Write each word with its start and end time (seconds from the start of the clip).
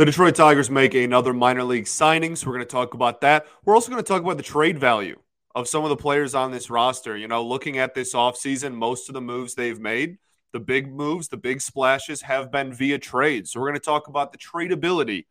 The 0.00 0.06
Detroit 0.06 0.34
Tigers 0.34 0.70
make 0.70 0.94
another 0.94 1.34
minor 1.34 1.62
league 1.62 1.86
signing, 1.86 2.34
so 2.34 2.46
we're 2.46 2.54
going 2.54 2.64
to 2.64 2.72
talk 2.72 2.94
about 2.94 3.20
that. 3.20 3.44
We're 3.66 3.74
also 3.74 3.90
going 3.90 4.02
to 4.02 4.08
talk 4.08 4.22
about 4.22 4.38
the 4.38 4.42
trade 4.42 4.78
value 4.78 5.18
of 5.54 5.68
some 5.68 5.84
of 5.84 5.90
the 5.90 5.96
players 5.96 6.34
on 6.34 6.52
this 6.52 6.70
roster. 6.70 7.18
You 7.18 7.28
know, 7.28 7.44
looking 7.44 7.76
at 7.76 7.92
this 7.92 8.14
offseason, 8.14 8.72
most 8.72 9.10
of 9.10 9.12
the 9.12 9.20
moves 9.20 9.54
they've 9.54 9.78
made, 9.78 10.16
the 10.54 10.58
big 10.58 10.90
moves, 10.90 11.28
the 11.28 11.36
big 11.36 11.60
splashes 11.60 12.22
have 12.22 12.50
been 12.50 12.72
via 12.72 12.98
trade. 12.98 13.46
So 13.46 13.60
we're 13.60 13.68
going 13.68 13.78
to 13.78 13.84
talk 13.84 14.08
about 14.08 14.32
the 14.32 14.38
tradability 14.38 15.26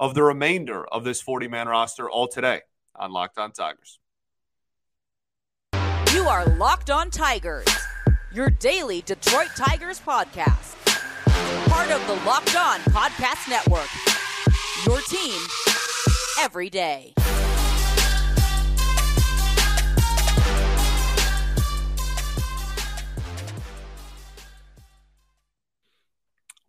of 0.00 0.16
the 0.16 0.24
remainder 0.24 0.84
of 0.84 1.04
this 1.04 1.20
40 1.20 1.46
man 1.46 1.68
roster 1.68 2.10
all 2.10 2.26
today 2.26 2.62
on 2.96 3.12
Locked 3.12 3.38
On 3.38 3.52
Tigers. 3.52 4.00
You 6.12 6.22
are 6.22 6.44
Locked 6.56 6.90
On 6.90 7.08
Tigers, 7.12 7.68
your 8.32 8.50
daily 8.50 9.00
Detroit 9.02 9.50
Tigers 9.54 10.00
podcast. 10.00 10.87
Part 11.68 11.90
of 11.90 12.06
the 12.06 12.14
Locked 12.26 12.56
On 12.56 12.80
Podcast 12.92 13.48
Network 13.48 13.88
your 14.86 15.00
team 15.02 15.40
every 16.40 16.70
day. 16.70 17.12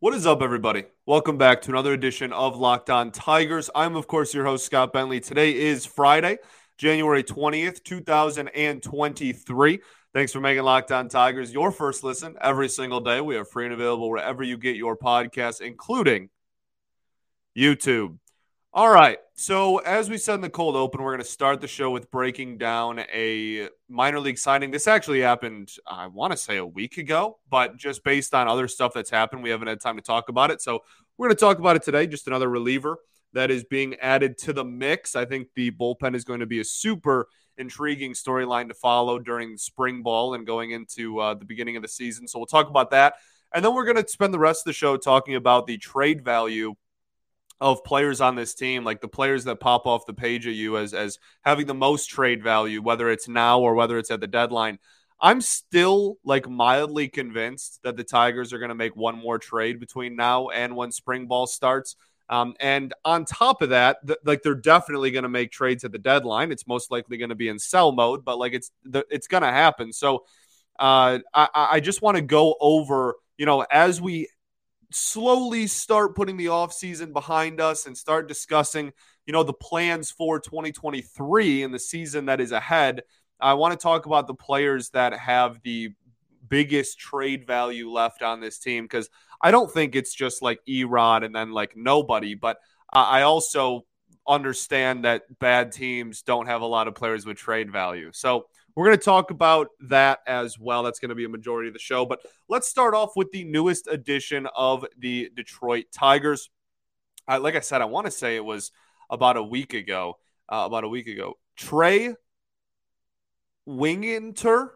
What 0.02 0.14
is 0.14 0.26
up, 0.26 0.42
everybody? 0.42 0.86
Welcome 1.06 1.38
back 1.38 1.62
to 1.64 1.72
another 1.72 1.94
edition 1.94 2.34
of 2.34 2.58
Locked 2.58 2.90
On 2.90 3.12
Tigers. 3.12 3.70
I'm, 3.76 3.96
of 3.96 4.08
course, 4.08 4.34
your 4.34 4.46
host, 4.46 4.66
Scott 4.66 4.92
Bentley. 4.92 5.20
Today 5.20 5.56
is 5.56 5.86
Friday, 5.86 6.38
January 6.78 7.24
20th, 7.24 7.84
2023. 7.84 9.80
Thanks 10.12 10.32
for 10.34 10.40
making 10.40 10.64
Locked 10.64 10.92
On 10.92 11.08
Tigers 11.08 11.54
your 11.54 11.72
first 11.72 12.04
listen 12.04 12.36
every 12.42 12.68
single 12.68 13.00
day. 13.00 13.22
We 13.22 13.38
are 13.38 13.46
free 13.46 13.66
and 13.66 13.74
available 13.76 14.10
wherever 14.10 14.42
you 14.42 14.58
get 14.58 14.76
your 14.76 14.98
podcasts, 14.98 15.62
including 15.62 16.30
YouTube. 17.56 18.18
All 18.74 18.90
right. 18.90 19.20
So, 19.36 19.78
as 19.78 20.10
we 20.10 20.18
said 20.18 20.34
in 20.36 20.42
the 20.42 20.50
cold 20.50 20.76
open, 20.76 21.04
we're 21.04 21.12
going 21.12 21.24
to 21.24 21.30
start 21.30 21.62
the 21.62 21.68
show 21.68 21.92
with 21.92 22.10
breaking 22.10 22.58
down 22.58 23.02
a 23.14 23.70
minor 23.88 24.20
league 24.20 24.40
signing. 24.40 24.72
This 24.72 24.88
actually 24.88 25.22
happened, 25.22 25.72
I 25.86 26.08
want 26.08 26.32
to 26.32 26.38
say, 26.38 26.58
a 26.58 26.66
week 26.66 26.98
ago, 26.98 27.38
but 27.48 27.78
just 27.78 28.04
based 28.04 28.34
on 28.34 28.48
other 28.48 28.68
stuff 28.68 28.94
that's 28.96 29.12
happened, 29.12 29.44
we 29.44 29.52
haven't 29.52 29.68
had 29.68 29.80
time 29.80 29.98
to 29.98 30.02
talk 30.02 30.30
about 30.30 30.50
it. 30.50 30.60
So, 30.60 30.80
we're 31.18 31.28
going 31.28 31.36
to 31.36 31.40
talk 31.40 31.60
about 31.60 31.76
it 31.76 31.84
today. 31.84 32.08
Just 32.08 32.26
another 32.26 32.50
reliever 32.50 32.98
that 33.34 33.52
is 33.52 33.64
being 33.64 33.94
added 33.98 34.40
to 34.40 34.54
the 34.54 34.66
mix. 34.66 35.16
I 35.16 35.26
think 35.26 35.50
the 35.54 35.70
bullpen 35.70 36.16
is 36.16 36.24
going 36.24 36.40
to 36.40 36.48
be 36.48 36.62
a 36.62 36.66
super 36.66 37.28
intriguing 37.60 38.14
storyline 38.14 38.70
to 38.70 38.74
follow 38.74 39.20
during 39.20 39.58
spring 39.58 40.02
ball 40.02 40.34
and 40.34 40.48
going 40.48 40.72
into 40.72 41.20
uh, 41.20 41.36
the 41.36 41.46
beginning 41.46 41.76
of 41.76 41.84
the 41.84 41.88
season. 41.88 42.28
So, 42.28 42.40
we'll 42.40 42.48
talk 42.48 42.70
about 42.70 42.92
that. 42.92 43.16
And 43.54 43.64
then 43.64 43.74
we're 43.74 43.86
going 43.86 44.04
to 44.04 44.08
spend 44.08 44.34
the 44.34 44.40
rest 44.40 44.62
of 44.62 44.66
the 44.66 44.74
show 44.74 44.98
talking 44.98 45.36
about 45.36 45.68
the 45.68 45.78
trade 45.78 46.24
value 46.24 46.76
of 47.62 47.84
players 47.84 48.22
on 48.22 48.36
this 48.36 48.54
team, 48.54 48.84
like 48.84 49.02
the 49.02 49.08
players 49.08 49.44
that 49.44 49.60
pop 49.60 49.86
off 49.86 50.06
the 50.06 50.14
page 50.14 50.48
at 50.48 50.54
you 50.54 50.78
as 50.78 50.94
as 50.94 51.20
having 51.42 51.68
the 51.68 51.74
most 51.74 52.10
trade 52.10 52.42
value, 52.42 52.82
whether 52.82 53.10
it's 53.10 53.28
now 53.28 53.60
or 53.60 53.74
whether 53.76 53.98
it's 53.98 54.12
at 54.12 54.22
the 54.22 54.28
deadline. 54.28 54.80
I'm 55.22 55.42
still 55.42 56.18
like 56.24 56.48
mildly 56.50 57.10
convinced 57.10 57.82
that 57.84 57.98
the 57.98 58.06
Tigers 58.06 58.54
are 58.54 58.60
going 58.60 58.70
to 58.70 58.76
make 58.76 58.96
one 58.96 59.18
more 59.18 59.38
trade 59.38 59.80
between 59.80 60.16
now 60.16 60.48
and 60.48 60.76
when 60.76 60.92
spring 60.92 61.28
ball 61.28 61.46
starts. 61.46 61.98
Um, 62.30 62.54
and 62.60 62.94
on 63.04 63.26
top 63.26 63.62
of 63.64 63.70
that, 63.70 64.06
th- 64.06 64.20
like 64.24 64.44
they're 64.44 64.54
definitely 64.54 65.10
going 65.10 65.24
to 65.24 65.30
make 65.30 65.52
trades 65.52 65.84
at 65.84 65.92
the 65.92 65.98
deadline. 65.98 66.52
It's 66.52 66.68
most 66.68 66.92
likely 66.92 67.18
going 67.18 67.30
to 67.30 67.36
be 67.36 67.50
in 67.50 67.58
sell 67.58 67.92
mode, 67.92 68.24
but 68.24 68.38
like 68.38 68.54
it's 68.54 68.72
it's 68.86 69.28
going 69.28 69.44
to 69.44 69.50
happen. 69.50 69.92
So 69.92 70.26
uh, 70.78 71.20
I, 71.34 71.48
I 71.54 71.80
just 71.80 72.02
want 72.02 72.18
to 72.18 72.22
go 72.22 72.56
over, 72.62 73.16
you 73.38 73.46
know, 73.46 73.66
as 73.72 74.00
we 74.00 74.30
slowly 74.92 75.68
start 75.68 76.16
putting 76.16 76.38
the 76.38 76.48
offseason 76.48 77.14
behind 77.14 77.60
us 77.60 77.86
and 77.86 77.98
start 77.98 78.28
discussing, 78.28 78.94
you 79.26 79.34
know, 79.34 79.44
the 79.44 79.54
plans 79.54 80.12
for 80.12 80.40
2023 80.40 81.64
and 81.64 81.74
the 81.74 81.80
season 81.80 82.28
that 82.28 82.40
is 82.40 82.52
ahead, 82.52 83.04
I 83.40 83.56
want 83.56 83.72
to 83.72 83.82
talk 83.82 84.06
about 84.06 84.28
the 84.28 84.36
players 84.36 84.90
that 84.92 85.14
have 85.14 85.60
the 85.64 85.94
biggest 86.50 87.00
trade 87.00 87.46
value 87.46 87.90
left 87.90 88.22
on 88.22 88.42
this 88.42 88.60
team 88.60 88.86
because 88.86 89.10
I 89.42 89.52
don't 89.52 89.72
think 89.72 89.96
it's 89.96 90.14
just 90.14 90.42
like 90.42 90.60
Erod 90.68 91.24
and 91.24 91.34
then 91.34 91.52
like 91.52 91.76
nobody, 91.76 92.36
but 92.36 92.58
I 92.92 93.22
also 93.22 93.86
understand 94.28 95.06
that 95.06 95.24
bad 95.40 95.72
teams 95.72 96.22
don't 96.22 96.48
have 96.48 96.62
a 96.62 96.66
lot 96.66 96.88
of 96.88 96.96
players 96.96 97.26
with 97.26 97.38
trade 97.38 97.72
value. 97.72 98.10
So 98.14 98.48
we're 98.76 98.86
going 98.86 98.98
to 98.98 99.04
talk 99.04 99.32
about 99.32 99.68
that 99.88 100.20
as 100.28 100.58
well. 100.58 100.84
That's 100.84 101.00
going 101.00 101.10
to 101.10 101.16
be 101.16 101.26
a 101.26 101.30
majority 101.30 101.68
of 101.68 101.74
the 101.74 101.80
show. 101.80 102.06
But 102.06 102.22
let's 102.48 102.68
start 102.68 102.94
off 102.94 103.12
with 103.16 103.32
the 103.32 103.44
newest 103.44 103.88
edition 103.88 104.48
of 104.56 104.86
the 104.98 105.30
Detroit 105.36 105.86
Tigers. 105.92 106.50
Uh, 107.28 107.40
like 107.40 107.56
I 107.56 107.60
said, 107.60 107.82
I 107.82 107.86
want 107.86 108.06
to 108.06 108.12
say 108.12 108.36
it 108.36 108.46
was 108.46 108.72
about 109.10 109.38
a 109.38 109.44
week 109.44 109.74
ago. 109.74 110.18
Uh, 110.52 110.64
about 110.66 110.84
a 110.84 110.90
week 110.90 111.08
ago. 111.08 111.38
Trey 111.56 112.16
Wingenter. 113.68 114.70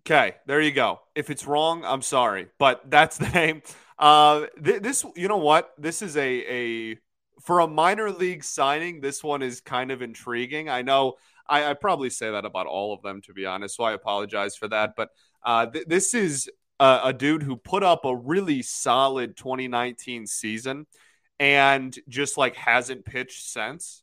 Okay, 0.00 0.36
there 0.46 0.60
you 0.60 0.72
go. 0.72 1.00
If 1.14 1.30
it's 1.30 1.46
wrong, 1.46 1.84
I'm 1.84 2.02
sorry, 2.02 2.48
but 2.58 2.90
that's 2.90 3.18
the 3.18 3.28
name. 3.34 3.62
Uh, 3.98 4.46
th- 4.62 4.82
this, 4.82 5.04
you 5.16 5.28
know 5.28 5.38
what? 5.38 5.72
This 5.78 6.02
is 6.02 6.16
a 6.16 6.22
a 6.22 6.98
for 7.42 7.60
a 7.60 7.66
minor 7.66 8.10
league 8.10 8.44
signing. 8.44 9.00
This 9.00 9.22
one 9.22 9.42
is 9.42 9.60
kind 9.60 9.90
of 9.90 10.02
intriguing. 10.02 10.68
I 10.68 10.82
know 10.82 11.14
I, 11.48 11.70
I, 11.70 11.74
probably 11.74 12.10
say 12.10 12.30
that 12.30 12.44
about 12.44 12.66
all 12.66 12.92
of 12.92 13.02
them, 13.02 13.22
to 13.22 13.32
be 13.32 13.46
honest. 13.46 13.76
So 13.76 13.84
I 13.84 13.92
apologize 13.92 14.56
for 14.56 14.68
that. 14.68 14.94
But 14.96 15.08
uh, 15.42 15.66
th- 15.66 15.86
this 15.86 16.14
is 16.14 16.50
a, 16.78 17.00
a 17.04 17.12
dude 17.12 17.42
who 17.42 17.56
put 17.56 17.82
up 17.82 18.04
a 18.04 18.14
really 18.14 18.62
solid 18.62 19.36
2019 19.36 20.26
season 20.26 20.86
and 21.40 21.96
just 22.08 22.36
like 22.36 22.54
hasn't 22.56 23.04
pitched 23.04 23.48
since. 23.48 24.02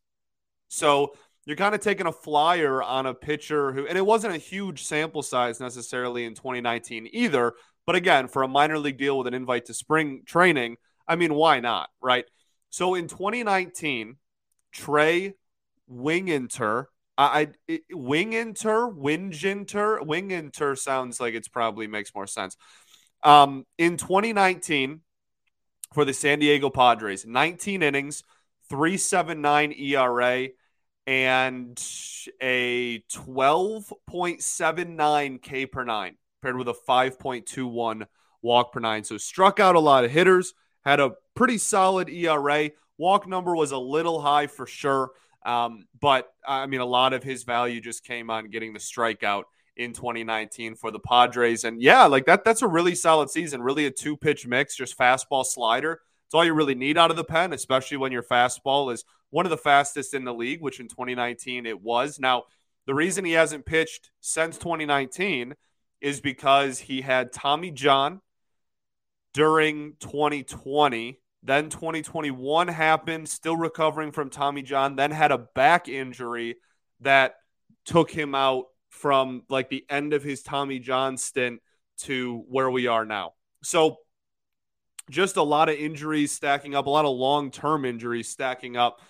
So 0.69 1.13
you're 1.45 1.56
kind 1.56 1.75
of 1.75 1.81
taking 1.81 2.07
a 2.07 2.11
flyer 2.11 2.81
on 2.81 3.06
a 3.06 3.13
pitcher 3.13 3.72
who, 3.72 3.88
and 3.88 3.97
it 3.97 4.06
wasn't 4.06 4.35
a 4.35 4.39
huge 4.39 4.83
sample 4.83 5.23
size 5.23 5.59
necessarily 5.59 6.25
in 6.25 6.33
2019 6.33 7.09
either. 7.11 7.53
But 7.85 7.95
again, 7.95 8.28
for 8.28 8.44
a 8.44 8.47
minor 8.47 8.79
league 8.79 8.97
deal 8.97 9.17
with 9.17 9.28
an 9.28 9.33
invite 9.33 9.66
to 9.66 9.73
spring 9.73 10.23
training, 10.25 10.78
I 11.07 11.16
mean, 11.16 11.33
why 11.33 11.59
not? 11.59 11.89
Right. 12.01 12.25
So 12.72 12.95
in 12.95 13.07
2019, 13.07 14.17
Trey 14.72 15.35
Wingenter 15.91 16.88
I, 17.17 17.50
I 17.69 17.79
Winginter, 17.91 18.88
Winginter, 18.88 20.01
Winginter 20.01 20.75
sounds 20.75 21.19
like 21.19 21.33
it's 21.33 21.47
probably 21.47 21.88
makes 21.88 22.13
more 22.13 22.27
sense. 22.27 22.57
Um, 23.23 23.66
in 23.77 23.97
2019, 23.97 25.01
for 25.94 26.06
the 26.06 26.13
San 26.13 26.39
Diego 26.39 26.69
Padres, 26.69 27.25
19 27.25 27.81
innings, 27.81 28.23
379 28.69 29.73
ERA, 29.77 30.50
and 31.08 31.82
a 32.42 33.00
12.79 33.12 35.42
K 35.42 35.66
per 35.66 35.84
nine, 35.84 36.18
paired 36.42 36.58
with 36.58 36.68
a 36.68 36.76
5.21 36.88 38.06
walk 38.42 38.74
per 38.74 38.80
nine. 38.80 39.04
So 39.04 39.18
struck 39.18 39.60
out 39.60 39.76
a 39.76 39.80
lot 39.80 40.06
of 40.06 40.12
hitters, 40.12 40.54
had 40.84 41.00
a 41.00 41.14
pretty 41.36 41.58
solid 41.58 42.10
ERA. 42.10 42.72
Walk 42.98 43.28
number 43.28 43.56
was 43.56 43.72
a 43.72 43.78
little 43.78 44.22
high 44.22 44.48
for 44.48 44.66
sure. 44.66 45.12
Um, 45.46 45.86
but 46.00 46.34
I 46.48 46.66
mean, 46.66 46.82
a 46.82 46.86
lot 46.86 47.14
of 47.14 47.24
his 47.24 47.44
value 47.44 47.80
just 47.80 48.04
came 48.04 48.32
on 48.32 48.50
getting 48.50 48.74
the 48.74 48.80
strikeout 48.80 49.44
in 49.78 49.94
2019 49.94 50.76
for 50.76 50.90
the 50.90 51.00
Padres. 51.00 51.66
And 51.66 51.82
yeah, 51.82 52.06
like 52.06 52.26
that, 52.26 52.44
that's 52.44 52.62
a 52.62 52.68
really 52.68 52.96
solid 52.96 53.30
season. 53.30 53.62
Really 53.62 53.86
a 53.86 53.92
two 53.92 54.18
pitch 54.18 54.48
mix, 54.48 54.76
just 54.76 54.98
fastball 54.98 55.46
slider. 55.46 56.02
It's 56.25 56.34
all 56.34 56.46
you 56.46 56.53
really 56.53 56.75
need 56.75 56.97
out 56.97 57.12
of 57.12 57.18
the 57.18 57.24
pen, 57.24 57.53
especially 57.53 57.97
when 57.97 58.12
your 58.12 58.24
fastball 58.24 58.91
is 58.91 59.06
one 59.30 59.46
of 59.46 59.50
the 59.50 59.58
fastest 59.58 60.13
in 60.13 60.24
the 60.24 60.34
league, 60.34 60.62
which 60.62 60.80
in 60.80 60.88
2019 60.88 61.66
it 61.66 61.81
was. 61.81 62.19
Now, 62.19 62.44
the 62.86 62.94
reason 62.94 63.25
he 63.25 63.34
hasn't 63.34 63.66
pitched 63.66 64.12
since 64.22 64.58
2019 64.58 65.56
is 66.02 66.22
because 66.22 66.80
he 66.80 67.02
had 67.02 67.31
Tommy 67.31 67.72
John 67.72 68.22
during 69.34 69.94
2020 70.00 71.19
then 71.45 71.69
2021 71.69 72.68
happened, 72.68 73.30
still 73.30 73.56
recovering 73.56 74.12
from 74.12 74.31
Tommy 74.31 74.63
John, 74.63 74.95
then 74.95 75.12
had 75.12 75.31
a 75.31 75.38
back 75.38 75.88
injury 75.88 76.56
that 77.01 77.36
took 77.86 78.10
him 78.10 78.33
out 78.33 78.66
from 78.89 79.44
like 79.48 79.69
the 79.69 79.86
end 79.88 80.13
of 80.13 80.24
his 80.24 80.42
Tommy 80.42 80.80
John 80.80 81.18
stint 81.18 81.62
to 82.00 82.44
where 82.50 82.72
we 82.72 82.88
are 82.88 83.06
now. 83.06 83.33
So 83.63 83.98
just 85.10 85.38
a 85.38 85.44
lot 85.44 85.69
of 85.69 85.75
injuries 85.75 86.31
stacking 86.31 86.75
up, 86.75 86.88
a 86.88 86.90
lot 86.90 87.06
of 87.06 87.16
long-term 87.16 87.86
injuries 87.86 88.30
stacking 88.30 88.78
up 88.78 89.02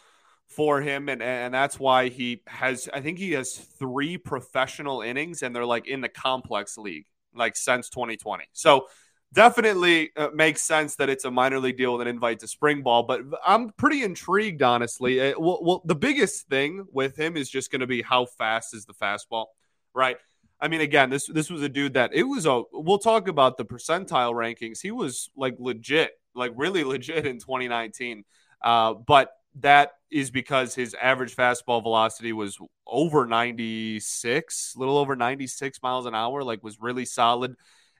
for 0.47 0.79
him 0.79 1.09
and 1.09 1.23
and 1.23 1.51
that's 1.51 1.79
why 1.79 2.07
he 2.07 2.43
has 2.45 2.87
I 2.93 3.01
think 3.01 3.17
he 3.17 3.31
has 3.31 3.55
3 3.55 4.19
professional 4.19 5.01
innings 5.01 5.41
and 5.41 5.55
they're 5.55 5.65
like 5.65 5.87
in 5.87 6.01
the 6.01 6.07
complex 6.07 6.77
league 6.77 7.07
like 7.35 7.55
since 7.55 7.89
2020. 7.89 8.45
So 8.53 8.87
definitely 9.33 10.11
uh, 10.15 10.29
makes 10.33 10.61
sense 10.61 10.95
that 10.95 11.09
it's 11.09 11.25
a 11.25 11.31
minor 11.31 11.59
league 11.59 11.77
deal 11.77 11.93
with 11.93 12.01
an 12.01 12.07
invite 12.07 12.39
to 12.39 12.47
spring 12.47 12.81
ball. 12.81 13.03
But 13.03 13.21
I'm 13.45 13.69
pretty 13.71 14.03
intrigued, 14.03 14.63
honestly. 14.63 15.19
It, 15.19 15.39
well, 15.39 15.59
well, 15.61 15.81
the 15.85 15.95
biggest 15.95 16.47
thing 16.47 16.85
with 16.91 17.17
him 17.17 17.37
is 17.37 17.49
just 17.49 17.71
going 17.71 17.81
to 17.81 17.87
be 17.87 18.01
how 18.01 18.25
fast 18.25 18.73
is 18.73 18.85
the 18.85 18.93
fastball, 18.93 19.47
right? 19.93 20.17
I 20.59 20.67
mean, 20.67 20.81
again, 20.81 21.09
this 21.09 21.27
this 21.27 21.49
was 21.49 21.61
a 21.61 21.69
dude 21.69 21.93
that 21.93 22.13
it 22.13 22.23
was 22.23 22.45
a. 22.45 22.63
We'll 22.71 22.97
talk 22.97 23.27
about 23.27 23.57
the 23.57 23.65
percentile 23.65 24.33
rankings. 24.33 24.81
He 24.81 24.91
was 24.91 25.29
like 25.35 25.55
legit 25.59 26.11
like 26.35 26.51
really 26.55 26.83
legit 26.83 27.25
in 27.25 27.39
2019. 27.39 28.23
Uh, 28.61 28.93
but 28.93 29.31
that 29.61 29.91
is 30.11 30.29
because 30.29 30.75
his 30.75 30.95
average 31.01 31.35
fastball 31.35 31.81
velocity 31.81 32.33
was 32.33 32.57
over 32.85 33.25
96, 33.25 34.73
a 34.75 34.79
little 34.79 34.97
over 34.97 35.15
96 35.15 35.81
miles 35.81 36.05
an 36.05 36.13
hour, 36.13 36.43
like 36.43 36.63
was 36.63 36.79
really 36.79 37.05
solid. 37.05 37.55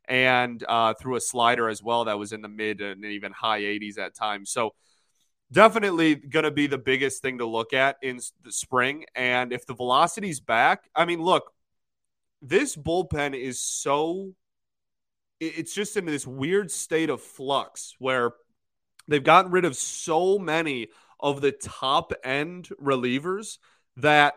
And 0.07 0.63
uh, 0.69 0.93
threw 0.93 1.15
a 1.15 1.21
slider 1.21 1.67
as 1.67 1.81
well 1.81 2.05
that 2.05 2.19
was 2.19 2.31
in 2.31 2.43
the 2.43 2.47
mid 2.47 2.79
and 2.79 3.03
even 3.03 3.31
high 3.31 3.61
80s 3.61 3.97
at 3.97 4.13
times. 4.13 4.51
So 4.51 4.75
definitely 5.51 6.13
going 6.13 6.43
to 6.43 6.51
be 6.51 6.67
the 6.67 6.77
biggest 6.77 7.23
thing 7.23 7.39
to 7.39 7.45
look 7.47 7.73
at 7.73 7.95
in 8.03 8.19
the 8.43 8.51
spring. 8.51 9.05
And 9.15 9.51
if 9.51 9.65
the 9.65 9.73
velocity's 9.73 10.39
back, 10.39 10.83
I 10.95 11.05
mean, 11.05 11.23
look, 11.23 11.51
this 12.50 12.75
bullpen 12.75 13.33
is 13.33 13.59
so 13.59 14.33
it's 15.39 15.74
just 15.74 15.97
in 15.97 16.06
this 16.06 16.25
weird 16.25 16.71
state 16.71 17.09
of 17.09 17.21
flux 17.21 17.95
where 18.00 18.33
they've 19.07 19.24
gotten 19.24 19.51
rid 19.51 19.65
of 19.65 19.75
so 19.75 20.38
many 20.38 20.88
of 21.19 21.42
the 21.42 21.51
top 21.51 22.13
end 22.24 22.69
relievers 22.81 23.57
that 23.97 24.36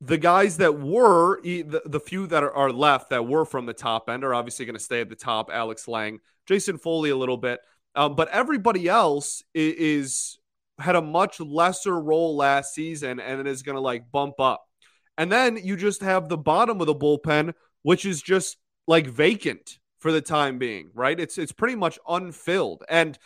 the 0.00 0.18
guys 0.18 0.58
that 0.58 0.78
were 0.78 1.40
the, 1.42 2.02
few 2.04 2.26
that 2.26 2.42
are, 2.42 2.72
left 2.72 3.10
that 3.10 3.26
were 3.26 3.44
from 3.44 3.64
the 3.64 3.72
top 3.72 4.10
end 4.10 4.24
are 4.24 4.34
obviously 4.34 4.66
going 4.66 4.76
to 4.76 4.82
stay 4.82 5.00
at 5.00 5.08
the 5.08 5.14
top 5.14 5.50
alex 5.52 5.86
lange 5.86 6.18
jason 6.46 6.76
foley 6.76 7.10
a 7.10 7.16
little 7.16 7.36
bit 7.36 7.60
um, 7.94 8.16
but 8.16 8.28
everybody 8.30 8.88
else 8.88 9.44
is, 9.54 9.74
is, 9.74 10.38
had 10.78 10.96
a 10.96 11.00
much 11.00 11.38
lesser 11.38 11.98
role 11.98 12.34
last 12.36 12.74
season 12.74 13.20
and 13.20 13.46
is 13.46 13.62
going 13.62 13.76
to 13.76 13.80
like 13.80 14.10
bump 14.10 14.40
up 14.40 14.66
and 15.16 15.30
then 15.30 15.56
you 15.56 15.76
just 15.76 16.00
have 16.00 16.28
the 16.28 16.36
bottom 16.36 16.80
of 16.80 16.86
the 16.86 16.94
bullpen 16.94 17.54
which 17.82 18.04
is 18.04 18.22
just 18.22 18.56
like 18.86 19.06
vacant 19.06 19.78
for 19.98 20.12
the 20.12 20.20
time 20.20 20.58
being 20.58 20.90
right 20.94 21.18
it's 21.20 21.38
it's 21.38 21.52
pretty 21.52 21.74
much 21.74 21.98
unfilled 22.08 22.82
and 22.88 23.18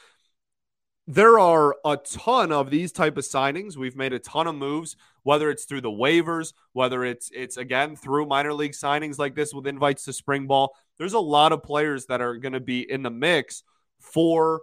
there 1.11 1.39
are 1.39 1.75
a 1.87 1.97
ton 1.97 2.53
of 2.53 2.69
these 2.69 2.93
type 2.93 3.17
of 3.17 3.25
signings. 3.25 3.79
We've 3.79 3.97
made 3.97 4.13
a 4.13 4.19
ton 4.19 4.47
of 4.47 4.55
moves, 4.55 4.95
whether 5.23 5.49
it's 5.49 5.65
through 5.65 5.81
the 5.81 5.91
waivers, 5.91 6.53
whether 6.75 7.03
it's 7.03 7.31
it's 7.35 7.57
again 7.57 7.97
through 7.97 8.27
minor 8.27 8.53
league 8.53 8.73
signings 8.73 9.19
like 9.19 9.35
this 9.35 9.55
with 9.55 9.67
invites 9.67 10.05
to 10.05 10.13
spring 10.13 10.47
ball. 10.47 10.77
There's 10.99 11.15
a 11.15 11.19
lot 11.19 11.53
of 11.53 11.63
players 11.63 12.05
that 12.07 12.21
are 12.21 12.37
going 12.37 12.53
to 12.53 12.61
be 12.61 12.81
in 12.89 13.03
the 13.03 13.11
mix 13.11 13.63
for. 13.99 14.61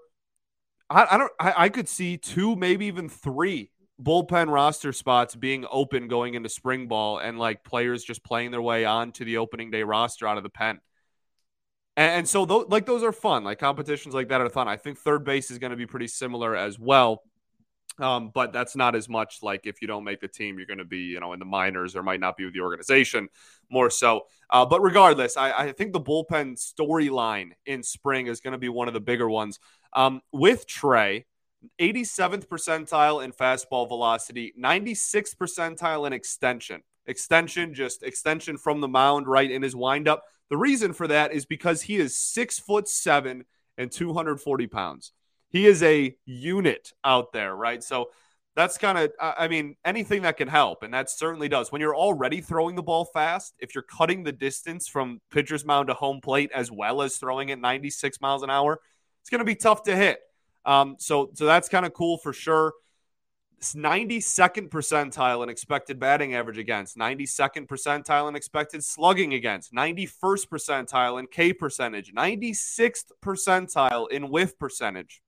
I, 0.87 1.07
I 1.09 1.17
don't. 1.17 1.31
I, 1.39 1.53
I 1.57 1.69
could 1.69 1.89
see 1.89 2.17
two, 2.17 2.55
maybe 2.55 2.85
even 2.85 3.09
three 3.09 3.71
bullpen 4.01 4.51
roster 4.51 4.91
spots 4.91 5.35
being 5.35 5.65
open 5.71 6.07
going 6.07 6.33
into 6.33 6.49
spring 6.49 6.87
ball, 6.87 7.19
and 7.19 7.39
like 7.39 7.63
players 7.63 8.03
just 8.03 8.23
playing 8.23 8.51
their 8.51 8.61
way 8.61 8.85
on 8.85 9.11
to 9.13 9.25
the 9.25 9.37
opening 9.37 9.71
day 9.71 9.83
roster 9.83 10.27
out 10.27 10.37
of 10.37 10.43
the 10.43 10.49
pen. 10.49 10.79
And, 11.97 12.27
so, 12.27 12.45
those, 12.45 12.65
like 12.67 12.85
those 12.85 13.03
are 13.03 13.13
fun. 13.13 13.45
Like 13.45 13.59
competitions 13.59 14.13
like 14.13 14.27
that 14.27 14.41
are 14.41 14.49
fun. 14.49 14.67
I 14.67 14.75
think 14.75 14.97
third 14.97 15.23
base 15.23 15.49
is 15.49 15.59
going 15.59 15.71
to 15.71 15.77
be 15.77 15.85
pretty 15.85 16.07
similar 16.07 16.53
as 16.53 16.77
well. 16.77 17.23
Um, 17.97 18.31
but 18.33 18.51
that's 18.51 18.75
not 18.75 18.95
as 18.95 19.07
much 19.07 19.39
like 19.41 19.61
if 19.65 19.81
you 19.81 19.87
don't 19.87 20.03
make 20.03 20.19
the 20.19 20.27
team, 20.27 20.57
you're 20.57 20.67
going 20.67 20.79
to 20.79 20.85
be, 20.85 20.97
you 20.97 21.19
know, 21.21 21.31
in 21.31 21.39
the 21.39 21.45
minors 21.45 21.95
or 21.95 22.03
might 22.03 22.19
not 22.19 22.35
be 22.35 22.43
with 22.43 22.53
the 22.53 22.59
organization 22.59 23.29
more 23.69 23.89
so. 23.89 24.23
Uh, 24.49 24.65
but 24.65 24.81
regardless, 24.81 25.37
I, 25.37 25.51
I, 25.51 25.71
think 25.71 25.93
the 25.93 26.01
bullpen 26.01 26.57
storyline 26.57 27.51
in 27.65 27.83
spring 27.83 28.27
is 28.27 28.41
going 28.41 28.51
to 28.51 28.57
be 28.57 28.67
one 28.67 28.89
of 28.89 28.93
the 28.93 28.99
bigger 28.99 29.29
ones. 29.29 29.59
Um, 29.93 30.21
with 30.33 30.67
Trey, 30.67 31.25
87th 31.79 32.47
percentile 32.47 33.23
in 33.23 33.31
fastball 33.31 33.87
velocity, 33.87 34.53
96th 34.59 35.35
percentile 35.35 36.07
in 36.07 36.13
extension. 36.13 36.81
Extension, 37.05 37.73
just 37.73 38.03
extension 38.03 38.57
from 38.57 38.81
the 38.81 38.87
mound 38.87 39.27
right 39.27 39.49
in 39.49 39.61
his 39.61 39.75
windup. 39.75 40.23
The 40.49 40.57
reason 40.57 40.93
for 40.93 41.07
that 41.07 41.33
is 41.33 41.45
because 41.45 41.83
he 41.83 41.97
is 41.97 42.17
six 42.17 42.59
foot 42.59 42.87
seven 42.87 43.45
and 43.77 43.91
240 43.91 44.67
pounds. 44.67 45.11
He 45.49 45.65
is 45.67 45.83
a 45.83 46.15
unit 46.25 46.91
out 47.03 47.31
there, 47.31 47.55
right? 47.55 47.83
So 47.83 48.09
that's 48.55 48.77
kind 48.77 48.97
of, 48.97 49.11
I 49.19 49.47
mean, 49.47 49.75
anything 49.83 50.21
that 50.21 50.37
can 50.37 50.47
help. 50.47 50.81
And 50.81 50.93
that 50.93 51.09
certainly 51.09 51.49
does. 51.49 51.71
When 51.71 51.81
you're 51.81 51.95
already 51.95 52.41
throwing 52.41 52.75
the 52.75 52.83
ball 52.83 53.05
fast, 53.05 53.53
if 53.59 53.75
you're 53.75 53.83
cutting 53.83 54.23
the 54.23 54.31
distance 54.31 54.87
from 54.87 55.19
pitcher's 55.29 55.65
mound 55.65 55.87
to 55.87 55.93
home 55.93 56.21
plate 56.21 56.51
as 56.53 56.71
well 56.71 57.01
as 57.01 57.17
throwing 57.17 57.49
it 57.49 57.59
96 57.59 58.21
miles 58.21 58.43
an 58.43 58.49
hour, 58.49 58.79
it's 59.21 59.29
going 59.29 59.39
to 59.39 59.45
be 59.45 59.55
tough 59.55 59.83
to 59.83 59.95
hit. 59.95 60.19
Um, 60.65 60.95
so, 60.99 61.29
so 61.33 61.45
that's 61.45 61.69
kind 61.69 61.85
of 61.85 61.93
cool 61.93 62.17
for 62.17 62.33
sure. 62.33 62.73
92nd 63.61 64.69
percentile 64.69 65.41
in 65.43 65.49
expected 65.49 65.99
batting 65.99 66.35
average 66.35 66.57
against, 66.57 66.97
92nd 66.97 67.67
percentile 67.67 68.29
in 68.29 68.35
expected 68.35 68.83
slugging 68.83 69.33
against, 69.33 69.73
91st 69.73 70.47
percentile 70.47 71.19
in 71.19 71.27
K 71.27 71.53
percentage, 71.53 72.13
96th 72.13 73.11
percentile 73.23 74.09
in 74.11 74.29
whiff 74.29 74.59
percentage, 74.59 75.21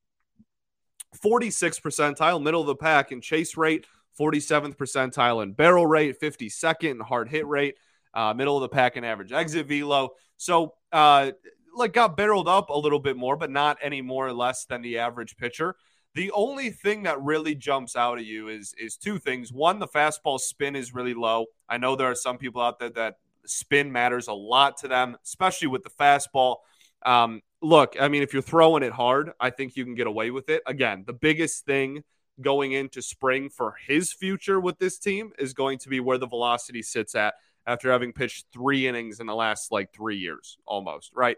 46th 1.23 1.81
percentile, 1.81 2.41
middle 2.41 2.61
of 2.61 2.67
the 2.67 2.75
pack 2.75 3.11
in 3.11 3.21
chase 3.21 3.57
rate, 3.57 3.85
47th 4.19 4.75
percentile 4.75 5.41
in 5.41 5.53
barrel 5.53 5.85
rate, 5.85 6.19
52nd 6.19 6.91
in 6.91 6.99
hard 6.99 7.29
hit 7.29 7.47
rate, 7.47 7.75
uh, 8.13 8.33
middle 8.33 8.57
of 8.57 8.61
the 8.61 8.69
pack 8.69 8.97
in 8.97 9.03
average 9.03 9.31
exit 9.31 9.67
velo. 9.67 10.11
So, 10.37 10.73
uh, 10.91 11.31
like 11.77 11.93
got 11.93 12.17
barreled 12.17 12.47
up 12.47 12.69
a 12.69 12.77
little 12.77 12.99
bit 12.99 13.17
more, 13.17 13.35
but 13.35 13.51
not 13.51 13.77
any 13.81 14.01
more 14.01 14.27
or 14.27 14.33
less 14.33 14.65
than 14.65 14.81
the 14.81 14.97
average 14.97 15.37
pitcher. 15.37 15.75
The 16.15 16.31
only 16.31 16.71
thing 16.71 17.03
that 17.03 17.21
really 17.21 17.53
jumps 17.53 17.95
out 17.95 18.17
at 18.17 18.25
you 18.25 18.47
is 18.47 18.73
is 18.77 18.97
two 18.97 19.19
things. 19.19 19.51
One, 19.53 19.79
the 19.79 19.87
fastball 19.87 20.39
spin 20.39 20.75
is 20.75 20.93
really 20.93 21.13
low. 21.13 21.45
I 21.69 21.77
know 21.77 21.95
there 21.95 22.09
are 22.09 22.15
some 22.15 22.37
people 22.37 22.61
out 22.61 22.79
there 22.79 22.89
that 22.91 23.17
spin 23.45 23.91
matters 23.91 24.27
a 24.27 24.33
lot 24.33 24.77
to 24.77 24.87
them, 24.87 25.17
especially 25.23 25.67
with 25.67 25.83
the 25.83 25.89
fastball. 25.89 26.57
Um, 27.05 27.41
look, 27.61 27.95
I 27.99 28.07
mean, 28.07 28.23
if 28.23 28.33
you're 28.33 28.41
throwing 28.41 28.83
it 28.83 28.91
hard, 28.91 29.31
I 29.39 29.49
think 29.49 29.75
you 29.75 29.85
can 29.85 29.95
get 29.95 30.07
away 30.07 30.31
with 30.31 30.49
it. 30.49 30.63
Again, 30.65 31.03
the 31.05 31.13
biggest 31.13 31.65
thing 31.65 32.03
going 32.41 32.71
into 32.71 33.01
spring 33.01 33.49
for 33.49 33.75
his 33.87 34.13
future 34.13 34.59
with 34.59 34.77
this 34.79 34.99
team 34.99 35.31
is 35.39 35.53
going 35.53 35.79
to 35.79 35.89
be 35.89 35.99
where 35.99 36.17
the 36.17 36.27
velocity 36.27 36.81
sits 36.81 37.15
at 37.15 37.33
after 37.65 37.91
having 37.91 38.13
pitched 38.13 38.45
three 38.53 38.87
innings 38.87 39.19
in 39.19 39.27
the 39.27 39.35
last 39.35 39.71
like 39.71 39.93
three 39.93 40.17
years 40.17 40.57
almost, 40.65 41.11
right? 41.15 41.37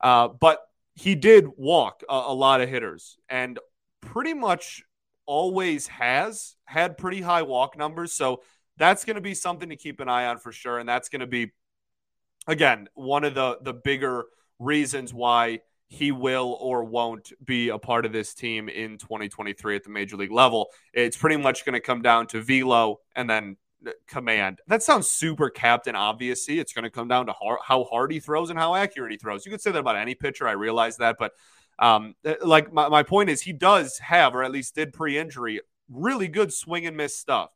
Uh, 0.00 0.28
but 0.28 0.60
he 0.94 1.14
did 1.14 1.46
walk 1.56 2.02
a, 2.08 2.14
a 2.26 2.34
lot 2.34 2.60
of 2.60 2.68
hitters, 2.68 3.18
and 3.28 3.58
pretty 4.00 4.34
much 4.34 4.82
always 5.26 5.88
has 5.88 6.56
had 6.64 6.96
pretty 6.96 7.20
high 7.20 7.42
walk 7.42 7.76
numbers. 7.76 8.12
So 8.12 8.42
that's 8.76 9.04
going 9.04 9.16
to 9.16 9.20
be 9.20 9.34
something 9.34 9.68
to 9.68 9.76
keep 9.76 10.00
an 10.00 10.08
eye 10.08 10.26
on 10.26 10.38
for 10.38 10.52
sure. 10.52 10.78
And 10.78 10.88
that's 10.88 11.08
going 11.08 11.20
to 11.20 11.26
be, 11.26 11.52
again, 12.46 12.88
one 12.94 13.24
of 13.24 13.34
the, 13.34 13.58
the 13.60 13.74
bigger 13.74 14.26
reasons 14.58 15.12
why 15.12 15.60
he 15.88 16.12
will 16.12 16.56
or 16.60 16.84
won't 16.84 17.32
be 17.44 17.68
a 17.68 17.78
part 17.78 18.06
of 18.06 18.12
this 18.12 18.34
team 18.34 18.68
in 18.68 18.98
2023 18.98 19.76
at 19.76 19.84
the 19.84 19.90
major 19.90 20.16
league 20.16 20.32
level. 20.32 20.68
It's 20.92 21.16
pretty 21.16 21.36
much 21.36 21.64
going 21.64 21.74
to 21.74 21.80
come 21.80 22.02
down 22.02 22.26
to 22.28 22.42
velo 22.42 23.00
and 23.14 23.28
then 23.30 23.56
command. 24.06 24.60
That 24.66 24.82
sounds 24.82 25.08
super 25.08 25.50
captain 25.50 25.94
obvious. 25.94 26.48
It's 26.48 26.72
going 26.72 26.84
to 26.84 26.90
come 26.90 27.08
down 27.08 27.26
to 27.26 27.34
how 27.62 27.84
hard 27.84 28.12
he 28.12 28.20
throws 28.20 28.50
and 28.50 28.58
how 28.58 28.74
accurate 28.74 29.12
he 29.12 29.18
throws. 29.18 29.44
You 29.44 29.52
could 29.52 29.60
say 29.60 29.72
that 29.72 29.78
about 29.78 29.96
any 29.96 30.14
pitcher. 30.14 30.48
I 30.48 30.52
realize 30.52 30.96
that, 30.98 31.16
but 31.18 31.32
um, 31.78 32.14
eh, 32.24 32.34
like 32.42 32.72
my, 32.72 32.88
my 32.88 33.02
point 33.02 33.30
is, 33.30 33.42
he 33.42 33.52
does 33.52 33.98
have, 33.98 34.34
or 34.34 34.42
at 34.42 34.52
least 34.52 34.74
did 34.74 34.92
pre 34.92 35.18
injury, 35.18 35.60
really 35.88 36.28
good 36.28 36.52
swing 36.52 36.86
and 36.86 36.96
miss 36.96 37.18
stuff. 37.18 37.50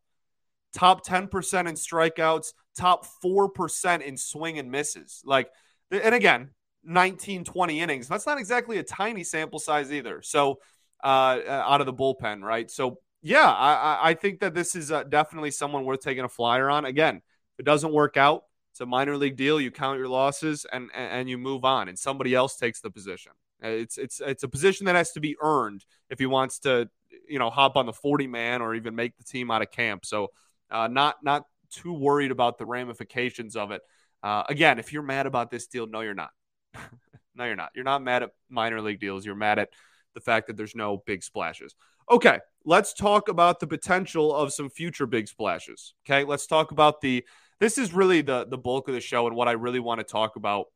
Top 0.72 1.04
10% 1.04 1.68
in 1.68 1.75
strikeouts, 1.75 2.52
top 2.76 3.06
4% 3.25 4.02
in 4.02 4.16
swing 4.16 4.58
and 4.58 4.70
misses. 4.70 5.22
Like, 5.25 5.50
and 5.90 6.14
again, 6.14 6.50
19, 6.84 7.44
20 7.44 7.80
innings. 7.80 8.08
That's 8.08 8.26
not 8.26 8.38
exactly 8.38 8.78
a 8.78 8.82
tiny 8.82 9.25
sample 9.25 9.58
size 9.58 9.92
either. 9.92 10.22
So, 10.22 10.60
uh, 11.02 11.40
uh, 11.46 11.64
out 11.66 11.80
of 11.80 11.87
the 11.87 11.94
bullpen, 11.94 12.42
right? 12.42 12.70
So, 12.70 12.99
yeah, 13.22 13.50
I, 13.50 14.10
I 14.10 14.14
think 14.14 14.40
that 14.40 14.54
this 14.54 14.74
is 14.74 14.90
uh, 14.90 15.04
definitely 15.04 15.50
someone 15.50 15.84
worth 15.84 16.00
taking 16.00 16.24
a 16.24 16.28
flyer 16.28 16.70
on. 16.70 16.84
Again, 16.84 17.16
if 17.16 17.60
it 17.60 17.64
doesn't 17.64 17.92
work 17.92 18.16
out, 18.16 18.44
it's 18.72 18.80
a 18.80 18.86
minor 18.86 19.16
league 19.16 19.36
deal. 19.36 19.60
You 19.60 19.70
count 19.70 19.98
your 19.98 20.08
losses 20.08 20.66
and 20.72 20.90
and 20.94 21.28
you 21.28 21.36
move 21.36 21.64
on, 21.64 21.88
and 21.88 21.98
somebody 21.98 22.34
else 22.34 22.56
takes 22.56 22.80
the 22.80 22.90
position. 22.90 23.32
Uh, 23.62 23.68
it's 23.68 23.98
it's 23.98 24.20
it's 24.20 24.42
a 24.42 24.48
position 24.48 24.86
that 24.86 24.96
has 24.96 25.12
to 25.12 25.20
be 25.20 25.36
earned 25.42 25.84
if 26.08 26.18
he 26.18 26.26
wants 26.26 26.60
to, 26.60 26.88
you 27.28 27.38
know, 27.38 27.50
hop 27.50 27.76
on 27.76 27.86
the 27.86 27.92
40 27.92 28.26
man 28.26 28.62
or 28.62 28.74
even 28.74 28.94
make 28.94 29.16
the 29.16 29.24
team 29.24 29.50
out 29.50 29.62
of 29.62 29.70
camp. 29.70 30.06
So, 30.06 30.28
uh, 30.70 30.88
not 30.88 31.16
not 31.22 31.44
too 31.70 31.92
worried 31.92 32.30
about 32.30 32.58
the 32.58 32.66
ramifications 32.66 33.56
of 33.56 33.70
it. 33.70 33.82
Uh, 34.22 34.44
again, 34.48 34.78
if 34.78 34.92
you're 34.92 35.02
mad 35.02 35.26
about 35.26 35.50
this 35.50 35.66
deal, 35.66 35.86
no, 35.86 36.00
you're 36.00 36.14
not. 36.14 36.30
no, 37.34 37.44
you're 37.44 37.56
not. 37.56 37.70
You're 37.74 37.84
not 37.84 38.02
mad 38.02 38.22
at 38.22 38.30
minor 38.48 38.80
league 38.80 39.00
deals. 39.00 39.24
You're 39.26 39.34
mad 39.34 39.58
at 39.58 39.70
the 40.14 40.20
fact 40.20 40.46
that 40.46 40.56
there's 40.56 40.74
no 40.74 41.02
big 41.06 41.22
splashes. 41.22 41.74
Okay, 42.10 42.40
let's 42.64 42.92
talk 42.92 43.28
about 43.28 43.60
the 43.60 43.66
potential 43.68 44.34
of 44.34 44.52
some 44.52 44.68
future 44.68 45.06
big 45.06 45.28
splashes. 45.28 45.94
Okay, 46.04 46.24
let's 46.24 46.46
talk 46.46 46.72
about 46.72 47.00
the. 47.00 47.24
This 47.60 47.78
is 47.78 47.92
really 47.92 48.22
the 48.22 48.46
the 48.46 48.58
bulk 48.58 48.88
of 48.88 48.94
the 48.94 49.00
show 49.00 49.26
and 49.26 49.36
what 49.36 49.46
I 49.46 49.52
really 49.52 49.80
want 49.80 50.00
to 50.00 50.04
talk 50.04 50.36
about 50.36 50.66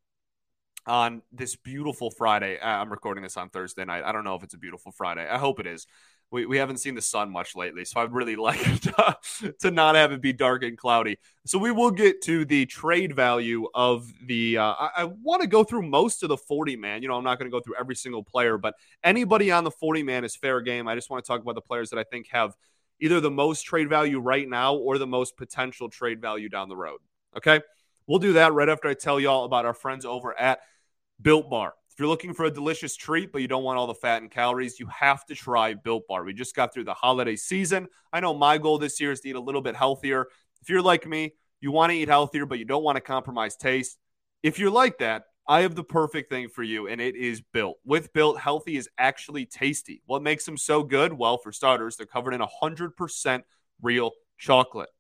on 0.87 1.23
this 1.33 1.57
beautiful 1.57 2.11
Friday. 2.11 2.59
I'm 2.61 2.91
recording 2.91 3.23
this 3.23 3.37
on 3.37 3.49
Thursday 3.49 3.85
night. 3.85 4.05
I 4.05 4.13
don't 4.13 4.25
know 4.25 4.35
if 4.35 4.45
it's 4.45 4.55
a 4.55 4.59
beautiful 4.59 4.93
Friday. 4.93 5.27
I 5.29 5.39
hope 5.39 5.59
it 5.59 5.67
is. 5.67 5.87
We, 6.35 6.47
we 6.47 6.57
haven't 6.57 6.79
seen 6.79 6.97
the 6.97 7.01
sun 7.01 7.31
much 7.31 7.55
lately, 7.55 7.85
so 7.85 8.01
I'd 8.01 8.13
really 8.13 8.35
like 8.49 8.81
to, 8.81 9.17
to 9.61 9.71
not 9.71 9.95
have 9.95 10.11
it 10.11 10.21
be 10.21 10.33
dark 10.33 10.65
and 10.65 10.77
cloudy. 10.77 11.17
So 11.47 11.59
we 11.59 11.71
will 11.71 11.93
get 11.93 12.23
to 12.23 12.45
the 12.45 12.67
trade 12.67 13.15
value 13.15 13.69
of 13.73 14.11
the. 14.27 14.59
Uh, 14.59 14.73
I, 14.73 14.91
I 14.97 15.05
want 15.05 15.43
to 15.43 15.49
go 15.49 15.63
through 15.63 15.83
most 15.83 16.25
of 16.25 16.29
the 16.29 16.37
40 16.37 16.75
man. 16.75 17.03
You 17.03 17.09
know, 17.09 17.17
I'm 17.17 17.23
not 17.23 17.39
going 17.39 17.49
to 17.49 17.57
go 17.57 17.61
through 17.61 17.77
every 17.79 17.95
single 17.95 18.25
player, 18.25 18.59
but 18.59 18.75
anybody 19.05 19.53
on 19.53 19.63
the 19.63 19.71
40 19.71 20.03
man 20.03 20.25
is 20.25 20.35
fair 20.35 20.61
game. 20.61 20.89
I 20.89 20.97
just 20.97 21.09
want 21.09 21.25
to 21.25 21.29
talk 21.29 21.41
about 21.41 21.55
the 21.55 21.61
players 21.61 21.91
that 21.91 22.01
I 22.01 22.05
think 22.05 22.27
have 22.33 22.57
either 23.01 23.21
the 23.21 23.31
most 23.31 23.63
trade 23.63 23.89
value 23.89 24.19
right 24.19 24.49
now 24.49 24.75
or 24.75 24.99
the 24.99 25.07
most 25.07 25.37
potential 25.37 25.89
trade 25.89 26.21
value 26.21 26.49
down 26.49 26.69
the 26.69 26.77
road. 26.77 26.99
Okay. 27.37 27.61
We'll 28.09 28.19
do 28.19 28.35
that 28.35 28.53
right 28.53 28.69
after 28.69 28.89
I 28.89 28.95
tell 28.95 29.21
y'all 29.21 29.45
about 29.45 29.67
our 29.67 29.73
friends 29.73 30.05
over 30.05 30.39
at 30.39 30.61
Built 31.23 31.49
Bar. 31.49 31.75
If 31.95 32.01
you're 32.01 32.09
looking 32.09 32.35
for 32.35 32.45
a 32.45 32.51
delicious 32.51 32.97
treat, 32.97 33.31
but 33.31 33.41
you 33.41 33.47
don't 33.47 33.63
want 33.63 33.79
all 33.79 33.87
the 33.87 33.95
fat 33.95 34.21
and 34.21 34.29
calories, 34.29 34.81
you 34.81 34.89
have 34.89 35.25
to 35.27 35.35
try 35.37 35.75
Built 35.75 36.09
Bar. 36.09 36.25
We 36.25 36.35
just 36.35 36.57
got 36.57 36.75
through 36.75 36.87
the 36.87 36.93
holiday 36.93 37.37
season. 37.37 37.87
I 38.13 38.19
know 38.19 38.35
my 38.35 38.59
goal 38.59 38.79
this 38.79 39.01
year 39.01 39.13
is 39.13 39.21
to 39.21 39.29
eat 39.29 39.37
a 39.37 39.41
little 39.41 39.61
bit 39.61 39.77
healthier. 39.77 40.27
If 40.61 40.69
you're 40.69 40.83
like 40.83 41.07
me, 41.07 41.35
you 41.61 41.71
want 41.71 41.93
to 41.93 41.97
eat 41.97 42.09
healthier, 42.09 42.47
but 42.47 42.59
you 42.59 42.65
don't 42.65 42.83
want 42.83 42.97
to 42.97 43.01
compromise 43.01 43.55
taste. 43.55 43.97
If 44.43 44.59
you're 44.59 44.73
like 44.73 44.99
that, 44.99 45.27
I 45.47 45.61
have 45.61 45.77
the 45.77 45.85
perfect 45.85 46.31
thing 46.31 46.49
for 46.49 46.65
you, 46.65 46.89
and 46.89 47.01
it 47.01 47.15
is 47.15 47.43
Built. 47.53 47.79
With 47.85 48.13
Built, 48.13 48.41
healthy 48.41 48.77
is 48.77 48.89
actually 48.99 49.47
tasty. 49.47 50.03
What 50.07 50.21
makes 50.21 50.45
them 50.45 50.57
so 50.57 50.83
good? 50.83 51.13
Well, 51.13 51.39
for 51.39 51.53
starters, 51.53 51.95
they're 51.95 52.07
covered 52.07 52.35
in 52.35 52.41
100% 52.41 53.43
real 53.81 54.11
chocolate. 54.37 54.91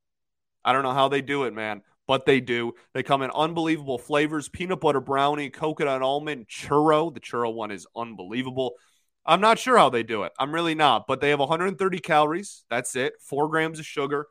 I 0.64 0.72
don't 0.72 0.84
know 0.84 0.94
how 0.94 1.08
they 1.08 1.22
do 1.22 1.42
it, 1.42 1.54
man 1.54 1.82
but 2.06 2.26
they 2.26 2.40
do. 2.40 2.72
They 2.92 3.02
come 3.02 3.22
in 3.22 3.30
unbelievable 3.30 3.98
flavors 3.98 4.48
peanut 4.48 4.80
butter 4.80 5.00
brownie, 5.00 5.50
coconut 5.50 6.02
almond, 6.02 6.48
churro. 6.48 7.12
The 7.12 7.20
churro 7.20 7.52
one 7.52 7.70
is 7.70 7.86
unbelievable. 7.96 8.74
I'm 9.26 9.40
not 9.40 9.58
sure 9.58 9.78
how 9.78 9.88
they 9.88 10.02
do 10.02 10.24
it. 10.24 10.32
I'm 10.38 10.54
really 10.54 10.74
not, 10.74 11.06
but 11.06 11.20
they 11.20 11.30
have 11.30 11.38
130 11.38 11.98
calories. 12.00 12.64
That's 12.68 12.94
it. 12.94 13.14
Four 13.20 13.48
grams 13.48 13.78
of 13.78 13.86
sugar 13.86 14.26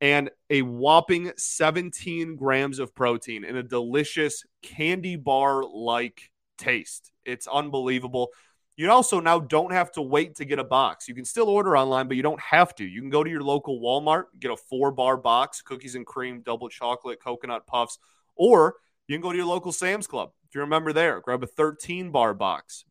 and 0.00 0.30
a 0.50 0.62
whopping 0.62 1.32
17 1.36 2.36
grams 2.36 2.78
of 2.78 2.94
protein 2.94 3.44
in 3.44 3.56
a 3.56 3.62
delicious 3.62 4.44
candy 4.62 5.16
bar 5.16 5.64
like 5.64 6.30
taste. 6.58 7.10
It's 7.24 7.46
unbelievable. 7.46 8.28
You 8.76 8.90
also 8.90 9.20
now 9.20 9.38
don't 9.38 9.72
have 9.72 9.92
to 9.92 10.02
wait 10.02 10.34
to 10.36 10.44
get 10.44 10.58
a 10.58 10.64
box. 10.64 11.08
You 11.08 11.14
can 11.14 11.24
still 11.24 11.48
order 11.48 11.76
online, 11.76 12.08
but 12.08 12.16
you 12.16 12.24
don't 12.24 12.40
have 12.40 12.74
to. 12.76 12.84
You 12.84 13.00
can 13.00 13.10
go 13.10 13.22
to 13.22 13.30
your 13.30 13.42
local 13.42 13.80
Walmart, 13.80 14.24
get 14.40 14.50
a 14.50 14.56
four 14.56 14.90
bar 14.90 15.16
box, 15.16 15.62
cookies 15.62 15.94
and 15.94 16.04
cream, 16.04 16.42
double 16.44 16.68
chocolate, 16.68 17.20
coconut 17.22 17.66
puffs, 17.68 17.98
or 18.34 18.74
you 19.06 19.14
can 19.14 19.22
go 19.22 19.30
to 19.30 19.36
your 19.36 19.46
local 19.46 19.70
Sam's 19.70 20.08
Club. 20.08 20.32
If 20.48 20.56
you 20.56 20.60
remember 20.62 20.92
there, 20.92 21.20
grab 21.20 21.44
a 21.44 21.46
13 21.46 22.10
bar 22.10 22.34
box, 22.34 22.84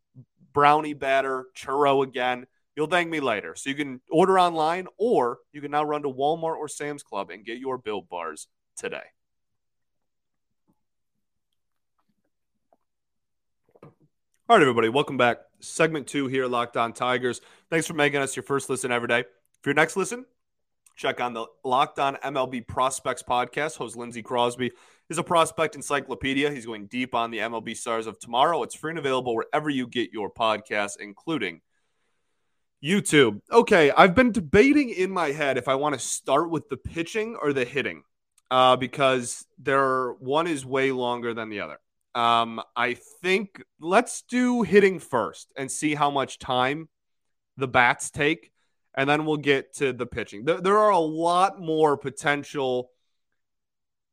brownie 0.54 0.94
batter, 0.94 1.48
churro 1.54 2.04
again. 2.04 2.48
You'll 2.78 2.88
thank 2.88 3.10
me 3.10 3.20
later. 3.20 3.54
So 3.56 3.70
you 3.70 3.76
can 3.76 4.00
order 4.10 4.40
online, 4.40 4.88
or 4.98 5.40
you 5.52 5.60
can 5.60 5.72
now 5.72 5.84
run 5.84 6.04
to 6.04 6.10
Walmart 6.10 6.58
or 6.58 6.70
Sam's 6.70 7.04
Club 7.04 7.30
and 7.30 7.46
get 7.46 7.58
your 7.58 7.78
built 7.78 8.08
bars 8.08 8.48
today. 8.78 9.04
All 13.84 14.58
right, 14.58 14.62
everybody, 14.62 14.90
welcome 14.90 15.18
back. 15.18 15.40
Segment 15.64 16.08
two 16.08 16.28
here, 16.28 16.48
Locked 16.48 16.78
On 16.78 16.94
Tigers. 16.94 17.42
Thanks 17.70 17.88
for 17.88 17.94
making 17.94 18.22
us 18.22 18.36
your 18.36 18.44
first 18.44 18.70
listen 18.70 18.92
every 18.92 19.08
day. 19.08 19.24
For 19.62 19.70
your 19.70 19.76
next 19.76 19.96
listen, 19.96 20.26
check 20.96 21.22
on 21.22 21.34
the 21.34 21.46
Locked 21.64 22.00
On 22.00 22.16
MLB 22.18 22.68
Prospects 22.68 23.24
podcast. 23.24 23.78
Host 23.78 23.96
Lindsey 23.96 24.22
Crosby 24.22 24.72
is 25.10 25.18
a 25.18 25.24
prospect 25.24 25.76
encyclopedia. 25.76 26.52
He's 26.52 26.66
going 26.66 26.88
deep 26.88 27.16
on 27.16 27.32
the 27.32 27.40
MLB 27.40 27.76
stars 27.76 28.08
of 28.08 28.20
tomorrow. 28.20 28.64
It's 28.64 28.76
free 28.76 28.92
and 28.92 29.00
available 29.00 29.36
wherever 29.36 29.70
you 29.70 29.88
get 29.88 30.12
your 30.12 30.32
podcasts, 30.32 31.00
including 31.00 31.62
YouTube. 32.84 33.40
Okay, 33.52 33.92
I've 33.92 34.16
been 34.16 34.32
debating 34.32 34.90
in 34.90 35.12
my 35.12 35.32
head 35.32 35.58
if 35.58 35.68
I 35.68 35.76
want 35.76 35.94
to 35.94 36.00
start 36.00 36.50
with 36.50 36.68
the 36.70 36.78
pitching 36.78 37.38
or 37.42 37.54
the 37.54 37.66
hitting 37.66 38.04
uh, 38.52 38.76
because 38.76 39.46
there 39.58 40.12
one 40.14 40.48
is 40.48 40.66
way 40.66 40.92
longer 40.92 41.34
than 41.34 41.50
the 41.50 41.62
other. 41.62 41.80
Um, 42.16 42.62
I 42.76 42.94
think 42.94 43.64
let's 43.80 44.24
do 44.24 44.62
hitting 44.62 45.00
first 45.00 45.52
and 45.58 45.72
see 45.72 45.96
how 45.96 46.12
much 46.12 46.40
time 46.40 46.90
the 47.58 47.68
bats 47.68 48.12
take, 48.12 48.52
and 48.96 49.10
then 49.10 49.26
we'll 49.26 49.38
get 49.38 49.76
to 49.76 49.94
the 49.94 50.06
pitching. 50.06 50.46
There, 50.46 50.62
there 50.62 50.78
are 50.78 50.92
a 50.92 51.00
lot 51.00 51.60
more 51.60 51.98
potential. 51.98 52.90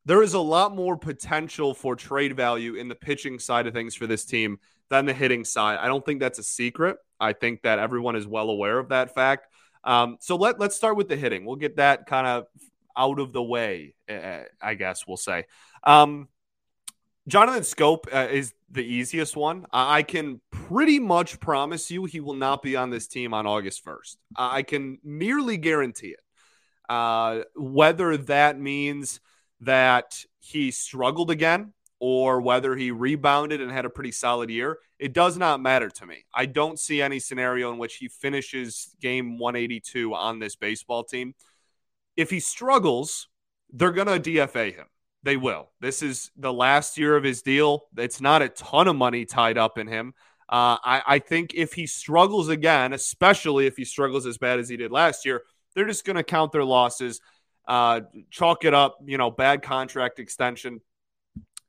There 0.06 0.22
is 0.22 0.34
a 0.34 0.40
lot 0.40 0.74
more 0.74 0.96
potential 0.96 1.74
for 1.74 1.94
trade 1.94 2.36
value 2.36 2.74
in 2.74 2.88
the 2.88 2.94
pitching 2.94 3.38
side 3.38 3.66
of 3.66 3.74
things 3.74 3.94
for 3.94 4.06
this 4.06 4.24
team 4.24 4.58
than 4.88 5.04
the 5.04 5.12
hitting 5.12 5.44
side. 5.44 5.78
I 5.78 5.86
don't 5.86 6.04
think 6.04 6.20
that's 6.20 6.38
a 6.38 6.42
secret. 6.42 6.96
I 7.20 7.34
think 7.34 7.62
that 7.62 7.78
everyone 7.78 8.16
is 8.16 8.26
well 8.26 8.48
aware 8.48 8.78
of 8.78 8.88
that 8.88 9.14
fact. 9.14 9.46
Um, 9.84 10.16
so 10.20 10.36
let 10.36 10.58
let's 10.58 10.76
start 10.76 10.96
with 10.96 11.08
the 11.08 11.16
hitting. 11.16 11.44
We'll 11.44 11.56
get 11.56 11.76
that 11.76 12.06
kind 12.06 12.26
of 12.26 12.46
out 12.96 13.18
of 13.18 13.32
the 13.32 13.42
way, 13.42 13.94
eh, 14.08 14.14
eh, 14.14 14.44
I 14.60 14.74
guess 14.74 15.06
we'll 15.06 15.16
say. 15.16 15.44
Um, 15.84 16.28
Jonathan 17.30 17.62
Schoop 17.62 18.12
uh, 18.12 18.26
is 18.28 18.52
the 18.72 18.82
easiest 18.82 19.36
one. 19.36 19.64
I 19.72 20.02
can 20.02 20.40
pretty 20.50 20.98
much 20.98 21.38
promise 21.38 21.88
you 21.88 22.04
he 22.04 22.18
will 22.18 22.34
not 22.34 22.60
be 22.60 22.74
on 22.74 22.90
this 22.90 23.06
team 23.06 23.32
on 23.32 23.46
August 23.46 23.84
1st. 23.84 24.16
I 24.36 24.62
can 24.62 24.98
nearly 25.04 25.56
guarantee 25.56 26.08
it. 26.08 26.20
Uh, 26.88 27.42
whether 27.54 28.16
that 28.16 28.58
means 28.58 29.20
that 29.60 30.24
he 30.40 30.72
struggled 30.72 31.30
again 31.30 31.72
or 32.00 32.40
whether 32.40 32.74
he 32.74 32.90
rebounded 32.90 33.60
and 33.60 33.70
had 33.70 33.84
a 33.84 33.90
pretty 33.90 34.10
solid 34.10 34.50
year, 34.50 34.78
it 34.98 35.12
does 35.12 35.38
not 35.38 35.60
matter 35.60 35.88
to 35.88 36.06
me. 36.06 36.24
I 36.34 36.46
don't 36.46 36.80
see 36.80 37.00
any 37.00 37.20
scenario 37.20 37.70
in 37.72 37.78
which 37.78 37.96
he 37.96 38.08
finishes 38.08 38.96
game 39.00 39.38
182 39.38 40.12
on 40.12 40.40
this 40.40 40.56
baseball 40.56 41.04
team. 41.04 41.36
If 42.16 42.30
he 42.30 42.40
struggles, 42.40 43.28
they're 43.72 43.92
going 43.92 44.20
to 44.20 44.30
DFA 44.30 44.74
him. 44.74 44.86
They 45.22 45.36
will. 45.36 45.70
This 45.80 46.02
is 46.02 46.30
the 46.36 46.52
last 46.52 46.96
year 46.96 47.16
of 47.16 47.24
his 47.24 47.42
deal. 47.42 47.84
It's 47.96 48.20
not 48.20 48.42
a 48.42 48.48
ton 48.48 48.88
of 48.88 48.96
money 48.96 49.26
tied 49.26 49.58
up 49.58 49.76
in 49.76 49.86
him. 49.86 50.14
Uh, 50.48 50.78
I, 50.82 51.02
I 51.06 51.18
think 51.18 51.52
if 51.54 51.74
he 51.74 51.86
struggles 51.86 52.48
again, 52.48 52.92
especially 52.92 53.66
if 53.66 53.76
he 53.76 53.84
struggles 53.84 54.26
as 54.26 54.38
bad 54.38 54.58
as 54.58 54.68
he 54.68 54.76
did 54.76 54.90
last 54.90 55.24
year, 55.24 55.42
they're 55.74 55.86
just 55.86 56.04
going 56.04 56.16
to 56.16 56.24
count 56.24 56.52
their 56.52 56.64
losses, 56.64 57.20
uh, 57.68 58.00
chalk 58.30 58.64
it 58.64 58.74
up, 58.74 58.98
you 59.04 59.18
know, 59.18 59.30
bad 59.30 59.62
contract 59.62 60.18
extension, 60.18 60.80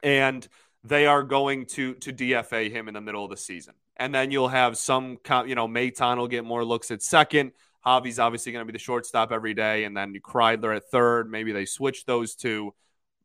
and 0.02 0.48
they 0.84 1.06
are 1.06 1.22
going 1.22 1.68
to 1.68 1.94
to 1.96 2.12
DFA 2.12 2.72
him 2.72 2.88
in 2.88 2.96
the 2.96 3.02
middle 3.02 3.24
of 3.24 3.30
the 3.30 3.38
season. 3.38 3.76
And 3.98 4.16
then 4.16 4.32
you'll 4.32 4.48
have 4.48 4.78
some, 4.78 5.20
you 5.46 5.54
know, 5.54 5.68
Maton 5.68 6.18
will 6.18 6.28
get 6.28 6.44
more 6.44 6.66
looks 6.66 6.90
at 6.90 7.04
second. 7.04 7.52
Javi's 7.86 8.18
obviously 8.18 8.52
going 8.52 8.66
to 8.66 8.72
be 8.72 8.76
the 8.76 8.80
shortstop 8.80 9.32
every 9.32 9.54
day, 9.54 9.84
and 9.84 9.96
then 9.96 10.14
Kreidler 10.24 10.76
at 10.76 10.90
third. 10.90 11.30
Maybe 11.30 11.52
they 11.52 11.66
switch 11.66 12.06
those 12.06 12.36
two. 12.36 12.74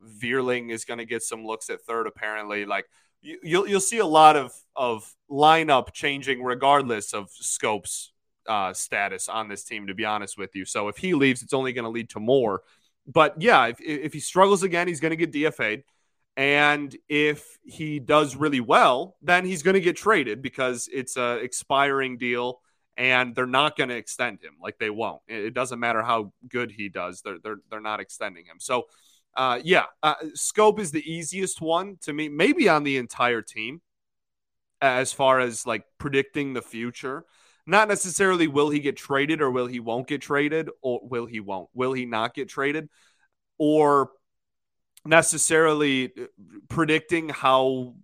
Vierling 0.05 0.71
is 0.71 0.85
going 0.85 0.99
to 0.99 1.05
get 1.05 1.23
some 1.23 1.45
looks 1.45 1.71
at 1.71 1.83
third, 1.83 2.07
apparently. 2.07 2.65
Like 2.65 2.87
you, 3.23 3.39
you'll 3.43 3.69
you'll 3.69 3.81
see 3.81 3.99
a 3.99 4.07
lot 4.07 4.37
of 4.37 4.53
of 4.75 5.15
lineup 5.31 5.93
changing 5.93 6.43
regardless 6.43 7.13
of 7.13 7.31
Schoop's 7.31 8.13
uh, 8.49 8.73
status 8.73 9.29
on 9.29 9.49
this 9.49 9.65
team. 9.65 9.87
To 9.87 9.95
be 9.95 10.05
honest 10.05 10.39
with 10.39 10.55
you, 10.55 10.65
so 10.65 10.89
if 10.89 10.97
he 10.97 11.15
leaves, 11.15 11.43
it's 11.43 11.55
only 11.55 11.73
going 11.73 11.85
to 11.85 11.91
lead 11.91 12.11
to 12.11 12.21
more. 12.21 12.63
But 13.07 13.41
yeah, 13.41 13.67
if 13.67 13.81
if 13.81 14.13
he 14.13 14.21
struggles 14.21 14.63
again, 14.63 14.89
he's 14.89 15.01
going 15.01 15.17
to 15.17 15.27
get 15.27 15.33
DFA'd. 15.33 15.85
And 16.39 16.95
if 17.09 17.59
he 17.65 17.99
does 17.99 18.37
really 18.37 18.61
well, 18.61 19.17
then 19.23 19.47
he's 19.47 19.63
going 19.63 19.75
to 19.75 19.81
get 19.81 19.97
traded 19.97 20.43
because 20.43 20.87
it's 20.93 21.17
a 21.17 21.37
expiring 21.37 22.19
deal 22.19 22.61
and 22.97 23.35
they're 23.35 23.47
not 23.47 23.77
going 23.77 23.89
to 23.89 23.97
extend 23.97 24.43
him. 24.43 24.55
Like 24.61 24.79
they 24.79 24.91
won't. 24.91 25.23
It 25.29 25.55
doesn't 25.55 25.81
matter 25.81 26.03
how 26.03 26.33
good 26.49 26.71
he 26.71 26.89
does. 26.89 27.23
They're 27.23 27.39
they're 27.43 27.59
they're 27.71 27.81
not 27.81 28.01
extending 28.01 28.45
him. 28.47 28.57
So 28.59 28.87
uh, 29.37 29.61
yeah, 29.63 29.85
uh, 30.03 30.15
Schoop 30.35 30.79
is 30.79 30.91
the 30.91 31.11
easiest 31.11 31.61
one 31.61 31.99
to 32.03 32.13
me, 32.13 32.29
maybe 32.29 32.69
on 32.69 32.85
the 32.85 32.97
entire 32.97 33.43
team, 33.43 33.83
as 34.81 35.13
far 35.13 35.41
as 35.41 35.67
like 35.67 35.85
predicting 35.99 36.55
the 36.55 36.63
future. 36.63 37.25
Not 37.67 37.89
necessarily 37.89 38.47
will 38.47 38.71
he 38.71 38.79
get 38.79 38.97
traded 38.97 39.43
or 39.43 39.51
will 39.51 39.67
he 39.67 39.81
won't 39.81 40.07
get 40.07 40.23
traded 40.23 40.71
or 40.83 41.01
will 41.03 41.27
he 41.27 41.41
won't? 41.41 41.69
Will 41.75 41.93
he 41.93 42.07
not 42.07 42.33
get 42.33 42.49
traded? 42.49 42.89
Or 43.59 44.11
necessarily 45.05 46.13
uh, 46.19 46.27
predicting 46.69 47.29
how 47.29 47.95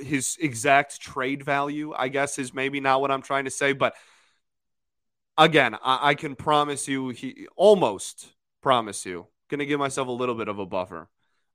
his 0.00 0.36
exact 0.40 1.00
trade 1.00 1.44
value, 1.44 1.92
I 1.96 2.08
guess, 2.08 2.38
is 2.38 2.54
maybe 2.54 2.80
not 2.80 3.00
what 3.00 3.10
I'm 3.10 3.22
trying 3.22 3.44
to 3.44 3.50
say. 3.50 3.72
But 3.72 3.94
again, 5.38 5.76
I, 5.82 6.10
I 6.10 6.14
can 6.14 6.34
promise 6.34 6.88
you, 6.88 7.10
he 7.10 7.46
almost 7.56 8.32
promise 8.62 9.06
you 9.06 9.28
going 9.48 9.60
to 9.60 9.66
give 9.66 9.80
myself 9.80 10.08
a 10.08 10.12
little 10.12 10.34
bit 10.34 10.48
of 10.48 10.58
a 10.58 10.66
buffer. 10.66 11.08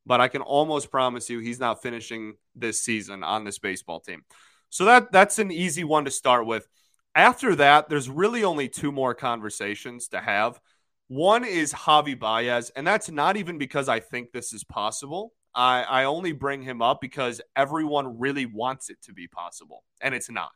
But 0.05 0.21
I 0.21 0.27
can 0.27 0.41
almost 0.41 0.89
promise 0.89 1.29
you 1.29 1.39
he's 1.39 1.59
not 1.59 1.81
finishing 1.81 2.33
this 2.55 2.81
season 2.81 3.23
on 3.23 3.43
this 3.43 3.59
baseball 3.59 3.99
team. 3.99 4.23
So 4.69 4.85
that 4.85 5.11
that's 5.11 5.37
an 5.37 5.51
easy 5.51 5.83
one 5.83 6.05
to 6.05 6.11
start 6.11 6.45
with. 6.45 6.67
After 7.13 7.55
that, 7.55 7.89
there's 7.89 8.09
really 8.09 8.43
only 8.43 8.69
two 8.69 8.91
more 8.91 9.13
conversations 9.13 10.07
to 10.09 10.19
have. 10.19 10.59
One 11.07 11.43
is 11.43 11.73
Javi 11.73 12.17
Baez, 12.17 12.69
and 12.71 12.87
that's 12.87 13.09
not 13.11 13.35
even 13.35 13.57
because 13.57 13.89
I 13.89 13.99
think 13.99 14.31
this 14.31 14.53
is 14.53 14.63
possible. 14.63 15.33
I, 15.53 15.83
I 15.83 16.03
only 16.05 16.31
bring 16.31 16.61
him 16.61 16.81
up 16.81 17.01
because 17.01 17.41
everyone 17.55 18.17
really 18.17 18.45
wants 18.45 18.89
it 18.89 18.97
to 19.03 19.13
be 19.13 19.27
possible, 19.27 19.83
and 20.01 20.15
it's 20.15 20.31
not. 20.31 20.51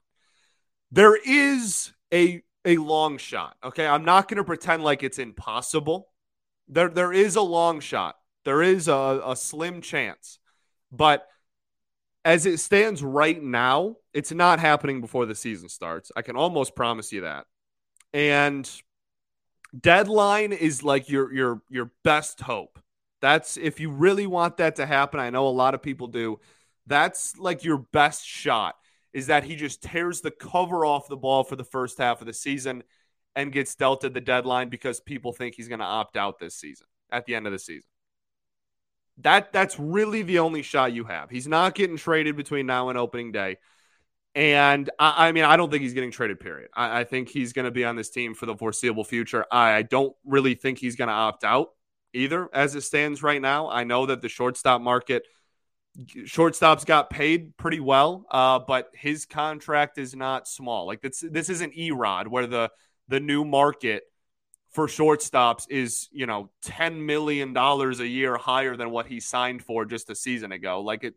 There 0.92 1.18
is 1.18 1.92
a 2.14 2.42
a 2.66 2.78
long 2.78 3.18
shot. 3.18 3.56
Okay. 3.64 3.86
I'm 3.86 4.04
not 4.04 4.28
going 4.28 4.38
to 4.38 4.44
pretend 4.44 4.84
like 4.84 5.04
it's 5.04 5.20
impossible. 5.20 6.08
There, 6.68 6.90
there 6.90 7.14
is 7.14 7.36
a 7.36 7.42
long 7.42 7.80
shot. 7.80 8.16
There 8.44 8.62
is 8.62 8.88
a, 8.88 9.22
a 9.26 9.36
slim 9.36 9.82
chance. 9.82 10.40
But 10.92 11.28
as 12.24 12.46
it 12.46 12.60
stands 12.60 13.04
right 13.04 13.42
now, 13.42 13.98
it's 14.14 14.32
not 14.32 14.60
happening 14.60 15.02
before 15.02 15.26
the 15.26 15.36
season 15.36 15.70
starts. 15.70 16.12
I 16.16 16.22
can 16.22 16.36
almost 16.36 16.76
promise 16.76 17.12
you 17.12 17.22
that. 17.22 17.46
And 18.14 18.70
deadline 19.80 20.54
is 20.54 20.84
like 20.84 21.10
your 21.10 21.34
your 21.34 21.62
your 21.70 21.92
best 22.04 22.42
hope. 22.42 22.80
That's 23.22 23.58
if 23.58 23.80
you 23.80 23.90
really 23.92 24.28
want 24.28 24.58
that 24.58 24.78
to 24.78 24.86
happen. 24.86 25.20
I 25.20 25.30
know 25.30 25.48
a 25.48 25.50
lot 25.50 25.74
of 25.74 25.82
people 25.82 26.08
do. 26.08 26.40
That's 26.88 27.38
like 27.38 27.64
your 27.64 27.78
best 27.78 28.26
shot 28.26 28.76
is 29.14 29.28
that 29.28 29.44
he 29.44 29.56
just 29.56 29.82
tears 29.82 30.22
the 30.22 30.32
cover 30.32 30.86
off 30.86 31.08
the 31.08 31.18
ball 31.18 31.44
for 31.44 31.56
the 31.56 31.64
first 31.64 31.98
half 31.98 32.22
of 32.22 32.28
the 32.28 32.34
season 32.34 32.84
and 33.36 33.52
gets 33.52 33.76
dealt 33.76 34.04
at 34.04 34.14
the 34.14 34.22
deadline 34.22 34.70
because 34.70 35.00
people 35.00 35.34
think 35.34 35.56
he's 35.56 35.68
going 35.68 35.80
to 35.80 35.86
opt 35.86 36.18
out 36.18 36.40
this 36.40 36.56
season 36.56 36.88
at 37.12 37.26
the 37.26 37.36
end 37.36 37.46
of 37.46 37.52
the 37.52 37.60
season. 37.60 37.90
That 39.20 39.54
that's 39.54 39.80
really 39.80 40.24
the 40.24 40.40
only 40.40 40.62
shot 40.62 40.94
you 40.94 41.06
have. 41.06 41.30
He's 41.30 41.48
not 41.48 41.76
getting 41.76 41.98
traded 41.98 42.36
between 42.36 42.66
now 42.66 42.90
and 42.90 42.98
opening 42.98 43.32
day. 43.32 43.58
And 44.34 44.90
I, 45.00 45.28
I 45.28 45.32
mean, 45.32 45.46
I 45.46 45.56
don't 45.56 45.72
think 45.72 45.84
he's 45.84 45.94
getting 45.94 46.12
traded, 46.12 46.40
period. 46.40 46.70
I, 46.76 47.02
I 47.02 47.04
think 47.06 47.30
he's 47.30 47.54
going 47.54 47.66
to 47.66 47.72
be 47.72 47.86
on 47.86 47.96
this 47.96 48.10
team 48.10 48.34
for 48.34 48.46
the 48.46 48.56
foreseeable 48.56 49.06
future. 49.06 49.46
I, 49.50 49.74
I 49.76 49.82
don't 49.84 50.14
really 50.26 50.56
think 50.56 50.80
he's 50.80 50.98
going 50.98 51.08
to 51.08 51.14
opt 51.14 51.46
out 51.46 51.70
either 52.14 52.50
as 52.54 52.76
it 52.76 52.82
stands 52.82 53.24
right 53.24 53.42
now. 53.42 53.70
I 53.70 53.86
know 53.86 54.08
that 54.08 54.22
the 54.22 54.30
shortstop 54.30 54.82
market– 54.82 55.24
shortstops 55.98 56.86
got 56.86 57.10
paid 57.10 57.56
pretty 57.58 57.80
well, 57.80 58.26
uh, 58.30 58.60
but 58.60 58.90
his 58.94 59.26
contract 59.26 59.98
is 59.98 60.16
not 60.16 60.48
small. 60.48 60.86
Like 60.86 61.02
this, 61.02 61.24
this 61.30 61.50
isn't 61.50 61.74
Erod 61.74 62.28
where 62.28 62.48
the 62.48 62.70
the 63.08 63.20
new 63.20 63.46
market 63.46 64.04
for 64.72 64.88
shortstops 64.88 65.66
is 65.70 66.10
you 66.12 66.26
know 66.26 66.50
ten 66.62 67.06
million 67.06 67.54
dollars 67.54 68.00
a 68.02 68.08
year 68.08 68.36
higher 68.36 68.76
than 68.76 68.92
what 68.92 69.08
he 69.08 69.20
signed 69.20 69.64
for 69.64 69.86
just 69.86 70.10
a 70.10 70.16
season 70.16 70.52
ago. 70.52 70.82
Like 70.82 71.04
it, 71.04 71.16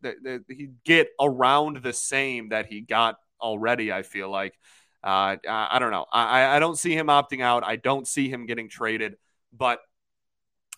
he 0.49 0.71
get 0.85 1.09
around 1.21 1.79
the 1.79 1.93
same 1.93 2.51
that 2.51 2.67
he 2.67 2.81
got 2.81 3.17
already. 3.41 3.93
I 3.93 4.03
feel 4.03 4.31
like 4.31 4.55
uh, 5.03 5.37
I, 5.49 5.69
I 5.73 5.79
don't 5.79 5.91
know. 5.91 6.07
I 6.13 6.57
I 6.57 6.59
don't 6.61 6.79
see 6.79 6.95
him 6.95 7.09
opting 7.09 7.43
out. 7.43 7.65
I 7.65 7.77
don't 7.77 8.07
see 8.07 8.29
him 8.29 8.47
getting 8.47 8.69
traded, 8.69 9.17
but 9.53 9.81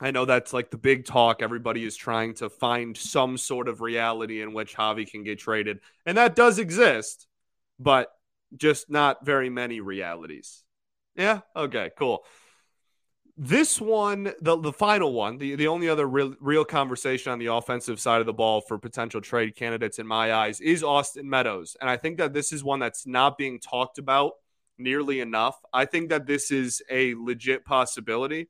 I 0.00 0.10
know 0.10 0.24
that's 0.24 0.52
like 0.54 0.70
the 0.70 0.78
big 0.78 1.04
talk. 1.04 1.42
Everybody 1.42 1.84
is 1.84 1.94
trying 1.94 2.34
to 2.34 2.48
find 2.48 2.96
some 2.96 3.36
sort 3.36 3.68
of 3.68 3.82
reality 3.82 4.40
in 4.40 4.54
which 4.54 4.74
Javi 4.74 5.08
can 5.08 5.22
get 5.22 5.38
traded. 5.38 5.80
And 6.06 6.16
that 6.16 6.34
does 6.34 6.58
exist, 6.58 7.26
but 7.78 8.10
just 8.56 8.88
not 8.88 9.24
very 9.26 9.50
many 9.50 9.80
realities. 9.80 10.64
Yeah. 11.16 11.40
Okay, 11.54 11.90
cool. 11.98 12.24
This 13.36 13.80
one, 13.80 14.32
the, 14.40 14.56
the 14.56 14.72
final 14.72 15.12
one, 15.12 15.38
the, 15.38 15.54
the 15.54 15.68
only 15.68 15.88
other 15.88 16.06
real, 16.06 16.34
real 16.40 16.64
conversation 16.64 17.32
on 17.32 17.38
the 17.38 17.46
offensive 17.46 17.98
side 17.98 18.20
of 18.20 18.26
the 18.26 18.34
ball 18.34 18.60
for 18.60 18.78
potential 18.78 19.20
trade 19.20 19.56
candidates 19.56 19.98
in 19.98 20.06
my 20.06 20.32
eyes 20.32 20.60
is 20.60 20.84
Austin 20.84 21.28
Meadows. 21.28 21.76
And 21.80 21.88
I 21.88 21.96
think 21.96 22.18
that 22.18 22.34
this 22.34 22.52
is 22.52 22.62
one 22.62 22.80
that's 22.80 23.06
not 23.06 23.38
being 23.38 23.58
talked 23.58 23.98
about 23.98 24.32
nearly 24.76 25.20
enough. 25.20 25.56
I 25.72 25.86
think 25.86 26.10
that 26.10 26.26
this 26.26 26.50
is 26.50 26.82
a 26.90 27.14
legit 27.14 27.64
possibility 27.64 28.48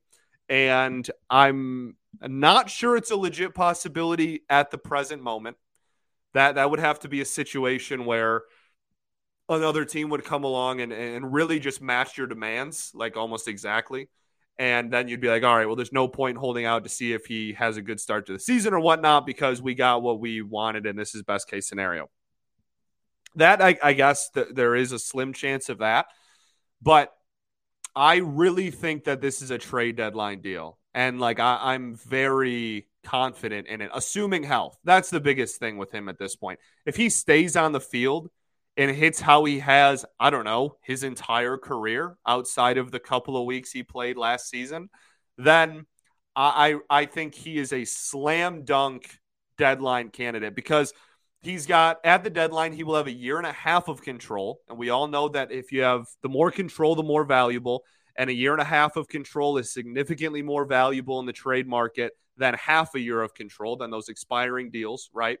and 0.51 1.09
I'm 1.29 1.95
not 2.21 2.69
sure 2.69 2.97
it's 2.97 3.11
a 3.11 3.15
legit 3.15 3.55
possibility 3.55 4.43
at 4.49 4.69
the 4.69 4.77
present 4.77 5.23
moment. 5.23 5.55
That 6.33 6.55
that 6.55 6.69
would 6.69 6.79
have 6.79 6.99
to 6.99 7.09
be 7.09 7.21
a 7.21 7.25
situation 7.25 8.03
where 8.03 8.43
another 9.51 9.85
team 9.85 10.09
would 10.09 10.23
come 10.23 10.43
along 10.43 10.81
and, 10.81 10.91
and 10.91 11.31
really 11.33 11.59
just 11.59 11.81
match 11.81 12.17
your 12.17 12.27
demands, 12.27 12.91
like 12.93 13.17
almost 13.17 13.47
exactly. 13.47 14.09
And 14.57 14.91
then 14.91 15.07
you'd 15.07 15.21
be 15.21 15.29
like, 15.29 15.43
all 15.43 15.55
right, 15.55 15.65
well, 15.65 15.75
there's 15.75 15.93
no 15.93 16.07
point 16.07 16.37
holding 16.37 16.65
out 16.65 16.83
to 16.83 16.89
see 16.89 17.13
if 17.13 17.25
he 17.25 17.53
has 17.53 17.77
a 17.77 17.81
good 17.81 17.99
start 17.99 18.27
to 18.27 18.33
the 18.33 18.39
season 18.39 18.73
or 18.73 18.79
whatnot 18.79 19.25
because 19.25 19.61
we 19.61 19.73
got 19.73 20.03
what 20.03 20.19
we 20.19 20.41
wanted 20.41 20.85
and 20.85 20.97
this 20.99 21.15
is 21.15 21.23
best 21.23 21.49
case 21.49 21.67
scenario. 21.67 22.09
That 23.35 23.61
I, 23.61 23.77
I 23.81 23.93
guess 23.93 24.29
th- 24.29 24.49
there 24.51 24.75
is 24.75 24.91
a 24.91 24.99
slim 24.99 25.33
chance 25.33 25.69
of 25.69 25.79
that. 25.79 26.07
But 26.81 27.13
I 27.95 28.17
really 28.17 28.71
think 28.71 29.05
that 29.05 29.21
this 29.21 29.41
is 29.41 29.51
a 29.51 29.57
trade 29.57 29.95
deadline 29.95 30.41
deal. 30.41 30.77
And 30.93 31.19
like 31.19 31.39
I, 31.39 31.75
am 31.75 31.95
very 31.95 32.87
confident 33.03 33.67
in 33.67 33.81
it, 33.81 33.89
assuming 33.93 34.43
health. 34.43 34.77
That's 34.83 35.09
the 35.09 35.21
biggest 35.21 35.57
thing 35.59 35.77
with 35.77 35.91
him 35.91 36.09
at 36.09 36.19
this 36.19 36.35
point. 36.35 36.59
If 36.85 36.97
he 36.97 37.09
stays 37.09 37.55
on 37.55 37.71
the 37.71 37.79
field 37.79 38.29
and 38.77 38.91
hits 38.91 39.19
how 39.19 39.45
he 39.45 39.59
has, 39.59 40.05
I 40.19 40.29
don't 40.29 40.45
know, 40.45 40.77
his 40.81 41.03
entire 41.03 41.57
career 41.57 42.17
outside 42.25 42.77
of 42.77 42.91
the 42.91 42.99
couple 42.99 43.37
of 43.37 43.45
weeks 43.45 43.71
he 43.71 43.83
played 43.83 44.17
last 44.17 44.49
season, 44.49 44.89
then 45.37 45.85
I 46.35 46.77
I 46.89 47.05
think 47.05 47.35
he 47.35 47.57
is 47.57 47.73
a 47.73 47.85
slam 47.85 48.63
dunk 48.63 49.19
deadline 49.57 50.09
candidate 50.09 50.55
because– 50.55 50.93
He's 51.43 51.65
got 51.65 51.97
at 52.03 52.23
the 52.23 52.29
deadline, 52.29 52.71
he 52.71 52.83
will 52.83 52.95
have 52.95 53.07
a 53.07 53.11
year 53.11 53.37
and 53.37 53.47
a 53.47 53.51
half 53.51 53.87
of 53.87 54.03
control. 54.03 54.61
And 54.69 54.77
we 54.77 54.91
all 54.91 55.07
know 55.07 55.27
that 55.29 55.51
if 55.51 55.71
you 55.71 55.81
have 55.81 56.05
the 56.21 56.29
more 56.29 56.51
control, 56.51 56.93
the 56.95 57.01
more 57.01 57.23
valuable. 57.23 57.83
And 58.15 58.29
a 58.29 58.33
year 58.33 58.51
and 58.51 58.61
a 58.61 58.65
half 58.65 58.95
of 58.95 59.07
control 59.07 59.57
is 59.57 59.73
significantly 59.73 60.43
more 60.43 60.65
valuable 60.65 61.19
in 61.19 61.25
the 61.25 61.33
trade 61.33 61.67
market 61.67 62.13
than 62.37 62.53
half 62.53 62.93
a 62.93 62.99
year 62.99 63.21
of 63.21 63.33
control, 63.33 63.75
than 63.75 63.89
those 63.89 64.09
expiring 64.09 64.69
deals, 64.69 65.09
right? 65.13 65.39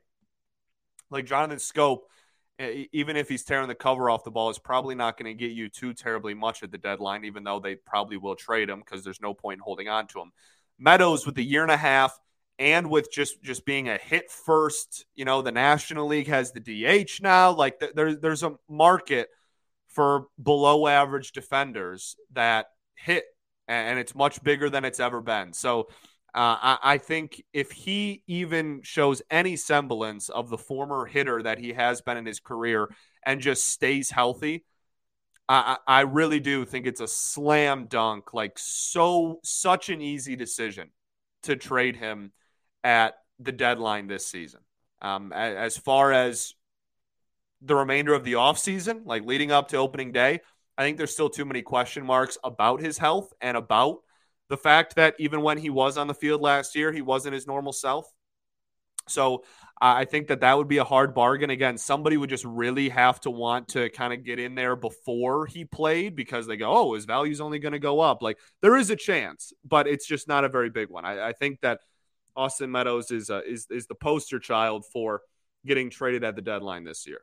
Like 1.11 1.25
Jonathan 1.25 1.59
Schoop, 1.59 1.99
even 2.91 3.17
if 3.17 3.29
he's 3.29 3.43
tearing 3.43 3.67
the 3.67 3.75
cover 3.75 4.09
off 4.09 4.23
the 4.23 4.31
ball, 4.31 4.49
is 4.49 4.59
probably 4.59 4.95
not 4.95 5.17
going 5.17 5.35
to 5.35 5.39
get 5.39 5.51
you 5.51 5.69
too 5.69 5.93
terribly 5.93 6.33
much 6.33 6.63
at 6.63 6.71
the 6.71 6.77
deadline, 6.77 7.25
even 7.25 7.43
though 7.43 7.59
they 7.59 7.75
probably 7.75 8.17
will 8.17 8.35
trade 8.35 8.69
him 8.69 8.79
because 8.79 9.03
there's 9.03 9.21
no 9.21 9.33
point 9.33 9.59
in 9.59 9.63
holding 9.63 9.87
on 9.87 10.07
to 10.07 10.19
him. 10.19 10.31
Meadows 10.79 11.25
with 11.25 11.35
the 11.35 11.43
year 11.43 11.63
and 11.63 11.71
a 11.71 11.77
half 11.77 12.17
and 12.59 12.89
with 12.89 13.11
just 13.11 13.41
just 13.41 13.65
being 13.65 13.89
a 13.89 13.97
hit 13.97 14.29
first, 14.29 15.05
you 15.15 15.25
know, 15.25 15.41
the 15.41 15.51
National 15.51 16.07
League 16.07 16.27
has 16.27 16.51
the 16.51 16.59
DH 16.59 17.21
now. 17.21 17.51
Like 17.51 17.79
th- 17.79 17.93
there's 17.95 18.19
there's 18.19 18.43
a 18.43 18.55
market 18.69 19.29
for 19.87 20.27
below 20.41 20.87
average 20.87 21.31
defenders 21.31 22.15
that 22.33 22.67
hit, 22.95 23.25
and 23.67 23.99
it's 23.99 24.15
much 24.15 24.43
bigger 24.43 24.69
than 24.69 24.85
it's 24.85 24.99
ever 24.99 25.21
been. 25.21 25.53
So. 25.53 25.89
Uh, 26.33 26.55
I, 26.61 26.77
I, 26.81 26.97
think 26.97 27.43
if 27.51 27.71
he 27.71 28.23
even 28.25 28.81
shows 28.83 29.21
any 29.29 29.57
semblance 29.57 30.29
of 30.29 30.49
the 30.49 30.57
former 30.57 31.05
hitter 31.05 31.43
that 31.43 31.59
he 31.59 31.73
has 31.73 31.99
been 31.99 32.15
in 32.15 32.25
his 32.25 32.39
career 32.39 32.89
and 33.25 33.41
just 33.41 33.67
stays 33.67 34.09
healthy, 34.09 34.63
I, 35.49 35.77
I 35.85 36.01
really 36.01 36.39
do 36.39 36.63
think 36.63 36.87
it's 36.87 37.01
a 37.01 37.07
slam 37.07 37.87
dunk, 37.87 38.33
like 38.33 38.57
so 38.57 39.41
such 39.43 39.89
an 39.89 39.99
easy 39.99 40.37
decision 40.37 40.91
to 41.43 41.57
trade 41.57 41.97
him 41.97 42.31
at 42.81 43.15
the 43.37 43.51
deadline 43.51 44.07
this 44.07 44.25
season. 44.25 44.61
Um, 45.01 45.33
as 45.33 45.77
far 45.77 46.13
as 46.13 46.53
the 47.61 47.75
remainder 47.75 48.13
of 48.13 48.23
the 48.23 48.33
offseason, 48.33 49.01
like 49.05 49.25
leading 49.25 49.51
up 49.51 49.67
to 49.69 49.77
opening 49.77 50.13
day, 50.13 50.39
I 50.77 50.83
think 50.83 50.97
there's 50.97 51.13
still 51.13 51.29
too 51.29 51.45
many 51.45 51.61
question 51.61 52.05
marks 52.05 52.37
about 52.43 52.81
his 52.81 52.97
health 52.97 53.33
and 53.41 53.57
about 53.57 53.99
the 54.51 54.57
fact 54.57 54.95
that 54.97 55.15
even 55.17 55.41
when 55.41 55.57
he 55.57 55.69
was 55.69 55.97
on 55.97 56.07
the 56.07 56.13
field 56.13 56.41
last 56.41 56.75
year, 56.75 56.91
he 56.91 57.01
wasn't 57.01 57.33
his 57.33 57.47
normal 57.47 57.71
self. 57.71 58.05
So 59.07 59.45
I 59.79 60.03
think 60.03 60.27
that 60.27 60.41
that 60.41 60.57
would 60.57 60.67
be 60.67 60.77
a 60.77 60.83
hard 60.83 61.15
bargain. 61.15 61.49
Again, 61.49 61.77
somebody 61.77 62.17
would 62.17 62.29
just 62.29 62.43
really 62.43 62.89
have 62.89 63.21
to 63.21 63.31
want 63.31 63.69
to 63.69 63.89
kind 63.89 64.11
of 64.11 64.25
get 64.25 64.39
in 64.39 64.53
there 64.53 64.75
before 64.75 65.45
he 65.45 65.63
played 65.63 66.17
because 66.17 66.47
they 66.47 66.57
go, 66.57 66.69
oh, 66.69 66.93
his 66.93 67.05
value's 67.05 67.39
only 67.39 67.59
going 67.59 67.71
to 67.71 67.79
go 67.79 68.01
up. 68.01 68.21
Like 68.21 68.39
there 68.61 68.75
is 68.75 68.89
a 68.89 68.95
chance, 68.97 69.53
but 69.63 69.87
it's 69.87 70.05
just 70.05 70.27
not 70.27 70.43
a 70.43 70.49
very 70.49 70.69
big 70.69 70.89
one. 70.89 71.05
I, 71.05 71.29
I 71.29 71.33
think 71.33 71.61
that 71.61 71.79
Austin 72.35 72.71
Meadows 72.71 73.09
is 73.09 73.29
uh, 73.29 73.41
is 73.47 73.67
is 73.71 73.87
the 73.87 73.95
poster 73.95 74.39
child 74.39 74.85
for 74.85 75.21
getting 75.65 75.89
traded 75.89 76.25
at 76.25 76.35
the 76.35 76.41
deadline 76.41 76.83
this 76.83 77.07
year. 77.07 77.21